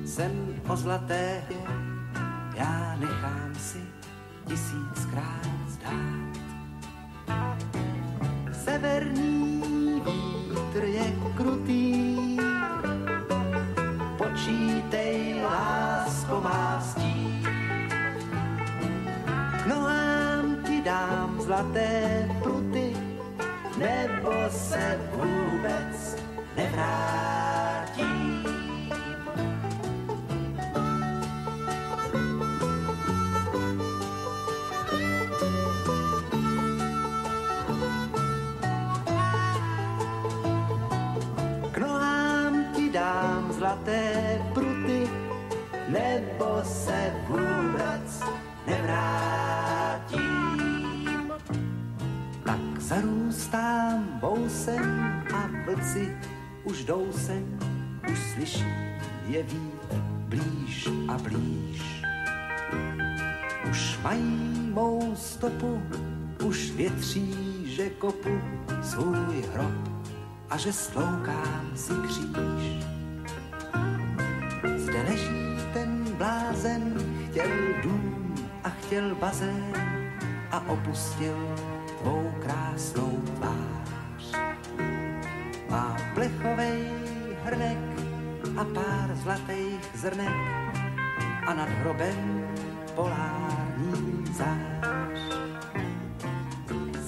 jsem 0.06 0.62
o 0.68 0.76
zlaté 0.76 1.44
já 2.56 2.96
nechám 3.00 3.56
si 3.56 3.82
tisíckrát 4.46 5.48
zdát. 5.68 6.34
Severní 8.64 9.64
vítr 10.06 10.84
je 10.84 11.14
krutý, 11.38 12.38
počítej, 14.18 15.42
lásko 15.44 16.42
má 16.42 16.82
stín. 16.82 17.48
K 19.64 19.66
nohám 19.66 20.64
ti 20.64 20.82
dám 20.82 21.42
zlaté 21.42 22.30
pruty, 22.44 22.94
nebo 23.78 24.32
se 24.50 25.00
vůbec 25.12 26.23
nevrátím. 26.56 28.44
K 41.72 41.78
nohám 41.78 42.66
ti 42.76 42.90
dám 42.90 43.52
zlaté 43.52 44.42
pruty, 44.54 45.10
nebo 45.88 46.62
se 46.64 47.14
vůbec 47.28 48.24
nevrátím. 48.68 50.24
Tak 52.46 52.82
vlci 52.82 53.83
už 56.64 56.84
jdou 56.84 57.12
sem, 57.12 57.60
už 58.12 58.20
slyší 58.34 58.66
je 59.28 59.44
vít 59.44 59.94
blíž 60.28 60.90
a 61.08 61.18
blíž. 61.18 62.04
Už 63.70 64.00
mají 64.04 64.72
mou 64.74 65.16
stopu, 65.16 65.82
už 66.46 66.72
větří, 66.72 67.36
že 67.66 67.90
kopu 67.90 68.42
svůj 68.82 69.44
hrob 69.54 69.90
a 70.50 70.58
že 70.58 70.74
sloukám 70.74 71.72
si 71.76 71.94
kříž. 71.94 72.86
Zde 74.76 75.04
leží 75.10 75.58
ten 75.74 76.06
blázen, 76.18 76.94
chtěl 77.30 77.50
dům 77.84 78.36
a 78.64 78.70
chtěl 78.70 79.16
bazén 79.16 79.74
a 80.52 80.70
opustil 80.70 81.56
tvou 82.02 82.32
krásnou 82.40 83.22
tvář. 83.38 83.63
A 88.64 88.66
pár 88.72 89.12
zlatých 89.20 89.84
zrnek 89.94 90.40
a 91.48 91.52
nad 91.54 91.70
hrobem 91.84 92.48
polární 92.96 94.24
zář. 94.32 95.20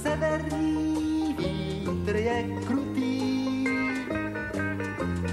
Severní 0.03 1.35
vítr 1.39 2.15
je 2.15 2.43
krutý, 2.67 3.67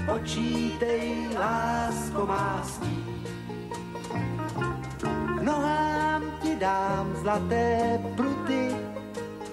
počítej, 0.07 1.27
lásko 1.35 2.25
má 2.25 2.63
stí. 2.63 3.03
K 5.37 5.41
nohám 5.43 6.23
ti 6.39 6.55
dám 6.55 7.15
zlaté 7.15 7.99
pruty, 8.15 8.71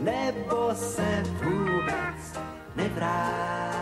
nebo 0.01 0.71
se 0.75 1.23
vůbec 1.43 2.39
nevrátí. 2.77 3.80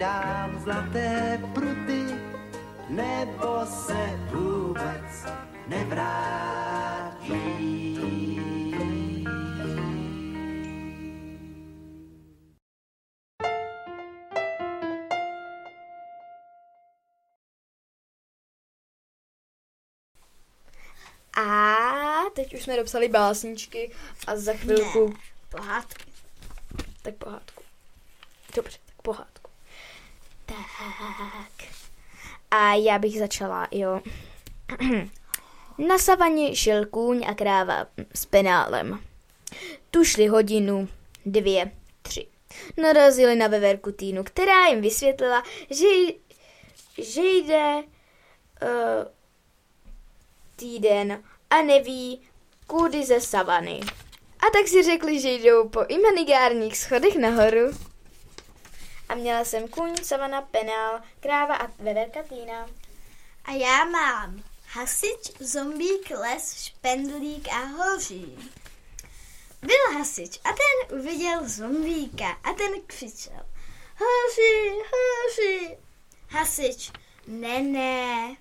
dám 0.00 0.60
zlaté 0.60 1.40
pruty, 1.54 2.04
nebo 2.88 3.66
se 3.66 4.18
vůbec 4.32 5.26
nevrátí. 5.66 7.30
A 21.36 22.30
teď 22.34 22.54
už 22.54 22.62
jsme 22.62 22.76
dopsali 22.76 23.08
básničky 23.08 23.92
a 24.26 24.36
za 24.36 24.52
chvilku... 24.52 25.08
Ne, 25.08 25.14
pohádky. 25.48 26.04
Tak 27.02 27.14
pohádku. 27.14 27.62
Dobře, 28.56 28.78
tak 28.86 29.02
pohádku. 29.02 29.39
Tak. 30.80 31.68
A 32.50 32.74
já 32.74 32.98
bych 32.98 33.18
začala, 33.18 33.68
jo. 33.70 34.00
Na 35.88 35.98
savaně 35.98 36.56
šel 36.56 36.86
kůň 36.86 37.24
a 37.28 37.34
kráva 37.34 37.86
s 38.14 38.26
penálem. 38.26 39.00
Tu 39.90 40.04
šli 40.04 40.26
hodinu, 40.26 40.88
dvě, 41.26 41.72
tři. 42.02 42.26
Narazili 42.76 43.36
na 43.36 43.46
veverku 43.46 43.92
Týnu, 43.92 44.24
která 44.24 44.66
jim 44.66 44.80
vysvětlila, 44.80 45.42
že, 45.70 45.86
že 46.98 47.20
jde 47.22 47.76
uh, 47.76 49.06
týden 50.56 51.22
a 51.50 51.62
neví, 51.62 52.20
kudy 52.66 53.06
ze 53.06 53.20
savany. 53.20 53.80
A 54.40 54.50
tak 54.52 54.68
si 54.68 54.82
řekli, 54.82 55.20
že 55.20 55.28
jdou 55.30 55.68
po 55.68 55.84
imanigárních 55.88 56.78
schodech 56.78 57.16
nahoru. 57.16 57.89
A 59.10 59.14
měla 59.14 59.44
jsem 59.44 59.68
kůň, 59.68 59.96
savana, 60.02 60.42
penál, 60.42 61.00
kráva 61.20 61.56
a 61.56 61.66
veverka 61.66 62.22
Týna. 62.22 62.68
A 63.44 63.52
já 63.52 63.84
mám 63.84 64.42
hasič, 64.66 65.32
zombík, 65.40 66.10
les, 66.10 66.62
špendlík 66.62 67.48
a 67.48 67.58
hoří. 67.58 68.52
Byl 69.62 69.98
hasič 69.98 70.40
a 70.44 70.48
ten 70.48 70.98
uviděl 70.98 71.48
zombíka 71.48 72.28
a 72.28 72.52
ten 72.52 72.80
křičel. 72.86 73.46
Hoří, 73.96 74.80
hoří. 74.90 75.76
Hasič, 76.28 76.92
ne, 77.26 77.60
ne. 77.60 78.36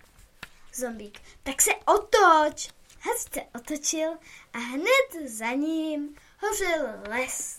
Zombík, 0.74 1.22
tak 1.44 1.62
se 1.62 1.72
otoč. 1.76 2.70
Hasič 3.00 3.34
se 3.34 3.42
otočil 3.56 4.10
a 4.54 4.58
hned 4.58 5.30
za 5.30 5.52
ním 5.52 6.16
hořel 6.40 6.88
les. 7.08 7.59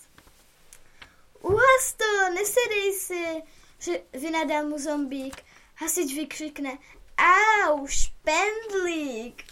Uhas 1.42 1.94
to, 1.96 2.34
nesedej 2.34 2.92
si, 2.92 3.42
že 3.78 4.00
vynadal 4.12 4.66
mu 4.66 4.78
zombík. 4.78 5.36
Hasič 5.74 6.14
vykřikne, 6.14 6.78
au, 7.18 7.86
špendlík. 7.86 9.42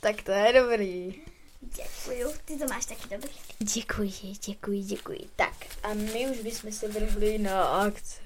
Tak 0.00 0.22
to 0.22 0.32
je 0.32 0.52
dobrý. 0.52 1.22
Děkuju, 1.60 2.32
ty 2.44 2.56
to 2.56 2.64
máš 2.66 2.86
taky 2.86 3.08
dobrý. 3.08 3.30
Děkuji, 3.58 4.12
děkuji, 4.46 4.82
děkuji. 4.82 5.28
Tak 5.36 5.54
a 5.82 5.94
my 5.94 6.30
už 6.30 6.40
bychom 6.40 6.72
se 6.72 6.88
vrhli 6.88 7.38
na 7.38 7.64
akce. 7.64 8.22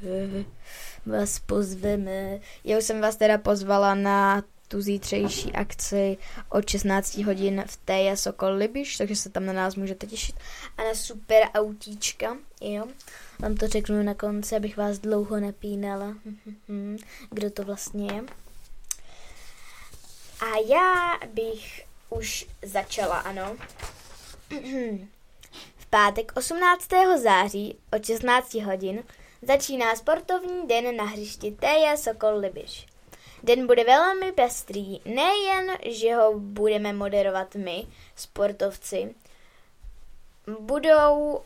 Vás 1.07 1.39
pozveme. 1.39 2.41
Já 2.65 2.79
už 2.79 2.85
jsem 2.85 3.01
vás 3.01 3.17
teda 3.17 3.39
pozvala 3.39 3.95
na 3.95 4.43
tu 4.75 4.81
zítřejší 4.81 5.53
akci 5.53 6.17
od 6.49 6.69
16 6.69 7.19
hodin 7.19 7.65
v 7.67 7.77
Teja 7.77 8.17
Sokol 8.17 8.53
Libiš, 8.55 8.97
takže 8.97 9.17
se 9.17 9.31
tam 9.31 9.47
na 9.47 9.53
nás 9.53 9.75
můžete 9.77 10.07
těšit. 10.07 10.37
A 10.79 10.85
na 10.85 10.95
super 10.95 11.43
autíčka, 11.55 12.37
jo. 12.61 12.87
Vám 13.39 13.55
to 13.55 13.69
řeknu 13.69 14.03
na 14.03 14.15
konci, 14.15 14.57
abych 14.57 14.77
vás 14.77 14.99
dlouho 14.99 15.41
nepínala. 15.41 16.15
Kdo 17.31 17.51
to 17.51 17.63
vlastně 17.63 18.15
je. 18.15 18.25
A 20.41 20.47
já 20.67 21.19
bych 21.35 21.85
už 22.11 22.47
začala, 22.63 23.19
ano. 23.19 23.57
V 25.77 25.87
pátek 25.91 26.33
18. 26.37 26.89
září 27.23 27.77
od 27.93 28.07
16 28.07 28.55
hodin 28.55 29.03
začíná 29.43 29.97
sportovní 29.97 30.67
den 30.67 30.97
na 30.97 31.05
hřišti 31.05 31.51
Teja 31.51 31.97
Sokol 31.97 32.39
Libiš. 32.39 32.94
Den 33.45 33.67
bude 33.67 33.85
velmi 33.85 34.33
pestrý, 34.33 35.01
nejen, 35.05 35.77
že 35.87 36.15
ho 36.15 36.39
budeme 36.39 36.93
moderovat 36.93 37.55
my, 37.55 37.87
sportovci, 38.17 39.15
budou, 40.61 41.43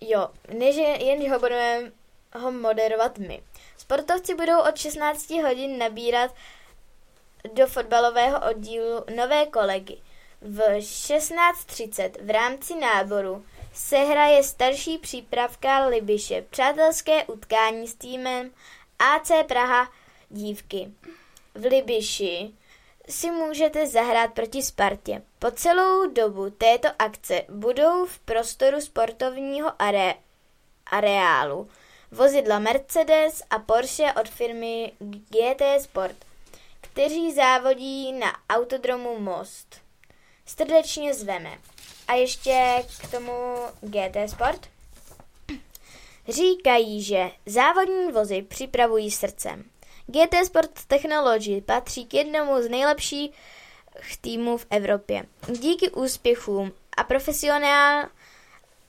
jo, 0.00 0.28
než 0.58 0.76
jen, 0.76 1.22
že 1.22 1.30
ho 1.30 1.38
budeme 1.38 1.92
ho 2.34 2.50
moderovat 2.50 3.18
my. 3.18 3.42
Sportovci 3.76 4.34
budou 4.34 4.60
od 4.68 4.76
16 4.76 5.30
hodin 5.30 5.78
nabírat 5.78 6.34
do 7.52 7.66
fotbalového 7.66 8.50
oddílu 8.50 9.04
nové 9.16 9.46
kolegy. 9.46 9.96
V 10.40 10.58
16.30 10.80 12.10
v 12.20 12.30
rámci 12.30 12.74
náboru 12.74 13.44
se 13.74 13.96
hraje 13.96 14.42
starší 14.42 14.98
přípravka 14.98 15.86
Libiše 15.86 16.44
přátelské 16.50 17.24
utkání 17.24 17.88
s 17.88 17.94
týmem 17.94 18.50
AC 18.98 19.30
Praha 19.48 19.88
dívky. 20.34 20.90
V 21.54 21.64
Libiši 21.64 22.50
si 23.08 23.30
můžete 23.30 23.86
zahrát 23.86 24.32
proti 24.32 24.62
Spartě. 24.62 25.22
Po 25.38 25.50
celou 25.50 26.10
dobu 26.10 26.50
této 26.50 26.88
akce 26.98 27.42
budou 27.48 28.06
v 28.06 28.18
prostoru 28.18 28.80
sportovního 28.80 29.82
are- 29.82 30.14
areálu 30.86 31.68
vozidla 32.10 32.58
Mercedes 32.58 33.42
a 33.50 33.58
Porsche 33.58 34.12
od 34.12 34.28
firmy 34.28 34.92
GT 35.00 35.62
Sport, 35.82 36.16
kteří 36.80 37.34
závodí 37.34 38.12
na 38.12 38.32
autodromu 38.50 39.18
Most. 39.18 39.80
Srdečně 40.46 41.14
zveme. 41.14 41.58
A 42.08 42.12
ještě 42.14 42.84
k 43.00 43.10
tomu 43.10 43.32
GT 43.80 44.30
Sport. 44.30 44.68
Říkají, 46.28 47.02
že 47.02 47.30
závodní 47.46 48.12
vozy 48.12 48.42
připravují 48.42 49.10
srdcem. 49.10 49.64
GT 50.06 50.46
Sport 50.46 50.70
Technology 50.86 51.60
patří 51.60 52.06
k 52.06 52.14
jednomu 52.14 52.62
z 52.62 52.68
nejlepších 52.68 53.30
týmů 54.20 54.56
v 54.56 54.66
Evropě. 54.70 55.24
Díky 55.48 55.90
úspěchům 55.90 56.72
a 56.96 57.04
profesionál 57.04 58.04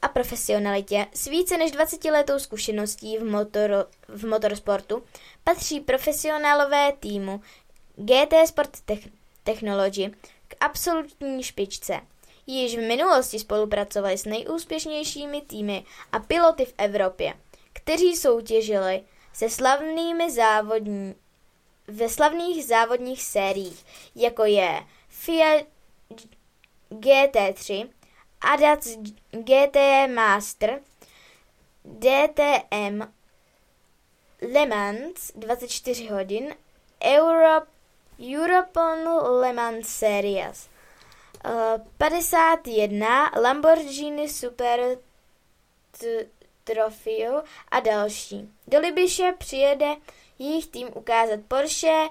a 0.01 0.07
profesionalitě 0.07 1.07
s 1.13 1.25
více 1.25 1.57
než 1.57 1.71
20 1.71 2.05
letou 2.05 2.39
zkušeností 2.39 3.17
v, 3.17 3.23
motor, 3.23 3.87
v 4.07 4.27
motorsportu 4.27 5.03
patří 5.43 5.79
profesionálové 5.79 6.91
týmu 6.99 7.41
GT 7.95 8.47
Sport 8.47 8.77
Technology 9.43 10.11
k 10.47 10.55
absolutní 10.59 11.43
špičce. 11.43 12.01
Již 12.47 12.77
v 12.77 12.81
minulosti 12.81 13.39
spolupracovali 13.39 14.17
s 14.17 14.25
nejúspěšnějšími 14.25 15.41
týmy 15.41 15.85
a 16.11 16.19
piloty 16.19 16.65
v 16.65 16.73
Evropě, 16.77 17.33
kteří 17.73 18.15
soutěžili 18.15 19.03
se 19.35 19.49
slavnými 19.49 20.31
závodní, 20.31 21.15
ve 21.87 22.09
slavných 22.09 22.65
závodních 22.65 23.23
sériích, 23.23 23.85
jako 24.15 24.45
je 24.45 24.85
Fiat 25.09 25.65
GT3, 26.89 27.89
Adac 28.41 28.87
GT 29.31 29.77
Master, 30.13 30.81
DTM 31.85 33.01
Le 34.53 34.65
Mans 34.65 35.31
24 35.35 36.07
hodin, 36.07 36.55
Europe, 37.17 37.67
European 38.19 39.07
Le 39.41 39.53
Mans 39.53 39.87
Series. 39.87 40.69
Uh, 41.45 41.81
51 41.97 43.31
Lamborghini 43.41 44.29
Super 44.29 44.97
Trofeo 46.65 47.43
a 47.71 47.79
další. 47.79 48.49
Do 48.67 48.79
Libiše 48.79 49.33
přijede 49.37 49.95
jejich 50.39 50.67
tým 50.67 50.87
ukázat 50.95 51.39
Porsche 51.47 52.07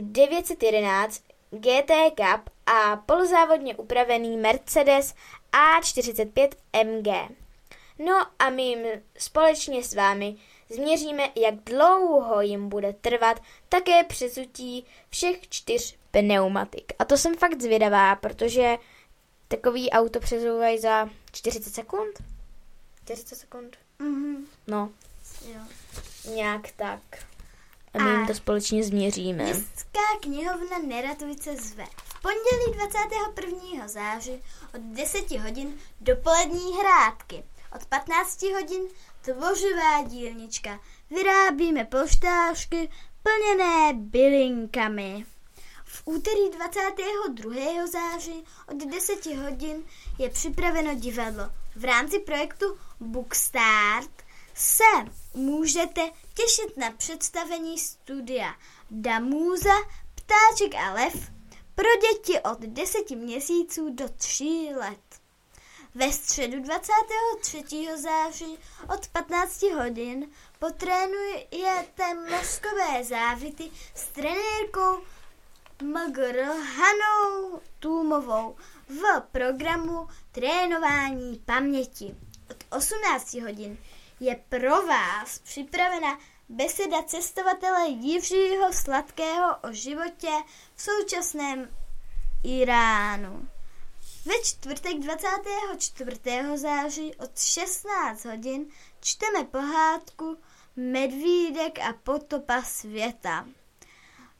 911 0.00 1.22
GT 1.50 1.92
Cup 2.16 2.50
a 2.66 2.96
polozávodně 2.96 3.76
upravený 3.76 4.36
Mercedes 4.36 5.14
A45 5.52 6.48
MG. 6.84 7.36
No 7.98 8.14
a 8.38 8.50
my 8.50 8.62
jim 8.62 8.86
společně 9.18 9.84
s 9.84 9.94
vámi 9.94 10.36
změříme, 10.70 11.22
jak 11.36 11.54
dlouho 11.54 12.40
jim 12.40 12.68
bude 12.68 12.92
trvat 12.92 13.42
také 13.68 14.04
přesutí 14.04 14.84
všech 15.10 15.48
čtyř 15.48 15.96
pneumatik. 16.10 16.92
A 16.98 17.04
to 17.04 17.16
jsem 17.16 17.36
fakt 17.36 17.62
zvědavá, 17.62 18.16
protože 18.16 18.76
takový 19.48 19.90
auto 19.90 20.20
přezouvají 20.20 20.78
za 20.78 21.08
40 21.32 21.74
sekund. 21.74 22.37
40 23.08 23.36
sekund? 23.36 23.76
Mhm. 23.98 24.46
No, 24.66 24.90
Jo. 25.46 25.60
nějak 26.34 26.70
tak. 26.76 27.00
A 27.94 27.98
my 28.02 28.10
jim 28.10 28.26
to 28.26 28.34
společně 28.34 28.84
změříme. 28.84 29.44
Městská 29.44 30.00
knihovna 30.20 30.78
Neratovice 30.78 31.56
zve. 31.56 31.84
V 32.04 32.22
pondělí 32.22 32.72
21. 32.74 33.88
září 33.88 34.42
od 34.74 34.80
10 34.80 35.30
hodin 35.30 35.78
dopolední 36.00 36.72
hrádky. 36.80 37.44
Od 37.76 37.86
15 37.86 38.42
hodin 38.42 38.82
tvořivá 39.22 40.02
dílnička. 40.06 40.80
Vyrábíme 41.10 41.84
polštářky 41.84 42.88
plněné 43.22 43.92
bylinkami. 43.94 45.26
V 45.90 46.02
úterý 46.04 46.50
22. 46.50 47.86
září 47.86 48.44
od 48.68 48.76
10 48.76 49.26
hodin 49.26 49.84
je 50.18 50.30
připraveno 50.30 50.94
divadlo. 50.94 51.44
V 51.76 51.84
rámci 51.84 52.18
projektu 52.18 52.78
Bookstart 53.00 54.10
se 54.54 54.84
můžete 55.34 56.10
těšit 56.34 56.76
na 56.76 56.90
představení 56.90 57.78
studia 57.78 58.54
Damůza, 58.90 59.74
Ptáček 60.14 60.74
a 60.74 60.92
lev, 60.92 61.30
pro 61.74 61.88
děti 62.00 62.40
od 62.40 62.60
10 62.60 63.10
měsíců 63.10 63.90
do 63.90 64.08
3 64.08 64.44
let. 64.76 65.00
Ve 65.94 66.12
středu 66.12 66.62
23. 66.62 67.64
září 67.96 68.58
od 68.94 69.08
15 69.08 69.62
hodin 69.62 70.30
potrénujete 70.58 72.14
mozkové 72.30 73.04
závity 73.04 73.70
s 73.94 74.06
trenérkou 74.06 75.02
MGR 75.82 76.42
Hanou 76.76 77.60
Tůmovou 77.78 78.56
v 78.88 79.20
programu 79.32 80.08
Trénování 80.32 81.42
paměti. 81.44 82.16
Od 82.50 82.64
18 82.70 83.34
hodin 83.34 83.78
je 84.20 84.36
pro 84.48 84.86
vás 84.86 85.38
připravena 85.38 86.18
beseda 86.48 87.02
cestovatele 87.02 87.88
Jiřího 87.88 88.72
Sladkého 88.72 89.56
o 89.68 89.72
životě 89.72 90.30
v 90.74 90.82
současném 90.82 91.76
Iránu. 92.44 93.48
Ve 94.24 94.34
čtvrtek 94.44 94.98
24. 94.98 96.20
září 96.54 97.14
od 97.14 97.38
16 97.38 98.24
hodin 98.24 98.66
čteme 99.00 99.44
pohádku 99.44 100.36
Medvídek 100.76 101.78
a 101.78 101.92
potopa 101.92 102.62
světa. 102.62 103.46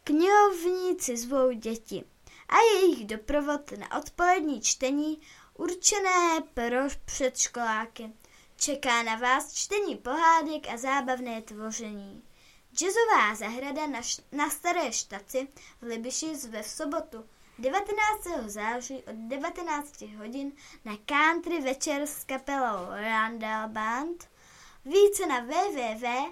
Knihovníci 0.09 1.17
zvou 1.17 1.53
děti 1.53 2.05
a 2.49 2.57
jejich 2.75 3.07
doprovod 3.07 3.73
na 3.73 3.99
odpolední 3.99 4.61
čtení 4.61 5.21
určené 5.55 6.41
pro 6.55 6.77
předškoláky. 7.05 8.13
Čeká 8.57 9.03
na 9.03 9.17
vás 9.17 9.55
čtení 9.55 9.97
pohádek 9.97 10.69
a 10.69 10.77
zábavné 10.77 11.43
tvoření. 11.43 12.23
Jazzová 12.73 13.35
zahrada 13.35 13.87
na, 13.87 13.99
š- 13.99 14.23
na 14.33 14.51
Staré 14.51 14.93
štaci 14.93 15.49
v 15.81 15.83
Libiši 15.83 16.37
zve 16.37 16.63
v 16.63 16.69
sobotu 16.69 17.25
19. 17.59 18.51
září 18.51 18.97
od 18.97 19.15
19 19.15 20.03
hodin 20.03 20.53
na 20.85 20.97
country 21.07 21.61
večer 21.61 22.07
s 22.07 22.25
kapelou 22.25 22.87
Randall 22.91 23.69
Band. 23.69 24.29
Více 24.85 25.27
na 25.27 25.41
www.jazzová 25.41 26.29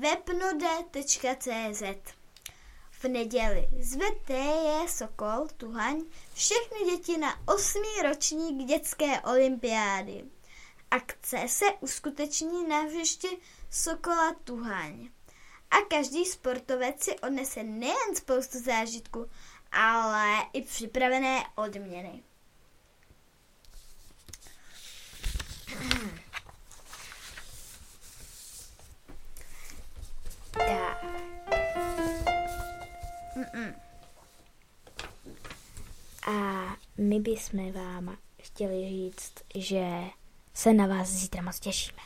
zahrada.webnode.cz 0.00 1.82
v 2.90 3.04
neděli 3.04 3.68
zve 3.80 4.06
T.J. 4.26 4.88
Sokol 4.88 5.48
Tuhaň 5.56 6.02
všechny 6.34 6.90
děti 6.90 7.18
na 7.18 7.48
osmý 7.54 8.02
ročník 8.02 8.68
dětské 8.68 9.20
olympiády. 9.20 10.24
Akce 10.90 11.44
se 11.48 11.64
uskuteční 11.80 12.68
na 12.68 12.80
hřišti 12.80 13.28
Sokola 13.70 14.34
Tuhaň. 14.44 15.08
A 15.70 15.76
každý 15.88 16.24
sportovec 16.24 17.02
si 17.02 17.18
odnese 17.18 17.62
nejen 17.62 18.16
spoustu 18.16 18.58
zážitků, 18.58 19.30
ale 19.72 20.36
i 20.52 20.62
připravené 20.62 21.44
odměny. 21.54 22.22
A 36.26 36.66
my 36.98 37.20
bychom 37.20 37.72
vám 37.72 38.18
chtěli 38.42 38.88
říct, 38.88 39.32
že 39.54 39.86
se 40.54 40.72
na 40.72 40.86
vás 40.86 41.08
zítra 41.08 41.42
moc 41.42 41.60
těšíme. 41.60 42.02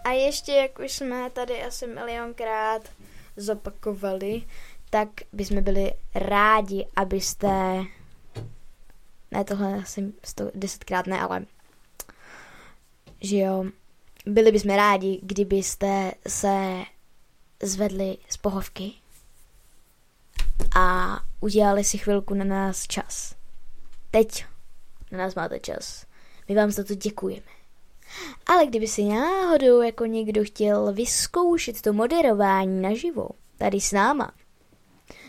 A 0.05 0.11
ještě, 0.11 0.53
jak 0.53 0.79
už 0.79 0.93
jsme 0.93 1.31
tady 1.31 1.63
asi 1.63 1.87
milionkrát 1.87 2.89
zopakovali, 3.37 4.43
tak 4.91 5.09
bychom 5.33 5.63
byli 5.63 5.93
rádi, 6.15 6.87
abyste 6.97 7.83
ne 9.31 9.45
tohle 9.45 9.75
asi 9.75 10.13
sto, 10.25 10.51
desetkrát 10.55 11.07
ne, 11.07 11.21
ale 11.21 11.47
že 13.21 13.37
jo, 13.37 13.65
byli 14.27 14.53
bychom 14.53 14.75
rádi, 14.75 15.21
kdybyste 15.23 16.13
se 16.29 16.83
zvedli 17.63 18.17
z 18.29 18.37
pohovky 18.37 18.93
a 20.77 21.17
udělali 21.41 21.85
si 21.85 21.99
chvilku 21.99 22.35
na 22.35 22.45
nás 22.45 22.87
čas. 22.87 23.35
Teď 24.11 24.45
na 25.11 25.19
nás 25.19 25.35
máte 25.35 25.61
čas. 25.61 26.07
My 26.49 26.55
vám 26.55 26.71
za 26.71 26.85
to 26.85 26.95
děkujeme. 26.95 27.54
Ale 28.47 28.67
kdyby 28.67 28.89
si 28.89 29.05
náhodou 29.05 29.83
jako 29.83 30.07
někdo 30.07 30.45
chtěl 30.45 30.93
vyzkoušet 30.93 31.83
to 31.83 31.93
moderování 31.93 32.83
naživo, 32.83 33.29
tady 33.59 33.81
s 33.81 33.93
náma, 33.93 34.33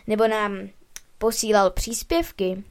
nebo 0.07 0.27
nám 0.27 0.69
posílal 1.17 1.71
příspěvky, 1.71 2.63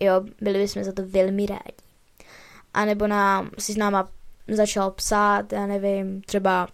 jo, 0.00 0.12
byli 0.40 0.58
bychom 0.58 0.84
za 0.84 0.92
to 0.92 1.02
velmi 1.06 1.46
rádi. 1.46 1.86
A 2.74 2.84
nebo 2.84 3.06
nám 3.06 3.50
si 3.58 3.72
s 3.72 3.76
náma 3.76 4.08
začal 4.48 4.90
psát, 4.90 5.52
já 5.52 5.66
nevím, 5.66 6.22
třeba 6.22 6.68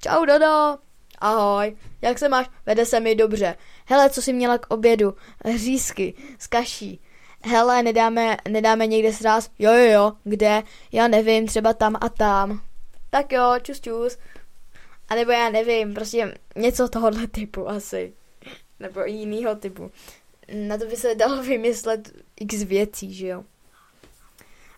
Čau 0.00 0.24
Dodo, 0.24 0.78
ahoj, 1.18 1.76
jak 2.02 2.18
se 2.18 2.28
máš? 2.28 2.50
Vede 2.66 2.86
se 2.86 3.00
mi 3.00 3.14
dobře. 3.14 3.56
Hele, 3.86 4.10
co 4.10 4.22
jsi 4.22 4.32
měla 4.32 4.58
k 4.58 4.66
obědu? 4.70 5.14
Řízky 5.56 6.14
s 6.38 6.46
kaší. 6.46 7.00
Hele, 7.46 7.82
nedáme, 7.82 8.36
nedáme 8.48 8.86
někde 8.86 9.12
sráz? 9.12 9.50
Jo, 9.58 9.72
jo, 9.72 9.92
jo, 9.92 10.12
kde? 10.24 10.62
Já 10.92 11.08
nevím, 11.08 11.46
třeba 11.46 11.72
tam 11.72 11.96
a 12.00 12.08
tam. 12.08 12.60
Tak 13.10 13.32
jo, 13.32 13.54
čus, 13.62 13.80
čus. 13.80 14.18
A 15.08 15.14
nebo 15.14 15.30
já 15.30 15.50
nevím, 15.50 15.94
prostě 15.94 16.34
něco 16.56 16.88
tohohle 16.88 17.26
typu 17.26 17.68
asi. 17.68 18.12
Nebo 18.80 19.00
jinýho 19.04 19.56
typu. 19.56 19.90
Na 20.54 20.78
to 20.78 20.86
by 20.86 20.96
se 20.96 21.14
dalo 21.14 21.42
vymyslet 21.42 22.12
x 22.40 22.62
věcí, 22.62 23.14
že 23.14 23.26
jo. 23.26 23.44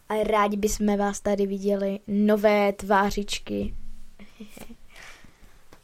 A 0.09 0.23
rádi 0.25 0.57
bychom 0.57 0.97
vás 0.97 1.21
tady 1.21 1.47
viděli 1.47 2.01
nové 2.07 2.73
tvářičky. 2.73 3.75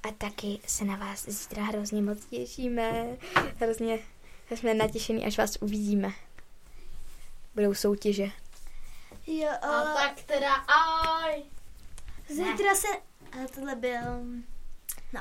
A 0.02 0.12
taky 0.18 0.58
se 0.66 0.84
na 0.84 0.96
vás 0.96 1.24
zítra 1.24 1.62
hrozně 1.62 2.02
moc 2.02 2.24
těšíme. 2.24 3.16
Hrozně 3.56 3.98
jsme 4.50 4.74
natěšení, 4.74 5.26
až 5.26 5.38
vás 5.38 5.56
uvidíme. 5.60 6.12
Budou 7.54 7.74
soutěže. 7.74 8.30
Jo, 9.26 9.48
A 9.62 9.94
tak 9.94 10.22
teda 10.22 10.54
aj. 10.54 11.42
Zítra 12.28 12.74
se... 12.74 12.88
A 13.32 13.48
tohle 13.54 13.74
byl... 13.74 14.00
No. 15.12 15.20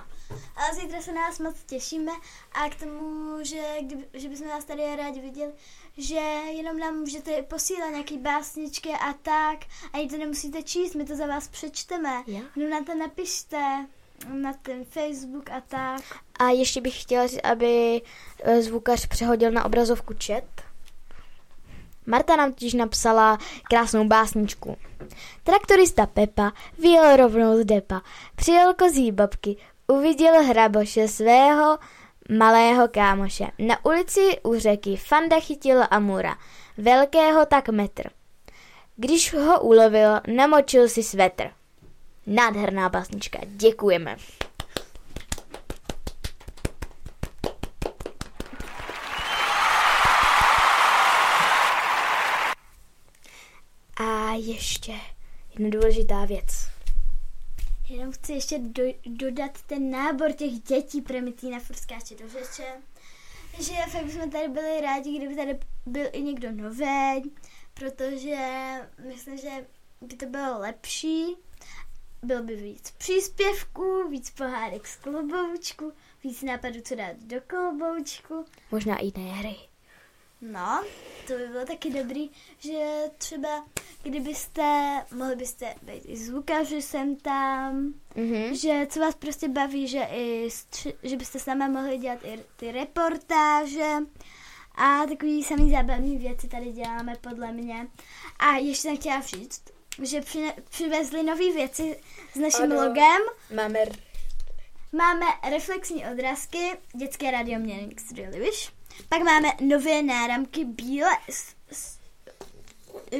A 0.55 0.73
zítra 0.73 1.01
se 1.01 1.11
nás 1.13 1.39
moc 1.39 1.63
těšíme 1.63 2.11
a 2.51 2.69
k 2.69 2.75
tomu, 2.75 3.38
že, 3.43 3.61
kdyby, 3.81 4.07
že 4.13 4.29
bychom 4.29 4.47
vás 4.47 4.65
tady 4.65 4.95
rádi 4.95 5.21
viděli, 5.21 5.51
že 5.97 6.15
jenom 6.51 6.77
nám 6.77 6.95
můžete 6.95 7.43
posílat 7.43 7.89
nějaký 7.89 8.17
básničky 8.17 8.89
a 8.89 9.13
tak. 9.13 9.59
A 9.93 10.07
to 10.09 10.17
nemusíte 10.17 10.63
číst, 10.63 10.95
my 10.95 11.05
to 11.05 11.15
za 11.15 11.25
vás 11.25 11.47
přečteme. 11.47 12.23
Jo. 12.27 12.41
Jenom 12.55 12.71
na 12.71 12.84
to 12.84 12.95
napište 12.95 13.88
na 14.27 14.53
ten 14.53 14.86
Facebook 14.86 15.49
a 15.49 15.61
tak. 15.61 16.01
A 16.39 16.49
ještě 16.49 16.81
bych 16.81 17.01
chtěla 17.01 17.27
říct, 17.27 17.41
aby 17.43 18.01
eh, 18.43 18.61
zvukař 18.61 19.07
přehodil 19.07 19.51
na 19.51 19.65
obrazovku 19.65 20.13
chat. 20.25 20.43
Marta 22.05 22.35
nám 22.35 22.53
totiž 22.53 22.73
napsala 22.73 23.37
krásnou 23.69 24.07
básničku. 24.07 24.77
Traktorista 25.43 26.05
Pepa 26.05 26.51
vyjel 26.79 27.15
rovnou 27.15 27.61
z 27.61 27.65
depa. 27.65 28.01
Přijel 28.35 28.73
kozí 28.73 29.11
babky, 29.11 29.57
uviděl 29.87 30.43
hraboše 30.43 31.07
svého 31.07 31.77
malého 32.37 32.87
kámoše. 32.87 33.45
Na 33.59 33.85
ulici 33.85 34.39
u 34.43 34.59
řeky 34.59 34.95
Fanda 34.95 35.39
chytil 35.39 35.83
Amura, 35.91 36.35
velkého 36.77 37.45
tak 37.45 37.69
metr. 37.69 38.09
Když 38.95 39.33
ho 39.33 39.61
ulovil, 39.61 40.19
namočil 40.35 40.89
si 40.89 41.03
svetr. 41.03 41.43
Nádherná 42.27 42.89
básnička, 42.89 43.39
děkujeme. 43.45 44.15
A 53.99 54.22
ještě 54.36 54.93
jedna 55.53 55.69
důležitá 55.69 56.25
věc. 56.25 56.73
Jenom 57.89 58.11
chci 58.11 58.34
ještě 58.34 58.59
do, 58.59 58.84
dodat 59.05 59.61
ten 59.61 59.91
nábor 59.91 60.31
těch 60.31 60.51
dětí 60.51 61.01
Primitína 61.01 61.59
furt 61.59 61.77
skáče 61.77 62.15
do 62.15 62.29
řeče. 62.29 62.81
Že 63.59 63.73
fakt 63.91 64.05
bychom 64.05 64.31
tady 64.31 64.47
byli 64.47 64.81
rádi, 64.81 65.17
kdyby 65.17 65.36
tady 65.36 65.59
byl 65.86 66.05
i 66.11 66.21
někdo 66.21 66.51
nový, 66.51 67.31
protože 67.73 68.38
myslím, 69.09 69.38
že 69.38 69.67
by 70.01 70.15
to 70.15 70.25
bylo 70.25 70.59
lepší. 70.59 71.36
bylo 72.23 72.43
by 72.43 72.55
víc 72.55 72.91
příspěvků, 72.91 74.09
víc 74.09 74.29
pohádek 74.29 74.88
z 74.88 74.95
kloboučku, 74.95 75.93
víc 76.23 76.41
nápadů, 76.43 76.81
co 76.81 76.95
dát 76.95 77.17
do 77.17 77.41
kloboučku. 77.47 78.45
Možná 78.71 78.97
i 78.97 79.05
jiné 79.05 79.31
hry. 79.34 79.55
No, 80.51 80.83
to 81.27 81.33
by 81.33 81.47
bylo 81.47 81.65
taky 81.65 81.89
dobrý, 81.89 82.29
že 82.59 82.79
třeba 83.17 83.65
kdybyste, 84.03 84.91
mohli 85.15 85.35
byste 85.35 85.75
být 85.81 86.03
i 86.05 86.17
zvukaři 86.17 86.81
sem 86.81 87.15
tam, 87.15 87.93
Mhm. 88.15 88.55
že 88.55 88.87
co 88.89 88.99
vás 88.99 89.15
prostě 89.15 89.47
baví, 89.47 89.87
že, 89.87 89.99
i 90.11 90.47
stři- 90.49 90.93
že 91.03 91.15
byste 91.17 91.39
s 91.39 91.45
náma 91.45 91.67
mohli 91.67 91.97
dělat 91.97 92.19
i 92.23 92.39
ty 92.55 92.71
reportáže 92.71 93.89
a 94.75 95.05
takový 95.05 95.43
samý 95.43 95.71
zábavný 95.71 96.17
věci 96.17 96.47
tady 96.47 96.71
děláme 96.71 97.13
podle 97.21 97.51
mě. 97.51 97.87
A 98.39 98.55
ještě 98.55 98.81
jsem 98.81 98.97
chtěla 98.97 99.21
říct, 99.21 99.61
že 100.01 100.19
přine- 100.21 100.53
přivezli 100.69 101.23
nové 101.23 101.51
věci 101.53 101.99
s 102.33 102.35
naším 102.39 102.63
Ano. 102.71 102.75
logem. 102.87 103.21
Máme 103.55 103.79
Máme 104.97 105.25
reflexní 105.49 106.05
odrazky, 106.05 106.71
dětské 106.95 107.31
radio 107.31 107.59
Měrník 107.59 108.01
Studio 108.01 108.29
Liviš. 108.31 108.71
Pak 109.09 109.21
máme 109.23 109.49
nové 109.61 110.01
náramky 110.01 110.65
bílé 110.65 111.17
s, 111.29 111.55
s 111.71 111.97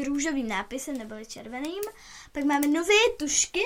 růžovým 0.06 0.48
nápisem 0.48 0.98
nebo 0.98 1.16
červeným. 1.28 1.82
Pak 2.32 2.44
máme 2.44 2.68
nové 2.68 2.94
tušky. 3.20 3.62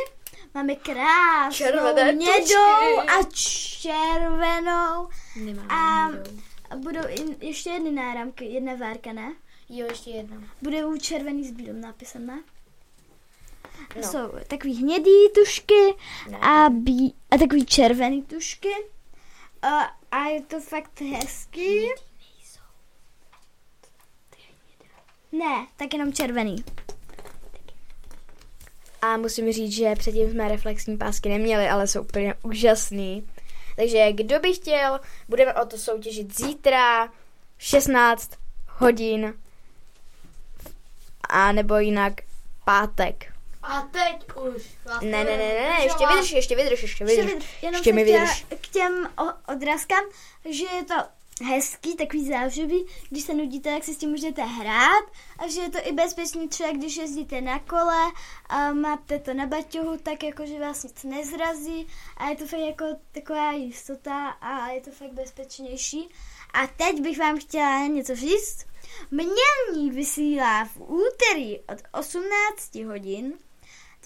Máme 0.54 0.76
krásnou 0.76 1.52
Červené 1.58 2.12
mědou 2.14 2.36
tušky. 2.36 3.08
a 3.10 3.24
červenou. 3.34 5.10
Nemáme 5.36 5.68
A 5.70 6.08
mědou. 6.10 6.32
budou 6.78 7.02
i 7.10 7.46
ještě 7.46 7.70
jedny 7.70 7.92
náramky, 7.92 8.46
jedna 8.46 8.74
várka, 8.76 9.14
ne? 9.14 9.34
Jo, 9.70 9.86
ještě 9.90 10.10
jedna. 10.10 10.38
Budou 10.62 10.98
červený 10.98 11.48
s 11.48 11.52
bílým 11.52 11.82
nápisem, 11.82 12.28
ne? 12.28 12.44
No. 13.96 14.04
Jsou 14.04 14.20
takový 14.48 14.74
hnědý 14.76 15.30
tušky 15.36 15.96
a, 16.42 16.70
bí, 16.70 17.16
a 17.32 17.38
takový 17.38 17.66
červený 17.66 18.24
tušky. 18.24 18.72
A, 19.62 19.97
a 20.12 20.26
je 20.26 20.42
to 20.42 20.62
fakt 20.62 21.02
hezký. 21.02 21.88
Ne, 25.32 25.68
tak 25.78 25.94
jenom 25.94 26.14
červený. 26.14 26.64
A 29.02 29.18
musím 29.18 29.54
říct, 29.54 29.72
že 29.72 29.96
předtím 29.96 30.32
jsme 30.32 30.48
reflexní 30.48 30.98
pásky 30.98 31.30
neměli, 31.30 31.70
ale 31.70 31.88
jsou 31.88 32.02
úplně 32.02 32.36
úžasný. 32.44 33.28
Takže 33.76 34.14
kdo 34.14 34.40
by 34.40 34.54
chtěl, 34.54 35.00
budeme 35.30 35.54
o 35.54 35.66
to 35.66 35.78
soutěžit 35.78 36.38
zítra 36.38 37.10
16 37.58 38.32
hodin 38.68 39.34
a 41.30 41.52
nebo 41.52 41.78
jinak 41.78 42.14
pátek. 42.66 43.37
A 43.68 43.82
teď 43.92 44.28
už. 44.56 44.64
Vlastně 44.86 45.12
Ne, 45.12 45.24
ne, 45.24 45.38
ne, 45.38 45.38
ne, 45.38 45.70
ne, 45.70 45.84
ještě 45.84 46.08
vydrž, 46.08 46.32
ještě 46.32 46.56
vydrž, 46.56 46.82
ještě 46.82 47.04
Ještě 47.04 47.22
vydrž. 47.22 47.34
vydrž. 47.34 47.58
Jenom 47.62 47.76
Ještě 47.76 47.94
mi 47.94 48.04
vydrž. 48.04 48.46
k 48.62 48.68
těm 48.68 49.10
odrazkám, 49.48 50.04
že 50.50 50.66
je 50.76 50.84
to 50.84 50.94
hezký, 51.46 51.96
takový 51.96 52.28
zářivý, 52.28 52.86
když 53.10 53.24
se 53.24 53.34
nudíte, 53.34 53.74
tak 53.74 53.84
si 53.84 53.94
s 53.94 53.98
tím 53.98 54.10
můžete 54.10 54.44
hrát 54.44 55.04
a 55.40 55.48
že 55.48 55.62
je 55.62 55.70
to 55.70 55.78
i 55.84 55.92
bezpečný 55.92 56.48
třeba, 56.48 56.72
když 56.72 56.98
jezdíte 56.98 57.42
na 57.42 57.60
kole 57.60 58.04
a 58.50 58.74
máte 58.74 59.20
to 59.20 59.34
na 59.34 59.46
baťohu, 59.46 59.98
tak 59.98 60.24
jako, 60.24 60.46
že 60.46 60.60
vás 60.60 60.84
nic 60.84 61.04
nezrazí 61.04 61.88
a 62.18 62.30
je 62.30 62.36
to 62.36 62.46
fakt 62.48 62.60
jako 62.60 62.86
taková 63.12 63.52
jistota 63.52 64.28
a 64.30 64.68
je 64.70 64.82
to 64.82 64.92
fakt 64.92 65.12
bezpečnější. 65.12 66.10
A 66.54 66.68
teď 66.68 67.02
bych 67.02 67.20
vám 67.20 67.40
chtěla 67.40 67.88
něco 67.88 68.16
říct. 68.16 68.66
Mělník 69.12 69.94
vysílá 69.94 70.66
v 70.66 70.78
úterý 70.82 71.60
od 71.60 71.78
18 72.00 72.76
hodin 72.76 73.34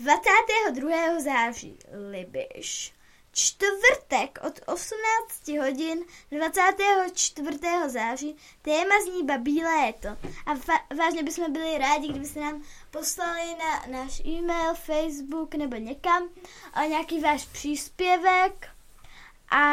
22. 0.02 1.20
září 1.20 1.80
Libiš. 2.12 2.94
Čtvrtek 3.32 4.40
od 4.48 4.60
18 4.66 5.48
hodin 5.48 6.00
24. 6.32 7.60
září 7.88 8.36
téma 8.62 8.96
zní 9.04 9.26
Babí 9.26 9.64
léto. 9.64 10.08
A 10.46 10.56
fa- 10.56 10.98
vážně 10.98 11.24
bychom 11.24 11.54
byli 11.54 11.78
rádi, 11.78 12.08
kdybyste 12.08 12.40
nám 12.40 12.64
poslali 12.92 13.56
na 13.60 13.98
náš 14.00 14.20
e-mail, 14.20 14.74
Facebook 14.74 15.56
nebo 15.56 15.76
někam 15.76 16.30
a 16.74 16.86
nějaký 16.86 17.20
váš 17.20 17.46
příspěvek 17.46 18.68
a 19.52 19.64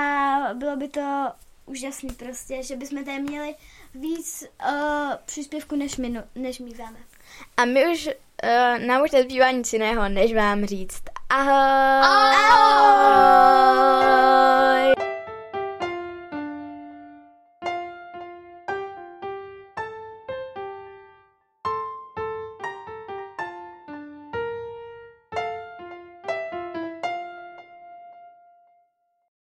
bylo 0.55 0.77
by 0.77 0.89
to 0.89 1.33
úžasný 1.67 2.11
prostě, 2.11 2.63
že 2.63 2.77
bychom 2.77 3.05
tady 3.05 3.23
měli 3.23 3.55
víc 3.95 4.45
uh, 4.71 5.15
příspěvku, 5.25 5.77
než, 5.77 5.97
my, 5.97 6.23
než 6.35 6.59
míváme. 6.59 6.99
A 7.57 7.65
my 7.65 7.93
už, 7.93 8.09
uh, 8.45 8.87
naučte 8.87 9.23
zpívat 9.23 9.53
nic 9.53 9.73
jiného, 9.73 10.09
než 10.09 10.35
vám 10.35 10.65
říct 10.65 11.03
ahoj. 11.31 11.53
ahoj. 12.03 12.37
ahoj. 14.83 14.98